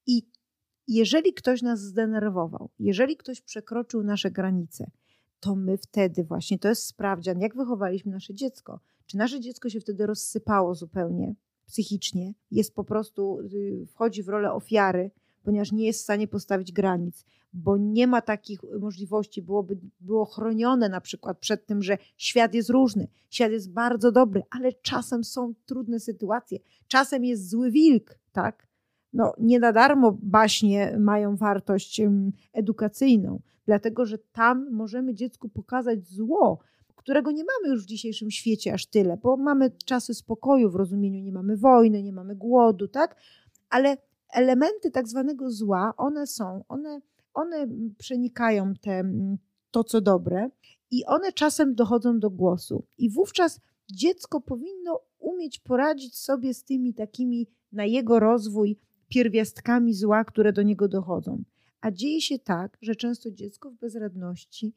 I 0.06 0.22
jeżeli 0.88 1.34
ktoś 1.34 1.62
nas 1.62 1.80
zdenerwował, 1.80 2.70
jeżeli 2.78 3.16
ktoś 3.16 3.40
przekroczył 3.40 4.02
nasze 4.02 4.30
granice, 4.30 4.90
to 5.42 5.54
my 5.56 5.76
wtedy 5.76 6.24
właśnie, 6.24 6.58
to 6.58 6.68
jest 6.68 6.86
sprawdzian, 6.86 7.40
jak 7.40 7.56
wychowaliśmy 7.56 8.12
nasze 8.12 8.34
dziecko. 8.34 8.80
Czy 9.06 9.16
nasze 9.16 9.40
dziecko 9.40 9.68
się 9.68 9.80
wtedy 9.80 10.06
rozsypało 10.06 10.74
zupełnie 10.74 11.34
psychicznie, 11.66 12.34
jest 12.50 12.74
po 12.74 12.84
prostu, 12.84 13.40
y, 13.40 13.86
wchodzi 13.86 14.22
w 14.22 14.28
rolę 14.28 14.52
ofiary, 14.52 15.10
ponieważ 15.42 15.72
nie 15.72 15.86
jest 15.86 16.00
w 16.00 16.02
stanie 16.02 16.28
postawić 16.28 16.72
granic, 16.72 17.24
bo 17.52 17.76
nie 17.76 18.06
ma 18.06 18.20
takich 18.20 18.60
możliwości, 18.80 19.42
byłoby, 19.42 19.78
było 20.00 20.24
chronione 20.24 20.88
na 20.88 21.00
przykład 21.00 21.38
przed 21.38 21.66
tym, 21.66 21.82
że 21.82 21.98
świat 22.16 22.54
jest 22.54 22.70
różny, 22.70 23.08
świat 23.30 23.52
jest 23.52 23.70
bardzo 23.72 24.12
dobry, 24.12 24.42
ale 24.50 24.72
czasem 24.72 25.24
są 25.24 25.54
trudne 25.66 26.00
sytuacje, 26.00 26.58
czasem 26.88 27.24
jest 27.24 27.50
zły 27.50 27.70
wilk, 27.70 28.18
tak? 28.32 28.66
No, 29.12 29.32
nie 29.38 29.58
na 29.58 29.72
darmo 29.72 30.18
baśnie 30.22 30.96
mają 30.98 31.36
wartość 31.36 32.00
edukacyjną, 32.52 33.40
dlatego 33.66 34.06
że 34.06 34.18
tam 34.18 34.70
możemy 34.70 35.14
dziecku 35.14 35.48
pokazać 35.48 36.06
zło, 36.06 36.58
którego 36.96 37.30
nie 37.30 37.44
mamy 37.44 37.74
już 37.74 37.84
w 37.84 37.88
dzisiejszym 37.88 38.30
świecie 38.30 38.74
aż 38.74 38.86
tyle, 38.86 39.16
bo 39.22 39.36
mamy 39.36 39.70
czasy 39.84 40.14
spokoju 40.14 40.70
w 40.70 40.74
rozumieniu, 40.74 41.20
nie 41.20 41.32
mamy 41.32 41.56
wojny, 41.56 42.02
nie 42.02 42.12
mamy 42.12 42.36
głodu, 42.36 42.88
tak? 42.88 43.16
Ale 43.70 43.96
elementy 44.32 44.90
tak 44.90 45.08
zwanego 45.08 45.50
zła, 45.50 45.94
one 45.96 46.26
są, 46.26 46.64
one, 46.68 47.00
one 47.34 47.66
przenikają 47.98 48.74
te, 48.74 49.04
to, 49.70 49.84
co 49.84 50.00
dobre 50.00 50.50
i 50.90 51.04
one 51.04 51.32
czasem 51.32 51.74
dochodzą 51.74 52.18
do 52.18 52.30
głosu. 52.30 52.84
I 52.98 53.10
wówczas 53.10 53.60
dziecko 53.92 54.40
powinno 54.40 55.00
umieć 55.18 55.58
poradzić 55.58 56.18
sobie 56.18 56.54
z 56.54 56.64
tymi 56.64 56.94
takimi 56.94 57.46
na 57.72 57.84
jego 57.84 58.20
rozwój 58.20 58.78
pierwiastkami 59.12 59.94
zła, 59.94 60.24
które 60.24 60.52
do 60.52 60.62
niego 60.62 60.88
dochodzą. 60.88 61.42
A 61.80 61.90
dzieje 61.90 62.20
się 62.20 62.38
tak, 62.38 62.78
że 62.82 62.96
często 62.96 63.30
dziecko 63.30 63.70
w 63.70 63.74
bezradności 63.74 64.72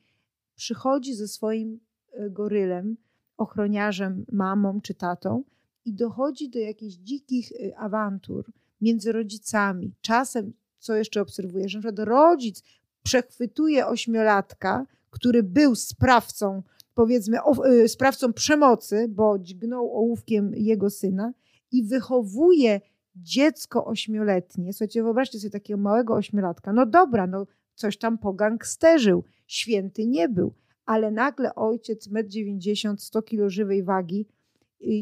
przychodzi 0.55 1.15
ze 1.15 1.27
swoim 1.27 1.79
e, 2.11 2.29
gorylem, 2.29 2.97
ochroniarzem, 3.37 4.25
mamą 4.31 4.81
czy 4.81 4.93
tatą 4.93 5.43
i 5.85 5.93
dochodzi 5.93 6.49
do 6.49 6.59
jakichś 6.59 6.95
dzikich 6.95 7.51
e, 7.51 7.77
awantur 7.77 8.51
między 8.81 9.11
rodzicami. 9.11 9.93
Czasem, 10.01 10.53
co 10.79 10.95
jeszcze 10.95 11.21
obserwuję, 11.21 11.69
że 11.69 11.79
przykład 11.79 12.07
rodzic 12.07 12.63
przechwytuje 13.03 13.87
ośmiolatka, 13.87 14.85
który 15.09 15.43
był 15.43 15.75
sprawcą, 15.75 16.63
powiedzmy, 16.93 17.37
e, 17.65 17.87
sprawcą 17.87 18.33
przemocy, 18.33 19.07
bo 19.09 19.39
dźgnął 19.39 19.97
ołówkiem 19.97 20.51
jego 20.55 20.89
syna 20.89 21.33
i 21.71 21.83
wychowuje 21.83 22.81
dziecko 23.15 23.85
ośmioletnie, 23.85 24.73
słuchajcie, 24.73 25.03
wyobraźcie 25.03 25.39
sobie 25.39 25.51
takiego 25.51 25.79
małego 25.79 26.13
ośmiolatka, 26.13 26.73
no 26.73 26.85
dobra, 26.85 27.27
no 27.27 27.45
coś 27.75 27.97
tam 27.97 28.17
pogangsterzył, 28.17 29.23
święty 29.47 30.05
nie 30.05 30.29
był, 30.29 30.53
ale 30.85 31.11
nagle 31.11 31.55
ojciec 31.55 32.09
1,90 32.09 32.89
m, 32.89 32.97
100 32.97 33.21
kg 33.21 33.49
żywej 33.49 33.83
wagi, 33.83 34.27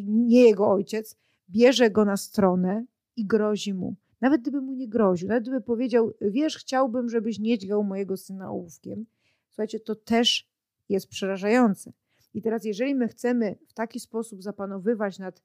nie 0.05 0.43
jego 0.43 0.72
ojciec, 0.72 1.18
bierze 1.49 1.91
go 1.91 2.05
na 2.05 2.18
stronę 2.18 2.86
i 3.16 3.26
grozi 3.26 3.74
mu. 3.74 3.95
Nawet 4.22 4.41
gdyby 4.41 4.61
mu 4.61 4.74
nie 4.74 4.88
groził, 4.88 5.28
nawet 5.28 5.43
gdyby 5.43 5.61
powiedział, 5.61 6.14
wiesz, 6.22 6.57
chciałbym, 6.57 7.09
żebyś 7.09 7.39
nie 7.39 7.57
dźgał 7.57 7.84
mojego 7.84 8.18
syna 8.18 8.49
ołówkiem, 8.49 9.05
słuchajcie, 9.49 9.80
to 9.80 9.95
też 9.95 10.49
jest 10.89 11.07
przerażające. 11.07 11.93
I 12.34 12.41
teraz, 12.41 12.66
jeżeli 12.66 12.95
my 12.95 13.07
chcemy 13.07 13.55
w 13.68 13.74
taki 13.74 13.99
sposób 13.99 14.43
zapanowywać 14.43 15.20
nad 15.20 15.39
y, 15.39 15.41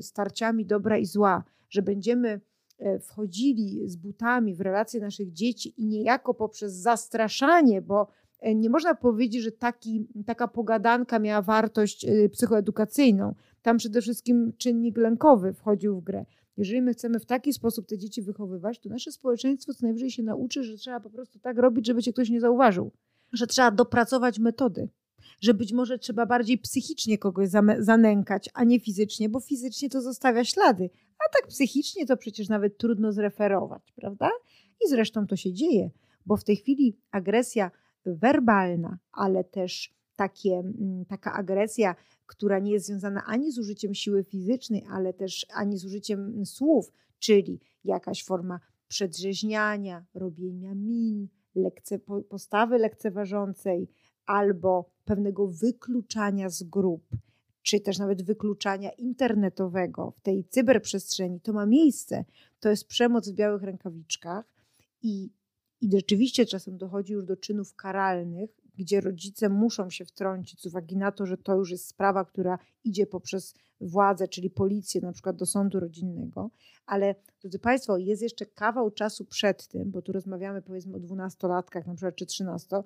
starciami 0.00 0.66
dobra 0.66 0.98
i 0.98 1.06
zła, 1.06 1.44
że 1.70 1.82
będziemy 1.82 2.40
e, 2.78 2.98
wchodzili 2.98 3.88
z 3.88 3.96
butami 3.96 4.54
w 4.54 4.60
relacje 4.60 5.00
naszych 5.00 5.32
dzieci 5.32 5.74
i 5.76 5.86
niejako 5.86 6.34
poprzez 6.34 6.72
zastraszanie, 6.72 7.82
bo 7.82 8.06
e, 8.40 8.54
nie 8.54 8.70
można 8.70 8.94
powiedzieć, 8.94 9.42
że 9.42 9.52
taki, 9.52 10.06
taka 10.26 10.48
pogadanka 10.48 11.18
miała 11.18 11.42
wartość 11.42 12.04
e, 12.04 12.28
psychoedukacyjną. 12.28 13.34
Tam 13.62 13.76
przede 13.76 14.00
wszystkim 14.00 14.52
czynnik 14.58 14.96
lękowy 14.96 15.52
wchodził 15.52 16.00
w 16.00 16.04
grę. 16.04 16.24
Jeżeli 16.56 16.82
my 16.82 16.92
chcemy 16.92 17.20
w 17.20 17.26
taki 17.26 17.52
sposób 17.52 17.86
te 17.86 17.98
dzieci 17.98 18.22
wychowywać, 18.22 18.80
to 18.80 18.88
nasze 18.88 19.12
społeczeństwo 19.12 19.74
co 19.74 19.86
najwyżej 19.86 20.10
się 20.10 20.22
nauczy, 20.22 20.64
że 20.64 20.76
trzeba 20.76 21.00
po 21.00 21.10
prostu 21.10 21.38
tak 21.38 21.58
robić, 21.58 21.86
żeby 21.86 22.02
cię 22.02 22.12
ktoś 22.12 22.30
nie 22.30 22.40
zauważył. 22.40 22.90
Że 23.32 23.46
trzeba 23.46 23.70
dopracować 23.70 24.38
metody 24.38 24.88
że 25.40 25.54
być 25.54 25.72
może 25.72 25.98
trzeba 25.98 26.26
bardziej 26.26 26.58
psychicznie 26.58 27.18
kogoś 27.18 27.48
zanękać, 27.78 28.50
a 28.54 28.64
nie 28.64 28.80
fizycznie, 28.80 29.28
bo 29.28 29.40
fizycznie 29.40 29.88
to 29.88 30.02
zostawia 30.02 30.44
ślady, 30.44 30.90
a 31.18 31.32
tak 31.32 31.48
psychicznie 31.48 32.06
to 32.06 32.16
przecież 32.16 32.48
nawet 32.48 32.78
trudno 32.78 33.12
zreferować, 33.12 33.92
prawda? 33.96 34.30
I 34.84 34.88
zresztą 34.88 35.26
to 35.26 35.36
się 35.36 35.52
dzieje, 35.52 35.90
bo 36.26 36.36
w 36.36 36.44
tej 36.44 36.56
chwili 36.56 36.96
agresja 37.10 37.70
werbalna, 38.06 38.98
ale 39.12 39.44
też 39.44 39.94
takie, 40.16 40.54
mm, 40.54 41.04
taka 41.04 41.32
agresja, 41.32 41.94
która 42.26 42.58
nie 42.58 42.72
jest 42.72 42.86
związana 42.86 43.22
ani 43.26 43.52
z 43.52 43.58
użyciem 43.58 43.94
siły 43.94 44.24
fizycznej, 44.24 44.84
ale 44.90 45.14
też 45.14 45.46
ani 45.54 45.78
z 45.78 45.84
użyciem 45.84 46.46
słów, 46.46 46.92
czyli 47.18 47.60
jakaś 47.84 48.24
forma 48.24 48.60
przedrzeźniania, 48.88 50.04
robienia 50.14 50.74
min, 50.74 51.28
lekce, 51.54 51.98
postawy 52.28 52.78
lekceważącej 52.78 53.88
albo 54.28 54.90
pewnego 55.04 55.46
wykluczania 55.46 56.48
z 56.48 56.62
grup, 56.62 57.02
czy 57.62 57.80
też 57.80 57.98
nawet 57.98 58.22
wykluczania 58.22 58.90
internetowego 58.90 60.12
w 60.16 60.20
tej 60.20 60.44
cyberprzestrzeni, 60.44 61.40
to 61.40 61.52
ma 61.52 61.66
miejsce. 61.66 62.24
To 62.60 62.68
jest 62.68 62.86
przemoc 62.86 63.28
w 63.28 63.34
białych 63.34 63.62
rękawiczkach 63.62 64.44
i, 65.02 65.30
i 65.80 65.90
rzeczywiście 65.92 66.46
czasem 66.46 66.78
dochodzi 66.78 67.12
już 67.12 67.24
do 67.24 67.36
czynów 67.36 67.74
karalnych, 67.74 68.50
gdzie 68.78 69.00
rodzice 69.00 69.48
muszą 69.48 69.90
się 69.90 70.04
wtrącić 70.04 70.62
z 70.62 70.66
uwagi 70.66 70.96
na 70.96 71.12
to, 71.12 71.26
że 71.26 71.36
to 71.36 71.54
już 71.56 71.70
jest 71.70 71.88
sprawa, 71.88 72.24
która 72.24 72.58
idzie 72.84 73.06
poprzez 73.06 73.54
władzę, 73.80 74.28
czyli 74.28 74.50
policję, 74.50 75.00
na 75.00 75.12
przykład 75.12 75.36
do 75.36 75.46
sądu 75.46 75.80
rodzinnego. 75.80 76.50
Ale, 76.86 77.14
drodzy 77.40 77.58
Państwo, 77.58 77.98
jest 77.98 78.22
jeszcze 78.22 78.46
kawał 78.46 78.90
czasu 78.90 79.24
przed 79.24 79.68
tym, 79.68 79.90
bo 79.90 80.02
tu 80.02 80.12
rozmawiamy 80.12 80.62
powiedzmy 80.62 80.96
o 80.96 81.00
dwunastolatkach, 81.00 81.86
na 81.86 81.94
przykład 81.94 82.16
czy 82.16 82.26
trzynasto, 82.26 82.84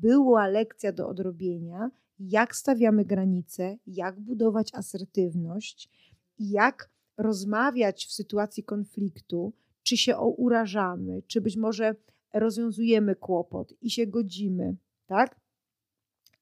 była 0.00 0.46
lekcja 0.46 0.92
do 0.92 1.08
odrobienia, 1.08 1.90
jak 2.18 2.56
stawiamy 2.56 3.04
granice, 3.04 3.76
jak 3.86 4.20
budować 4.20 4.74
asertywność, 4.74 5.90
jak 6.38 6.90
rozmawiać 7.16 8.06
w 8.06 8.12
sytuacji 8.12 8.64
konfliktu, 8.64 9.52
czy 9.82 9.96
się 9.96 10.18
urażamy, 10.18 11.22
czy 11.26 11.40
być 11.40 11.56
może 11.56 11.94
rozwiązujemy 12.34 13.14
kłopot 13.14 13.74
i 13.80 13.90
się 13.90 14.06
godzimy, 14.06 14.76
tak? 15.06 15.40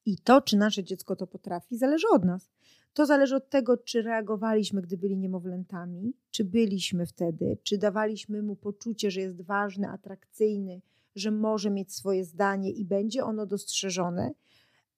I 0.07 0.19
to, 0.19 0.41
czy 0.41 0.57
nasze 0.57 0.85
dziecko 0.85 1.17
to 1.17 1.27
potrafi, 1.27 1.77
zależy 1.77 2.07
od 2.13 2.25
nas. 2.25 2.51
To 2.95 3.07
zależy 3.07 3.37
od 3.37 3.51
tego, 3.51 3.77
czy 3.77 4.03
reagowaliśmy, 4.03 4.83
gdy 4.83 4.97
byli 4.97 5.17
niemowlętami, 5.17 6.13
czy 6.31 6.45
byliśmy 6.45 7.07
wtedy, 7.07 7.59
czy 7.63 7.79
dawaliśmy 7.79 8.43
mu 8.43 8.57
poczucie, 8.57 9.11
że 9.11 9.21
jest 9.21 9.43
ważny, 9.43 9.89
atrakcyjny, 9.89 10.83
że 11.15 11.31
może 11.31 11.71
mieć 11.71 11.95
swoje 11.95 12.25
zdanie 12.25 12.71
i 12.71 12.85
będzie 12.85 13.25
ono 13.25 13.47
dostrzeżone, 13.47 14.35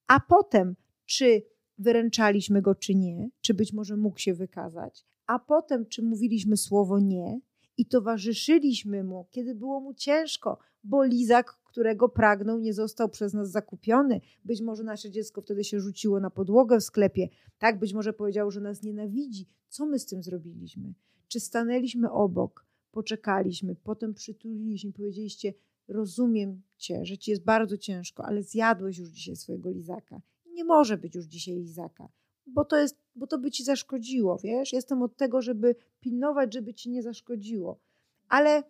a 0.07 0.21
potem, 0.21 0.77
czy 1.07 1.43
wyręczaliśmy 1.79 2.63
go, 2.63 2.75
czy 2.75 2.95
nie, 2.95 3.31
czy 3.41 3.55
być 3.55 3.73
może 3.73 3.97
mógł 3.97 4.19
się 4.19 4.35
wykazać, 4.35 5.05
a 5.27 5.39
potem, 5.39 5.87
czy 5.87 6.03
mówiliśmy 6.03 6.57
słowo 6.57 6.99
nie 6.99 7.41
i 7.77 7.87
towarzyszyliśmy 7.87 9.05
mu, 9.05 9.27
kiedy 9.31 9.55
było 9.55 9.81
mu 9.81 9.95
ciężko, 9.95 10.59
bo 10.85 11.05
lizak, 11.05 11.59
którego 11.75 12.09
pragnął, 12.09 12.59
nie 12.59 12.75
został 12.75 13.09
przez 13.09 13.35
nas 13.35 13.51
zakupiony. 13.51 14.21
Być 14.45 14.61
może 14.61 14.85
nasze 14.85 15.11
dziecko 15.11 15.41
wtedy 15.41 15.65
się 15.65 15.81
rzuciło 15.81 16.21
na 16.21 16.31
podłogę 16.31 16.81
w 16.81 16.85
sklepie, 16.85 17.29
tak? 17.59 17.79
Być 17.79 17.95
może 17.95 18.13
powiedział, 18.13 18.51
że 18.51 18.61
nas 18.61 18.83
nienawidzi. 18.83 19.47
Co 19.69 19.87
my 19.87 19.99
z 19.99 20.07
tym 20.07 20.23
zrobiliśmy? 20.23 20.95
Czy 21.29 21.41
stanęliśmy 21.41 22.11
obok, 22.11 22.67
poczekaliśmy, 22.91 23.77
potem 23.85 24.15
przytuliliśmy, 24.15 24.93
powiedzieliście: 24.93 25.55
Rozumiem 25.89 26.63
cię, 26.77 27.05
że 27.05 27.19
ci 27.19 27.31
jest 27.31 27.45
bardzo 27.45 27.79
ciężko, 27.79 28.25
ale 28.25 28.43
zjadłeś 28.43 28.99
już 28.99 29.09
dzisiaj 29.09 29.37
swojego 29.37 29.71
lizaka. 29.71 30.21
Nie 30.47 30.65
może 30.65 30.99
być 30.99 31.15
już 31.15 31.25
dzisiaj 31.25 31.55
lizaka, 31.55 32.09
bo 32.47 32.65
to, 32.65 32.77
jest, 32.77 32.97
bo 33.15 33.27
to 33.27 33.39
by 33.39 33.51
ci 33.51 33.65
zaszkodziło, 33.65 34.39
wiesz? 34.39 34.73
Jestem 34.73 35.03
od 35.03 35.17
tego, 35.17 35.43
żeby 35.43 35.75
pilnować, 36.01 36.55
żeby 36.55 36.75
ci 36.75 36.91
nie 36.91 37.03
zaszkodziło. 37.03 37.81
Ale 38.29 38.63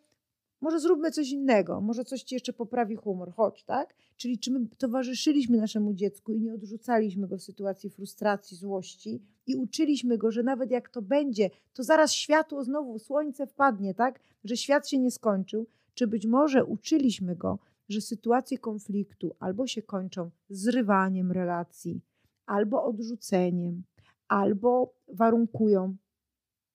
może 0.65 0.81
zróbmy 0.81 1.11
coś 1.11 1.31
innego, 1.31 1.81
może 1.81 2.05
coś 2.05 2.23
ci 2.23 2.35
jeszcze 2.35 2.53
poprawi 2.53 2.97
humor, 2.97 3.33
chodź, 3.33 3.65
tak? 3.65 3.95
Czyli 4.17 4.39
czy 4.39 4.51
my 4.51 4.67
towarzyszyliśmy 4.79 5.57
naszemu 5.59 5.95
dziecku 5.95 6.33
i 6.33 6.41
nie 6.41 6.55
odrzucaliśmy 6.55 7.29
go 7.29 7.39
w 7.39 7.43
sytuacji 7.43 7.91
frustracji, 7.91 8.57
złości 8.57 9.23
i 9.47 9.57
uczyliśmy 9.57 10.19
go, 10.19 10.31
że 10.31 10.43
nawet 10.43 10.71
jak 10.71 10.89
to 10.89 11.03
będzie, 11.03 11.51
to 11.75 11.83
zaraz 11.83 12.13
światło 12.13 12.65
znowu, 12.65 12.99
słońce 12.99 13.47
wpadnie, 13.47 13.95
tak? 13.95 14.21
Że 14.45 14.57
świat 14.57 14.89
się 14.89 14.99
nie 14.99 15.11
skończył, 15.11 15.67
czy 15.95 16.07
być 16.07 16.27
może 16.27 16.65
uczyliśmy 16.65 17.37
go, 17.37 17.59
że 17.89 18.01
sytuacje 18.01 18.59
konfliktu 18.59 19.35
albo 19.39 19.67
się 19.67 19.83
kończą 19.83 20.31
zrywaniem 20.49 21.33
relacji, 21.33 22.01
albo 22.47 22.85
odrzuceniem, 22.85 23.83
albo 24.29 24.95
warunkują 25.09 25.97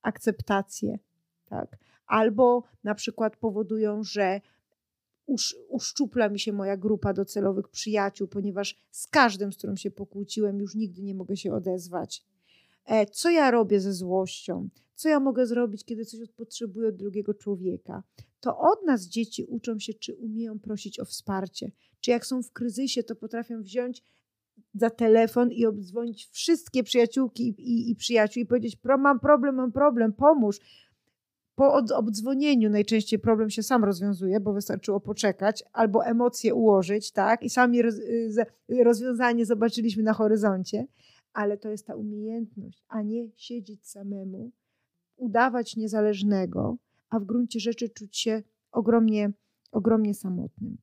akceptację, 0.02 1.00
tak? 1.46 1.78
Albo 2.10 2.64
na 2.84 2.96
przykład 2.96 3.38
powodują, 3.38 4.04
że 4.04 4.42
uszczupla 5.70 6.30
mi 6.30 6.40
się 6.40 6.54
moja 6.54 6.78
grupa 6.78 7.14
docelowych 7.14 7.70
przyjaciół, 7.70 8.28
ponieważ 8.28 8.76
z 8.92 9.08
każdym, 9.08 9.54
z 9.54 9.58
którym 9.58 9.78
się 9.78 9.92
pokłóciłem, 9.92 10.60
już 10.60 10.76
nigdy 10.76 11.04
nie 11.04 11.16
mogę 11.16 11.38
się 11.38 11.54
odezwać. 11.54 12.26
E, 12.86 13.06
co 13.06 13.30
ja 13.30 13.52
robię 13.52 13.80
ze 13.80 13.94
złością? 13.94 14.70
Co 14.96 15.10
ja 15.10 15.20
mogę 15.20 15.48
zrobić, 15.48 15.86
kiedy 15.86 16.06
coś 16.06 16.30
potrzebuję 16.30 16.90
od 16.90 16.96
drugiego 16.96 17.34
człowieka? 17.34 18.04
To 18.40 18.60
od 18.60 18.86
nas 18.86 19.08
dzieci 19.08 19.44
uczą 19.44 19.80
się, 19.80 19.94
czy 19.94 20.16
umieją 20.16 20.60
prosić 20.60 21.00
o 21.00 21.06
wsparcie, 21.06 21.72
czy 22.02 22.12
jak 22.12 22.26
są 22.26 22.44
w 22.44 22.52
kryzysie, 22.52 23.04
to 23.04 23.16
potrafią 23.16 23.62
wziąć 23.62 24.04
za 24.74 24.90
telefon 24.90 25.52
i 25.52 25.66
obdzwonić 25.66 26.30
wszystkie 26.32 26.84
przyjaciółki 26.84 27.48
i, 27.48 27.72
i, 27.72 27.92
i 27.92 27.96
przyjaciół 27.96 28.44
i 28.44 28.46
powiedzieć: 28.46 28.78
Mam 29.00 29.20
problem, 29.20 29.56
mam 29.56 29.72
problem, 29.72 30.14
pomóż 30.14 30.60
po 31.60 31.74
obdzwonieniu 31.98 32.70
najczęściej 32.70 33.20
problem 33.20 33.50
się 33.50 33.64
sam 33.64 33.84
rozwiązuje, 33.84 34.40
bo 34.40 34.54
wystarczyło 34.54 35.00
poczekać 35.00 35.64
albo 35.74 36.06
emocje 36.06 36.56
ułożyć, 36.56 37.12
tak? 37.12 37.44
I 37.44 37.50
sami 37.50 37.80
y, 37.80 38.84
rozwiązanie 38.84 39.46
zobaczyliśmy 39.46 40.04
na 40.04 40.14
horyzoncie, 40.14 40.88
ale 41.34 41.58
to 41.58 41.70
jest 41.70 41.88
ta 41.88 41.96
umiejętność, 41.96 42.84
a 42.88 43.02
nie 43.02 43.28
siedzieć 43.36 43.88
samemu, 43.88 44.52
udawać 45.16 45.76
niezależnego, 45.76 46.78
a 47.10 47.20
w 47.20 47.26
gruncie 47.26 47.60
rzeczy 47.60 47.90
czuć 47.90 48.18
się 48.18 48.44
ogromnie, 48.72 49.32
ogromnie 49.72 50.14
samotnym. 50.14 50.78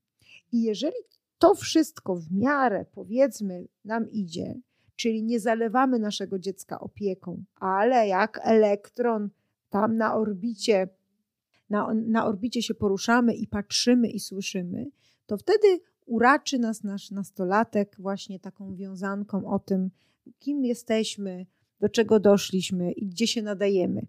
I 0.52 0.62
jeżeli 0.62 0.96
to 1.38 1.54
wszystko 1.54 2.16
w 2.16 2.32
miarę, 2.32 2.84
powiedzmy, 2.92 3.66
nam 3.84 4.10
idzie, 4.10 4.54
czyli 4.96 5.22
nie 5.22 5.40
zalewamy 5.40 5.98
naszego 5.98 6.38
dziecka 6.38 6.80
opieką, 6.80 7.44
ale 7.60 8.08
jak 8.08 8.40
elektron 8.42 9.30
tam 9.80 9.96
na 9.96 10.14
orbicie, 10.14 10.88
na, 11.70 11.94
na 11.94 12.26
orbicie 12.26 12.62
się 12.62 12.74
poruszamy 12.74 13.34
i 13.34 13.46
patrzymy 13.46 14.08
i 14.08 14.20
słyszymy, 14.20 14.86
to 15.26 15.36
wtedy 15.36 15.80
uraczy 16.06 16.58
nas 16.58 16.84
nasz 16.84 17.10
nastolatek 17.10 17.96
właśnie 17.98 18.40
taką 18.40 18.74
wiązanką 18.74 19.46
o 19.46 19.58
tym, 19.58 19.90
kim 20.38 20.64
jesteśmy, 20.64 21.46
do 21.80 21.88
czego 21.88 22.20
doszliśmy 22.20 22.92
i 22.92 23.06
gdzie 23.06 23.26
się 23.26 23.42
nadajemy. 23.42 24.06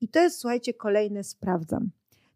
I 0.00 0.08
to 0.08 0.20
jest, 0.20 0.38
słuchajcie, 0.38 0.74
kolejne 0.74 1.24
sprawdzam. 1.24 1.90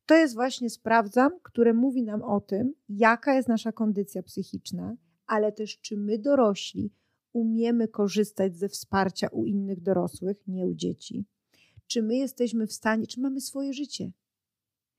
To 0.06 0.14
jest 0.14 0.34
właśnie 0.34 0.70
sprawdzam, 0.70 1.32
które 1.42 1.72
mówi 1.74 2.02
nam 2.02 2.22
o 2.22 2.40
tym, 2.40 2.74
jaka 2.88 3.34
jest 3.34 3.48
nasza 3.48 3.72
kondycja 3.72 4.22
psychiczna, 4.22 4.96
ale 5.26 5.52
też 5.52 5.80
czy 5.80 5.96
my 5.96 6.18
dorośli 6.18 6.92
umiemy 7.32 7.88
korzystać 7.88 8.56
ze 8.56 8.68
wsparcia 8.68 9.28
u 9.28 9.44
innych 9.44 9.80
dorosłych, 9.80 10.36
nie 10.46 10.66
u 10.66 10.74
dzieci 10.74 11.24
czy 11.88 12.02
my 12.02 12.16
jesteśmy 12.16 12.66
w 12.66 12.72
stanie, 12.72 13.06
czy 13.06 13.20
mamy 13.20 13.40
swoje 13.40 13.72
życie. 13.72 14.12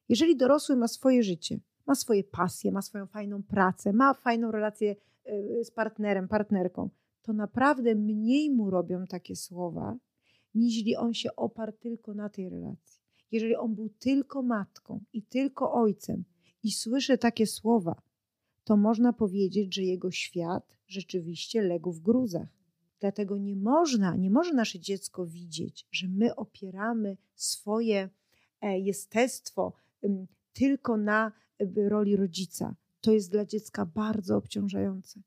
Jeżeli 0.09 0.37
dorosły 0.37 0.75
ma 0.75 0.87
swoje 0.87 1.23
życie, 1.23 1.59
ma 1.87 1.95
swoje 1.95 2.23
pasje, 2.23 2.71
ma 2.71 2.81
swoją 2.81 3.07
fajną 3.07 3.43
pracę, 3.43 3.93
ma 3.93 4.13
fajną 4.13 4.51
relację 4.51 4.95
y, 5.27 5.63
z 5.63 5.71
partnerem, 5.71 6.27
partnerką, 6.27 6.89
to 7.21 7.33
naprawdę 7.33 7.95
mniej 7.95 8.51
mu 8.51 8.69
robią 8.69 9.07
takie 9.07 9.35
słowa, 9.35 9.97
niż 10.55 10.97
on 10.97 11.13
się 11.13 11.35
oparł 11.35 11.71
tylko 11.71 12.13
na 12.13 12.29
tej 12.29 12.49
relacji. 12.49 13.01
Jeżeli 13.31 13.55
on 13.55 13.75
był 13.75 13.89
tylko 13.89 14.41
matką 14.41 15.03
i 15.13 15.23
tylko 15.23 15.73
ojcem 15.73 16.23
i 16.63 16.71
słyszy 16.71 17.17
takie 17.17 17.47
słowa, 17.47 18.01
to 18.63 18.77
można 18.77 19.13
powiedzieć, 19.13 19.75
że 19.75 19.83
jego 19.83 20.11
świat 20.11 20.77
rzeczywiście 20.87 21.61
legł 21.61 21.91
w 21.91 21.99
gruzach. 21.99 22.58
Dlatego 22.99 23.37
nie 23.37 23.55
można, 23.55 24.15
nie 24.15 24.29
może 24.29 24.53
nasze 24.53 24.79
dziecko 24.79 25.25
widzieć, 25.25 25.87
że 25.91 26.07
my 26.07 26.35
opieramy 26.35 27.17
swoje 27.35 28.09
e, 28.61 28.79
jestestwo 28.79 29.73
tylko 30.53 30.97
na 30.97 31.31
roli 31.75 32.15
rodzica. 32.15 32.75
To 33.01 33.11
jest 33.11 33.31
dla 33.31 33.45
dziecka 33.45 33.85
bardzo 33.85 34.37
obciążające. 34.37 35.19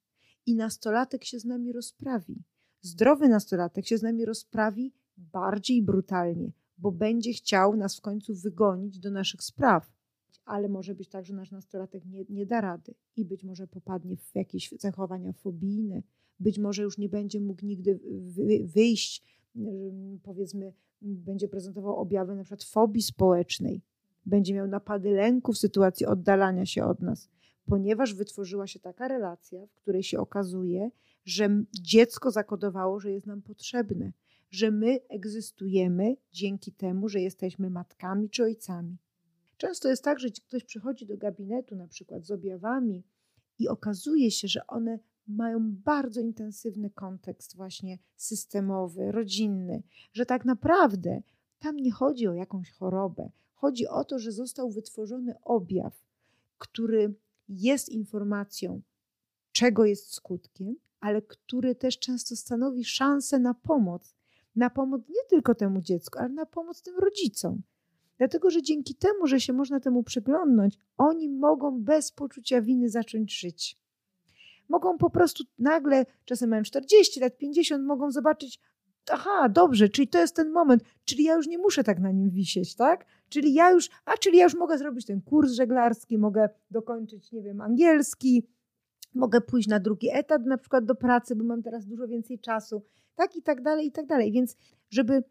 I 0.46 0.54
nastolatek 0.54 1.24
się 1.24 1.38
z 1.38 1.44
nami 1.44 1.72
rozprawi. 1.72 2.42
Zdrowy 2.80 3.28
nastolatek 3.28 3.86
się 3.86 3.98
z 3.98 4.02
nami 4.02 4.24
rozprawi 4.24 4.92
bardziej 5.16 5.82
brutalnie, 5.82 6.52
bo 6.78 6.92
będzie 6.92 7.32
chciał 7.32 7.76
nas 7.76 7.96
w 7.96 8.00
końcu 8.00 8.34
wygonić 8.34 8.98
do 8.98 9.10
naszych 9.10 9.42
spraw. 9.42 9.92
Ale 10.44 10.68
może 10.68 10.94
być 10.94 11.08
tak, 11.08 11.24
że 11.24 11.34
nasz 11.34 11.50
nastolatek 11.50 12.04
nie, 12.04 12.24
nie 12.28 12.46
da 12.46 12.60
rady 12.60 12.94
i 13.16 13.24
być 13.24 13.44
może 13.44 13.66
popadnie 13.66 14.16
w 14.16 14.34
jakieś 14.34 14.74
zachowania 14.78 15.32
fobijne, 15.32 16.02
być 16.42 16.58
może 16.58 16.82
już 16.82 16.98
nie 16.98 17.08
będzie 17.08 17.40
mógł 17.40 17.66
nigdy 17.66 18.00
wyjść, 18.64 19.22
powiedzmy, 20.22 20.72
będzie 21.02 21.48
prezentował 21.48 21.96
objawy 21.96 22.34
na 22.34 22.44
przykład 22.44 22.64
fobii 22.64 23.02
społecznej, 23.02 23.82
będzie 24.26 24.54
miał 24.54 24.66
napady 24.66 25.10
lęku 25.10 25.52
w 25.52 25.58
sytuacji 25.58 26.06
oddalania 26.06 26.66
się 26.66 26.84
od 26.84 27.00
nas, 27.00 27.28
ponieważ 27.66 28.14
wytworzyła 28.14 28.66
się 28.66 28.80
taka 28.80 29.08
relacja, 29.08 29.66
w 29.66 29.74
której 29.74 30.02
się 30.02 30.18
okazuje, 30.18 30.90
że 31.24 31.64
dziecko 31.80 32.30
zakodowało, 32.30 33.00
że 33.00 33.12
jest 33.12 33.26
nam 33.26 33.42
potrzebne, 33.42 34.12
że 34.50 34.70
my 34.70 35.00
egzystujemy 35.08 36.16
dzięki 36.32 36.72
temu, 36.72 37.08
że 37.08 37.20
jesteśmy 37.20 37.70
matkami 37.70 38.30
czy 38.30 38.42
ojcami. 38.42 38.96
Często 39.56 39.88
jest 39.88 40.04
tak, 40.04 40.20
że 40.20 40.28
ktoś 40.30 40.64
przychodzi 40.64 41.06
do 41.06 41.16
gabinetu 41.16 41.76
na 41.76 41.88
przykład 41.88 42.26
z 42.26 42.30
objawami 42.30 43.04
i 43.58 43.68
okazuje 43.68 44.30
się, 44.30 44.48
że 44.48 44.66
one 44.66 44.98
mają 45.26 45.74
bardzo 45.76 46.20
intensywny 46.20 46.90
kontekst 46.90 47.56
właśnie 47.56 47.98
systemowy, 48.16 49.12
rodzinny, 49.12 49.82
że 50.12 50.26
tak 50.26 50.44
naprawdę 50.44 51.22
tam 51.58 51.76
nie 51.76 51.92
chodzi 51.92 52.28
o 52.28 52.34
jakąś 52.34 52.70
chorobę, 52.70 53.30
chodzi 53.54 53.86
o 53.86 54.04
to, 54.04 54.18
że 54.18 54.32
został 54.32 54.70
wytworzony 54.70 55.34
objaw, 55.44 56.04
który 56.58 57.14
jest 57.48 57.88
informacją 57.88 58.82
czego 59.52 59.84
jest 59.84 60.14
skutkiem, 60.14 60.76
ale 61.00 61.22
który 61.22 61.74
też 61.74 61.98
często 61.98 62.36
stanowi 62.36 62.84
szansę 62.84 63.38
na 63.38 63.54
pomoc. 63.54 64.14
Na 64.56 64.70
pomoc 64.70 65.02
nie 65.08 65.24
tylko 65.28 65.54
temu 65.54 65.80
dziecku, 65.80 66.18
ale 66.18 66.28
na 66.28 66.46
pomoc 66.46 66.82
tym 66.82 66.98
rodzicom. 66.98 67.62
Dlatego, 68.18 68.50
że 68.50 68.62
dzięki 68.62 68.94
temu, 68.94 69.26
że 69.26 69.40
się 69.40 69.52
można 69.52 69.80
temu 69.80 70.02
przyglądnąć, 70.02 70.78
oni 70.96 71.28
mogą 71.28 71.82
bez 71.82 72.12
poczucia 72.12 72.62
winy 72.62 72.88
zacząć 72.88 73.40
żyć. 73.40 73.81
Mogą 74.72 74.98
po 74.98 75.10
prostu 75.10 75.44
nagle, 75.58 76.06
czasem 76.24 76.50
mają 76.50 76.62
40 76.62 77.20
lat, 77.20 77.36
50, 77.36 77.84
mogą 77.84 78.10
zobaczyć, 78.10 78.60
aha, 79.10 79.48
dobrze, 79.48 79.88
czyli 79.88 80.08
to 80.08 80.18
jest 80.18 80.36
ten 80.36 80.50
moment, 80.50 80.82
czyli 81.04 81.24
ja 81.24 81.34
już 81.34 81.46
nie 81.46 81.58
muszę 81.58 81.84
tak 81.84 82.00
na 82.00 82.10
nim 82.12 82.30
wisieć, 82.30 82.74
tak? 82.74 83.06
Czyli 83.28 83.54
ja 83.54 83.70
już, 83.70 83.90
a 84.04 84.16
czyli 84.16 84.38
ja 84.38 84.44
już 84.44 84.54
mogę 84.54 84.78
zrobić 84.78 85.06
ten 85.06 85.20
kurs 85.20 85.52
żeglarski, 85.52 86.18
mogę 86.18 86.48
dokończyć, 86.70 87.32
nie 87.32 87.42
wiem, 87.42 87.60
angielski, 87.60 88.46
mogę 89.14 89.40
pójść 89.40 89.68
na 89.68 89.80
drugi 89.80 90.08
etat 90.12 90.46
na 90.46 90.58
przykład 90.58 90.84
do 90.84 90.94
pracy, 90.94 91.36
bo 91.36 91.44
mam 91.44 91.62
teraz 91.62 91.86
dużo 91.86 92.08
więcej 92.08 92.38
czasu, 92.38 92.82
tak 93.14 93.36
i 93.36 93.42
tak 93.42 93.62
dalej, 93.62 93.86
i 93.86 93.92
tak 93.92 94.06
dalej. 94.06 94.32
Więc 94.32 94.56
żeby 94.90 95.24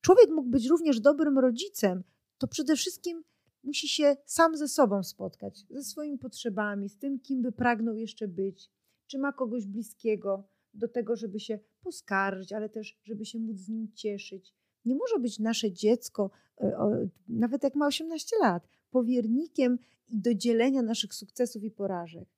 człowiek 0.00 0.30
mógł 0.30 0.48
być 0.48 0.66
również 0.66 1.00
dobrym 1.00 1.38
rodzicem, 1.38 2.02
to 2.38 2.48
przede 2.48 2.76
wszystkim 2.76 3.22
musi 3.68 3.88
się 3.88 4.16
sam 4.24 4.56
ze 4.56 4.68
sobą 4.68 5.02
spotkać, 5.02 5.64
ze 5.70 5.84
swoimi 5.84 6.18
potrzebami, 6.18 6.88
z 6.88 6.98
tym, 6.98 7.20
kim 7.20 7.42
by 7.42 7.52
pragnął 7.52 7.96
jeszcze 7.96 8.28
być, 8.28 8.70
czy 9.06 9.18
ma 9.18 9.32
kogoś 9.32 9.66
bliskiego 9.66 10.48
do 10.74 10.88
tego, 10.88 11.16
żeby 11.16 11.40
się 11.40 11.58
poskarżyć, 11.82 12.52
ale 12.52 12.68
też, 12.68 12.98
żeby 13.04 13.24
się 13.24 13.38
móc 13.38 13.56
z 13.56 13.68
nim 13.68 13.92
cieszyć. 13.94 14.54
Nie 14.84 14.94
może 14.94 15.18
być 15.18 15.38
nasze 15.38 15.72
dziecko, 15.72 16.30
e, 16.60 17.08
nawet 17.28 17.62
jak 17.62 17.74
ma 17.74 17.86
18 17.86 18.36
lat, 18.40 18.68
powiernikiem 18.90 19.78
do 20.08 20.34
dzielenia 20.34 20.82
naszych 20.82 21.14
sukcesów 21.14 21.64
i 21.64 21.70
porażek. 21.70 22.28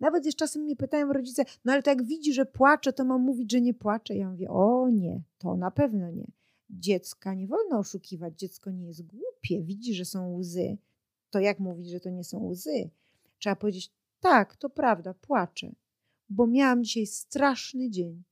Nawet 0.00 0.26
już 0.26 0.36
czasem 0.36 0.62
mnie 0.62 0.76
pytają 0.76 1.12
rodzice, 1.12 1.44
no 1.64 1.72
ale 1.72 1.82
to 1.82 1.90
jak 1.90 2.02
widzi, 2.02 2.32
że 2.32 2.46
płacze, 2.46 2.92
to 2.92 3.04
mam 3.04 3.20
mówić, 3.20 3.52
że 3.52 3.60
nie 3.60 3.74
płacze. 3.74 4.16
Ja 4.16 4.30
mówię, 4.30 4.50
o 4.50 4.90
nie, 4.90 5.22
to 5.38 5.56
na 5.56 5.70
pewno 5.70 6.10
nie. 6.10 6.26
Dziecka 6.70 7.34
nie 7.34 7.46
wolno 7.46 7.78
oszukiwać, 7.78 8.38
dziecko 8.38 8.70
nie 8.70 8.86
jest 8.86 9.02
głupie, 9.06 9.62
widzi, 9.62 9.94
że 9.94 10.04
są 10.04 10.34
łzy. 10.34 10.78
To 11.30 11.40
jak 11.40 11.58
mówić, 11.58 11.88
że 11.90 12.00
to 12.00 12.10
nie 12.10 12.24
są 12.24 12.46
łzy? 12.46 12.90
Trzeba 13.38 13.56
powiedzieć, 13.56 13.92
tak, 14.20 14.56
to 14.56 14.70
prawda, 14.70 15.14
płaczę, 15.14 15.72
bo 16.28 16.46
miałam 16.46 16.84
dzisiaj 16.84 17.06
straszny 17.06 17.90
dzień. 17.90 18.22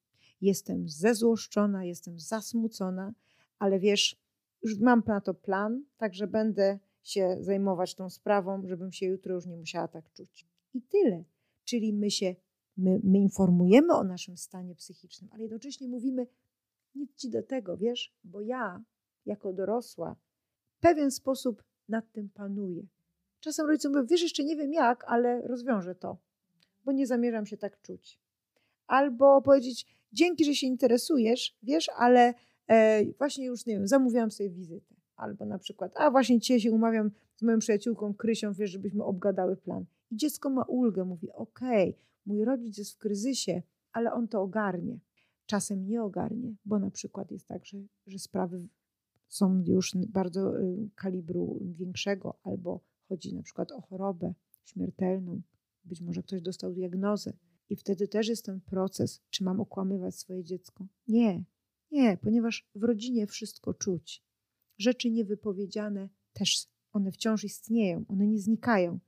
Jestem 0.41 0.89
zezłoszczona, 0.89 1.85
jestem 1.85 2.21
zasmucona, 2.21 3.15
ale 3.59 3.79
wiesz, 3.79 4.17
już 4.63 4.79
mam 4.79 5.03
na 5.07 5.21
to 5.21 5.35
plan, 5.35 5.85
także 5.97 6.27
będę 6.27 6.79
się 7.03 7.37
zajmować 7.41 7.95
tą 7.95 8.11
sprawą, 8.11 8.67
żebym 8.67 8.93
się 8.93 9.07
jutro 9.07 9.35
już 9.35 9.47
nie 9.47 9.57
musiała 9.57 9.89
tak 9.89 10.13
czuć. 10.13 10.47
I 10.75 10.83
tyle. 10.83 11.25
Czyli 11.65 11.93
my 11.93 12.11
się, 12.11 12.37
my, 12.77 13.01
my 13.05 13.19
informujemy 13.19 13.95
o 13.95 14.05
naszym 14.05 14.37
stanie 14.37 14.75
psychicznym, 14.75 15.31
ale 15.33 15.43
jednocześnie 15.43 15.89
mówimy, 15.89 16.27
nic 16.99 17.15
ci 17.15 17.31
do 17.31 17.43
tego, 17.43 17.77
wiesz, 17.77 18.15
bo 18.25 18.41
ja, 18.41 18.83
jako 19.27 19.53
dorosła, 19.53 20.17
w 20.71 20.81
pewien 20.81 21.11
sposób 21.11 21.63
nad 21.89 22.13
tym 22.13 22.29
panuję. 22.29 22.83
Czasem 23.41 23.67
rodzice 23.67 23.89
mówią, 23.89 24.07
wiesz, 24.07 24.23
jeszcze 24.23 24.45
nie 24.45 24.57
wiem 24.57 24.73
jak, 24.73 25.05
ale 25.07 25.43
rozwiążę 25.43 25.95
to, 25.95 26.17
bo 26.85 26.93
nie 26.93 27.07
zamierzam 27.07 27.47
się 27.47 27.57
tak 27.57 27.81
czuć. 27.81 28.21
Albo 28.87 29.43
powiedzieć, 29.43 29.87
dzięki, 30.13 30.45
że 30.45 30.55
się 30.55 30.67
interesujesz, 30.67 31.57
wiesz, 31.63 31.91
ale 31.97 32.35
e, 32.67 33.05
właśnie 33.19 33.47
już, 33.47 33.67
nie 33.67 33.75
wiem, 33.75 33.89
zamówiłam 33.89 34.31
sobie 34.31 34.51
wizytę. 34.51 34.95
Albo 35.17 35.45
na 35.45 35.59
przykład, 35.59 35.93
a 35.97 36.11
właśnie 36.11 36.39
dzisiaj 36.39 36.61
się 36.61 36.73
umawiam 36.73 37.11
z 37.37 37.43
moją 37.43 37.59
przyjaciółką 37.59 38.15
Krysią, 38.15 38.53
wiesz, 38.53 38.71
żebyśmy 38.71 39.05
obgadały 39.05 39.57
plan. 39.57 39.85
I 40.11 40.17
dziecko 40.17 40.51
ma 40.51 40.63
ulgę, 40.63 41.05
mówi: 41.05 41.33
OK, 41.33 41.61
mój 42.27 42.45
rodzic 42.45 42.79
jest 42.79 42.93
w 42.93 42.99
kryzysie, 42.99 43.63
ale 43.93 44.13
on 44.13 44.29
to 44.29 44.43
ogarnie. 44.43 44.99
Czasem 45.49 45.87
nie 45.87 46.03
ogarnie, 46.03 46.55
bo 46.65 46.79
na 46.79 46.91
przykład 46.91 47.31
jest 47.31 47.47
tak, 47.47 47.67
że, 47.67 47.79
że 48.07 48.19
sprawy 48.19 48.69
są 49.29 49.63
już 49.67 49.97
bardzo 50.09 50.61
y, 50.61 50.91
kalibru 50.95 51.59
większego, 51.63 52.39
albo 52.43 52.81
chodzi 53.09 53.35
na 53.35 53.43
przykład 53.43 53.73
o 53.73 53.81
chorobę 53.81 54.35
śmiertelną, 54.65 55.43
być 55.85 56.01
może 56.01 56.23
ktoś 56.23 56.43
dostał 56.43 56.73
diagnozę. 56.73 57.33
I 57.71 57.77
wtedy 57.77 58.09
też 58.09 58.29
jest 58.29 58.45
ten 58.45 58.61
proces, 58.61 59.21
czy 59.31 59.45
mam 59.45 59.61
okłamywać 59.61 60.15
swoje 60.15 60.45
dziecko. 60.45 60.87
Nie, 61.09 61.45
nie, 61.91 62.17
ponieważ 62.17 62.69
w 62.75 62.83
rodzinie 62.83 63.27
wszystko 63.27 63.75
czuć. 63.75 64.25
Rzeczy 64.79 65.11
niewypowiedziane 65.11 66.09
też, 66.33 66.67
one 66.93 67.13
wciąż 67.13 67.45
istnieją, 67.45 68.05
one 68.09 68.27
nie 68.27 68.39
znikają 68.39 68.99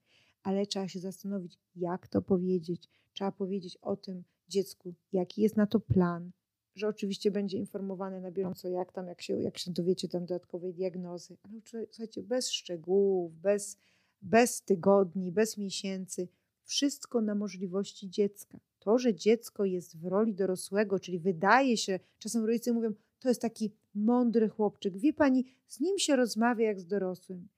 ale 0.43 0.67
trzeba 0.67 0.89
się 0.89 1.01
zastanowić, 1.01 1.59
jak 1.77 2.09
to 2.09 2.23
powiedzieć. 2.23 2.89
Trzeba 3.13 3.33
powiedzieć 3.33 3.77
o 3.77 3.97
tym 3.97 4.25
dziecku, 4.51 4.95
jaki 5.13 5.43
jest 5.43 5.57
na 5.57 5.67
to 5.67 5.81
plan, 5.81 6.31
że 6.75 6.89
oczywiście 6.89 7.31
będzie 7.31 7.59
informowane 7.59 8.21
na 8.21 8.31
bieżąco, 8.31 8.69
jak 8.69 8.93
tam, 8.93 9.07
jak 9.07 9.23
się, 9.23 9.41
jak 9.43 9.59
się 9.59 9.71
dowiecie 9.71 10.09
tam 10.09 10.27
dodatkowej 10.27 10.75
diagnozy, 10.75 11.37
ale 11.43 11.61
słuchajcie, 11.91 12.23
bez 12.23 12.51
szczegółów, 12.51 13.41
bez, 13.41 13.79
bez 14.23 14.63
tygodni, 14.63 15.33
bez 15.33 15.59
miesięcy, 15.59 16.29
wszystko 16.65 17.21
na 17.21 17.35
możliwości 17.35 18.11
dziecka. 18.11 18.61
To, 18.79 18.99
że 18.99 19.15
dziecko 19.15 19.65
jest 19.65 19.99
w 19.99 20.07
roli 20.07 20.35
dorosłego, 20.35 20.99
czyli 20.99 21.19
wydaje 21.19 21.77
się, 21.77 22.01
czasem 22.19 22.45
rodzice 22.45 22.73
mówią, 22.73 22.93
to 23.19 23.29
jest 23.29 23.43
taki 23.43 23.73
mądry 23.95 24.49
chłopczyk. 24.49 24.99
Wie 24.99 25.13
pani, 25.13 25.45
z 25.67 25.81
nim 25.81 25.99
się 25.99 26.17
rozmawia 26.17 26.67
jak 26.67 26.81
z 26.81 26.87
dorosłym. 26.87 27.49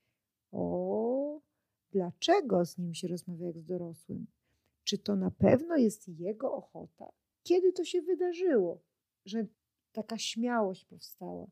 O, 0.52 1.40
dlaczego 1.92 2.64
z 2.64 2.78
nim 2.78 2.94
się 2.94 3.08
rozmawia 3.08 3.46
jak 3.46 3.58
z 3.58 3.64
dorosłym. 3.64 4.26
Czy 4.84 4.98
to 4.98 5.16
na 5.16 5.30
pewno 5.30 5.76
jest 5.76 6.08
jego 6.08 6.52
ochota? 6.52 7.12
Kiedy 7.42 7.72
to 7.72 7.84
się 7.84 8.02
wydarzyło, 8.02 8.80
że 9.24 9.46
taka 9.92 10.18
śmiałość 10.18 10.84
powstała? 10.84 11.46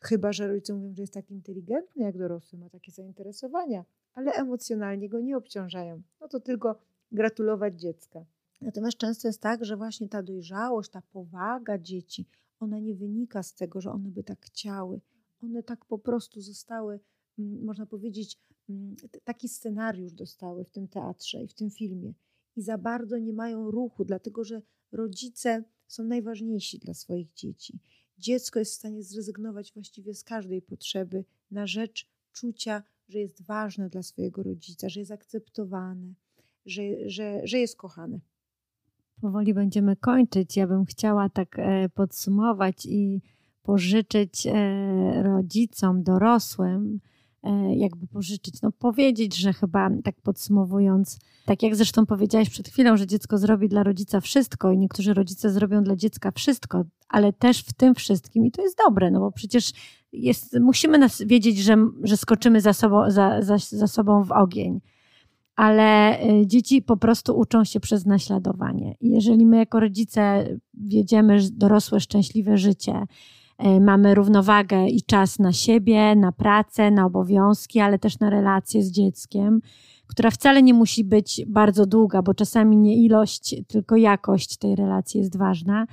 Chyba, 0.00 0.32
że 0.32 0.48
rodzice 0.48 0.74
mówią, 0.74 0.94
że 0.94 1.02
jest 1.02 1.14
tak 1.14 1.30
inteligentny 1.30 2.02
jak 2.04 2.18
dorosły, 2.18 2.58
ma 2.58 2.70
takie 2.70 2.92
zainteresowania, 2.92 3.84
ale 4.14 4.32
emocjonalnie 4.32 5.08
go 5.08 5.20
nie 5.20 5.36
obciążają. 5.36 6.02
No 6.20 6.28
to 6.28 6.40
tylko 6.40 6.78
gratulować 7.12 7.80
dziecka. 7.80 8.24
Natomiast 8.60 8.96
często 8.96 9.28
jest 9.28 9.40
tak, 9.40 9.64
że 9.64 9.76
właśnie 9.76 10.08
ta 10.08 10.22
dojrzałość, 10.22 10.90
ta 10.90 11.02
powaga 11.02 11.78
dzieci, 11.78 12.26
ona 12.60 12.78
nie 12.78 12.94
wynika 12.94 13.42
z 13.42 13.54
tego, 13.54 13.80
że 13.80 13.90
one 13.90 14.10
by 14.10 14.22
tak 14.22 14.40
chciały. 14.40 15.00
One 15.42 15.62
tak 15.62 15.84
po 15.84 15.98
prostu 15.98 16.40
zostały, 16.40 17.00
mm, 17.38 17.64
można 17.64 17.86
powiedzieć, 17.86 18.38
Mm, 18.68 18.96
taki 19.24 19.48
scenariusz 19.48 20.12
dostały 20.12 20.64
w 20.64 20.70
tym 20.70 20.88
teatrze 20.88 21.42
i 21.42 21.48
w 21.48 21.54
tym 21.54 21.70
filmie 21.70 22.12
i 22.58 22.62
za 22.62 22.78
bardzo 22.78 23.18
nie 23.18 23.32
mają 23.32 23.70
ruchu, 23.70 24.04
dlatego 24.04 24.44
że 24.44 24.62
rodzice 24.92 25.64
są 25.86 26.04
najważniejsi 26.04 26.78
dla 26.78 26.94
swoich 26.94 27.32
dzieci. 27.32 27.78
Dziecko 28.18 28.58
jest 28.58 28.72
w 28.72 28.74
stanie 28.74 29.02
zrezygnować 29.02 29.72
właściwie 29.72 30.14
z 30.14 30.24
każdej 30.24 30.62
potrzeby 30.62 31.24
na 31.50 31.66
rzecz 31.66 32.08
czucia, 32.32 32.82
że 33.08 33.18
jest 33.18 33.42
ważne 33.42 33.88
dla 33.88 34.02
swojego 34.02 34.42
rodzica, 34.42 34.88
że 34.88 35.00
jest 35.00 35.12
akceptowane, 35.12 36.14
że, 36.66 36.82
że, 37.06 37.40
że 37.44 37.58
jest 37.58 37.76
kochane. 37.76 38.20
Powoli 39.20 39.54
będziemy 39.54 39.96
kończyć. 39.96 40.56
Ja 40.56 40.66
bym 40.66 40.84
chciała 40.84 41.28
tak 41.28 41.58
e, 41.58 41.88
podsumować 41.88 42.86
i 42.86 43.22
pożyczyć 43.62 44.46
e, 44.46 45.22
rodzicom, 45.22 46.02
dorosłym, 46.02 47.00
jakby 47.76 48.06
pożyczyć, 48.06 48.62
no 48.62 48.72
powiedzieć, 48.72 49.36
że 49.36 49.52
chyba 49.52 49.90
tak 50.04 50.14
podsumowując, 50.22 51.18
tak 51.44 51.62
jak 51.62 51.76
zresztą 51.76 52.06
powiedziałaś 52.06 52.50
przed 52.50 52.68
chwilą, 52.68 52.96
że 52.96 53.06
dziecko 53.06 53.38
zrobi 53.38 53.68
dla 53.68 53.82
rodzica 53.82 54.20
wszystko 54.20 54.72
i 54.72 54.78
niektórzy 54.78 55.14
rodzice 55.14 55.50
zrobią 55.50 55.82
dla 55.82 55.96
dziecka 55.96 56.30
wszystko, 56.30 56.84
ale 57.08 57.32
też 57.32 57.60
w 57.60 57.72
tym 57.72 57.94
wszystkim 57.94 58.46
i 58.46 58.50
to 58.50 58.62
jest 58.62 58.78
dobre, 58.86 59.10
no 59.10 59.20
bo 59.20 59.32
przecież 59.32 59.72
jest, 60.12 60.60
musimy 60.60 60.98
nas 60.98 61.22
wiedzieć, 61.22 61.58
że, 61.58 61.76
że 62.02 62.16
skoczymy 62.16 62.60
za 62.60 62.72
sobą, 62.72 63.10
za, 63.10 63.42
za, 63.42 63.56
za 63.58 63.86
sobą 63.86 64.24
w 64.24 64.32
ogień 64.32 64.80
ale 65.56 66.20
e, 66.20 66.46
dzieci 66.46 66.82
po 66.82 66.96
prostu 66.96 67.38
uczą 67.38 67.64
się 67.64 67.80
przez 67.80 68.06
naśladowanie. 68.06 68.94
I 69.00 69.10
jeżeli 69.10 69.46
my 69.46 69.56
jako 69.56 69.80
rodzice 69.80 70.48
wiedziemy 70.74 71.38
dorosłe, 71.52 72.00
szczęśliwe 72.00 72.58
życie, 72.58 72.92
E, 72.92 73.06
mamy 73.80 74.14
równowagę 74.14 74.86
i 74.86 75.02
czas 75.02 75.38
na 75.38 75.52
siebie, 75.52 76.16
na 76.16 76.32
pracę, 76.32 76.90
na 76.90 77.06
obowiązki, 77.06 77.80
ale 77.80 77.98
też 77.98 78.18
na 78.18 78.30
relacje 78.30 78.82
z 78.82 78.90
dzieckiem, 78.90 79.60
która 80.06 80.30
wcale 80.30 80.62
nie 80.62 80.74
musi 80.74 81.04
być 81.04 81.42
bardzo 81.46 81.86
długa, 81.86 82.22
bo 82.22 82.34
czasami 82.34 82.76
nie 82.76 82.96
ilość, 82.96 83.54
tylko 83.66 83.96
jakość 83.96 84.56
tej 84.56 84.76
relacji 84.76 85.20
jest 85.20 85.36
ważna. 85.36 85.86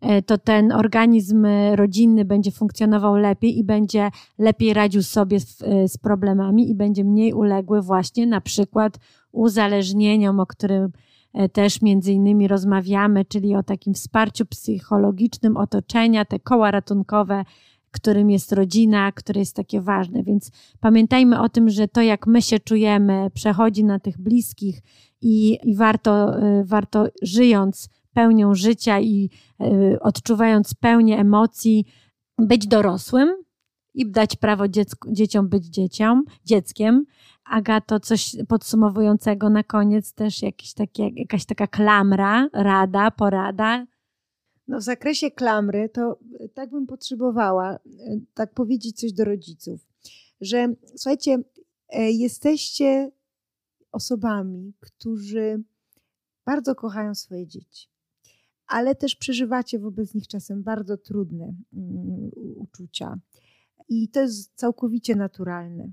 E, 0.00 0.22
to 0.22 0.38
ten 0.38 0.72
organizm 0.72 1.46
rodzinny 1.74 2.24
będzie 2.24 2.50
funkcjonował 2.50 3.16
lepiej 3.16 3.58
i 3.58 3.64
będzie 3.64 4.10
lepiej 4.38 4.74
radził 4.74 5.02
sobie 5.02 5.40
z, 5.40 5.62
e, 5.62 5.88
z, 5.88 5.98
problemami 5.98 6.70
i 6.70 6.74
będzie 6.74 7.04
mniej 7.04 7.32
uległy 7.32 7.82
właśnie 7.82 8.26
na 8.26 8.40
przykład 8.40 8.98
uzależnieniom, 9.32 10.40
o 10.40 10.46
którym 10.46 10.84
E, 10.84 11.11
też 11.52 11.82
między 11.82 12.12
innymi 12.12 12.48
rozmawiamy, 12.48 13.24
czyli 13.24 13.56
o 13.56 13.62
takim 13.62 13.94
wsparciu 13.94 14.46
psychologicznym 14.46 15.56
otoczenia, 15.56 16.24
te 16.24 16.40
koła 16.40 16.70
ratunkowe, 16.70 17.44
którym 17.92 18.30
jest 18.30 18.52
rodzina, 18.52 19.12
które 19.12 19.40
jest 19.40 19.56
takie 19.56 19.80
ważne. 19.80 20.22
Więc 20.22 20.50
pamiętajmy 20.80 21.40
o 21.40 21.48
tym, 21.48 21.70
że 21.70 21.88
to, 21.88 22.02
jak 22.02 22.26
my 22.26 22.42
się 22.42 22.60
czujemy, 22.60 23.30
przechodzi 23.34 23.84
na 23.84 23.98
tych 23.98 24.18
bliskich 24.18 24.82
i, 25.20 25.58
i 25.64 25.76
warto, 25.76 26.42
y, 26.42 26.64
warto 26.64 27.06
żyjąc 27.22 27.88
pełnią 28.12 28.54
życia 28.54 29.00
i 29.00 29.30
y, 29.62 29.98
odczuwając 30.00 30.74
pełnię 30.74 31.18
emocji, 31.18 31.86
być 32.38 32.66
dorosłym 32.66 33.28
i 33.94 34.10
dać 34.10 34.36
prawo 34.36 34.68
dziecku, 34.68 35.08
dzieciom 35.12 35.48
być 35.48 35.66
dzieciom, 35.66 36.24
dzieckiem. 36.44 37.04
Agato, 37.44 38.00
coś 38.00 38.36
podsumowującego 38.48 39.50
na 39.50 39.64
koniec, 39.64 40.12
też 40.12 40.42
jakieś 40.42 40.74
takie, 40.74 41.08
jakaś 41.16 41.44
taka 41.44 41.66
klamra, 41.66 42.48
rada, 42.52 43.10
porada? 43.10 43.86
No 44.68 44.78
w 44.78 44.82
zakresie 44.82 45.30
klamry 45.30 45.88
to 45.88 46.18
e, 46.40 46.48
tak 46.48 46.70
bym 46.70 46.86
potrzebowała, 46.86 47.74
e, 47.74 47.78
tak 48.34 48.54
powiedzieć 48.54 49.00
coś 49.00 49.12
do 49.12 49.24
rodziców, 49.24 49.86
że 50.40 50.74
słuchajcie, 50.96 51.38
e, 51.88 52.10
jesteście 52.10 53.10
osobami, 53.92 54.74
którzy 54.80 55.64
bardzo 56.46 56.74
kochają 56.74 57.14
swoje 57.14 57.46
dzieci, 57.46 57.88
ale 58.66 58.94
też 58.94 59.16
przeżywacie 59.16 59.78
wobec 59.78 60.14
nich 60.14 60.28
czasem 60.28 60.62
bardzo 60.62 60.96
trudne 60.96 61.54
mm, 61.72 62.30
uczucia. 62.56 63.18
I 63.88 64.08
to 64.08 64.20
jest 64.20 64.54
całkowicie 64.54 65.16
naturalne. 65.16 65.90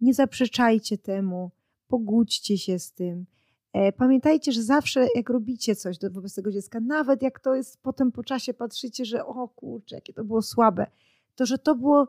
Nie 0.00 0.14
zaprzeczajcie 0.14 0.98
temu, 0.98 1.50
pogódźcie 1.88 2.58
się 2.58 2.78
z 2.78 2.92
tym. 2.92 3.26
E, 3.72 3.92
pamiętajcie, 3.92 4.52
że 4.52 4.62
zawsze 4.62 5.06
jak 5.14 5.30
robicie 5.30 5.76
coś 5.76 5.96
wobec 6.10 6.34
tego 6.34 6.52
dziecka, 6.52 6.80
nawet 6.80 7.22
jak 7.22 7.40
to 7.40 7.54
jest 7.54 7.82
potem 7.82 8.12
po 8.12 8.24
czasie 8.24 8.54
patrzycie, 8.54 9.04
że 9.04 9.26
o 9.26 9.48
kurczę, 9.48 9.94
jakie 9.94 10.12
to 10.12 10.24
było 10.24 10.42
słabe, 10.42 10.86
to 11.34 11.46
że 11.46 11.58
to 11.58 11.74
było 11.74 12.08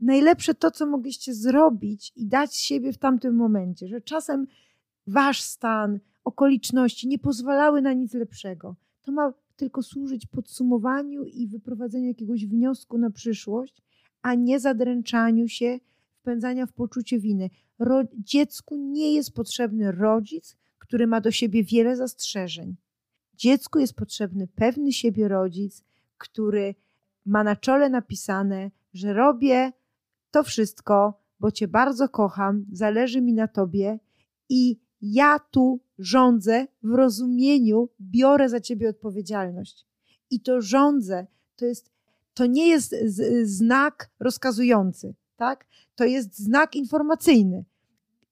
najlepsze 0.00 0.54
to, 0.54 0.70
co 0.70 0.86
mogliście 0.86 1.34
zrobić 1.34 2.12
i 2.16 2.26
dać 2.26 2.56
siebie 2.56 2.92
w 2.92 2.98
tamtym 2.98 3.34
momencie, 3.34 3.88
że 3.88 4.00
czasem 4.00 4.46
wasz 5.06 5.40
stan, 5.40 6.00
okoliczności 6.24 7.08
nie 7.08 7.18
pozwalały 7.18 7.82
na 7.82 7.92
nic 7.92 8.14
lepszego. 8.14 8.76
To 9.02 9.12
ma 9.12 9.32
tylko 9.56 9.82
służyć 9.82 10.26
podsumowaniu 10.26 11.24
i 11.24 11.46
wyprowadzeniu 11.46 12.08
jakiegoś 12.08 12.46
wniosku 12.46 12.98
na 12.98 13.10
przyszłość, 13.10 13.82
a 14.22 14.34
nie 14.34 14.60
zadręczaniu 14.60 15.48
się, 15.48 15.78
wpędzania 16.20 16.66
w 16.66 16.72
poczucie 16.72 17.18
winy. 17.18 17.50
Ro 17.78 18.02
dziecku 18.18 18.76
nie 18.76 19.14
jest 19.14 19.34
potrzebny 19.34 19.92
rodzic, 19.92 20.56
który 20.78 21.06
ma 21.06 21.20
do 21.20 21.30
siebie 21.30 21.64
wiele 21.64 21.96
zastrzeżeń. 21.96 22.76
Dziecku 23.34 23.78
jest 23.78 23.94
potrzebny 23.94 24.48
pewny 24.48 24.92
siebie 24.92 25.28
rodzic, 25.28 25.84
który 26.18 26.74
ma 27.26 27.44
na 27.44 27.56
czole 27.56 27.90
napisane, 27.90 28.70
że 28.94 29.12
robię 29.12 29.72
to 30.30 30.42
wszystko, 30.42 31.20
bo 31.40 31.50
Cię 31.50 31.68
bardzo 31.68 32.08
kocham, 32.08 32.66
zależy 32.72 33.20
mi 33.20 33.32
na 33.32 33.48
Tobie 33.48 33.98
i 34.48 34.80
ja 35.02 35.38
tu 35.38 35.80
rządzę 35.98 36.66
w 36.82 36.94
rozumieniu, 36.94 37.88
biorę 38.00 38.48
za 38.48 38.60
Ciebie 38.60 38.88
odpowiedzialność. 38.88 39.86
I 40.30 40.40
to 40.40 40.60
rządzę 40.60 41.26
to 41.56 41.64
jest 41.64 41.90
to 42.34 42.46
nie 42.46 42.68
jest 42.68 42.94
znak 43.42 44.10
rozkazujący, 44.20 45.14
tak? 45.40 45.66
To 45.94 46.04
jest 46.04 46.38
znak 46.38 46.76
informacyjny. 46.76 47.64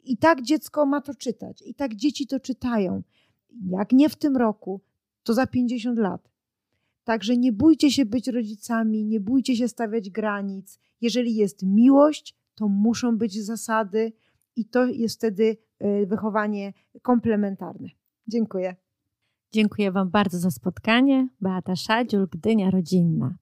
I 0.04 0.16
tak 0.16 0.42
dziecko 0.42 0.86
ma 0.86 1.00
to 1.00 1.14
czytać, 1.14 1.62
i 1.62 1.74
tak 1.74 1.94
dzieci 1.94 2.26
to 2.26 2.40
czytają. 2.40 3.02
Jak 3.70 3.92
nie 3.92 4.08
w 4.08 4.16
tym 4.16 4.36
roku, 4.36 4.80
to 5.22 5.34
za 5.34 5.46
50 5.46 5.98
lat. 5.98 6.30
Także 7.04 7.36
nie 7.36 7.52
bójcie 7.52 7.90
się 7.90 8.04
być 8.04 8.28
rodzicami, 8.28 9.04
nie 9.04 9.20
bójcie 9.20 9.56
się 9.56 9.68
stawiać 9.68 10.10
granic. 10.10 10.78
Jeżeli 11.00 11.34
jest 11.34 11.62
miłość, 11.62 12.36
to 12.54 12.68
muszą 12.68 13.18
być 13.18 13.44
zasady, 13.44 14.12
i 14.56 14.64
to 14.64 14.86
jest 14.86 15.16
wtedy 15.16 15.56
e, 15.78 16.06
wychowanie 16.06 16.72
komplementarne. 17.02 17.88
Dziękuję. 18.26 18.76
Dziękuję 19.52 19.92
Wam 19.92 20.10
bardzo 20.10 20.38
za 20.38 20.50
spotkanie. 20.50 21.28
Beata 21.40 21.76
Szadziul, 21.76 22.28
Gdynia 22.30 22.70
Rodzinna. 22.70 23.34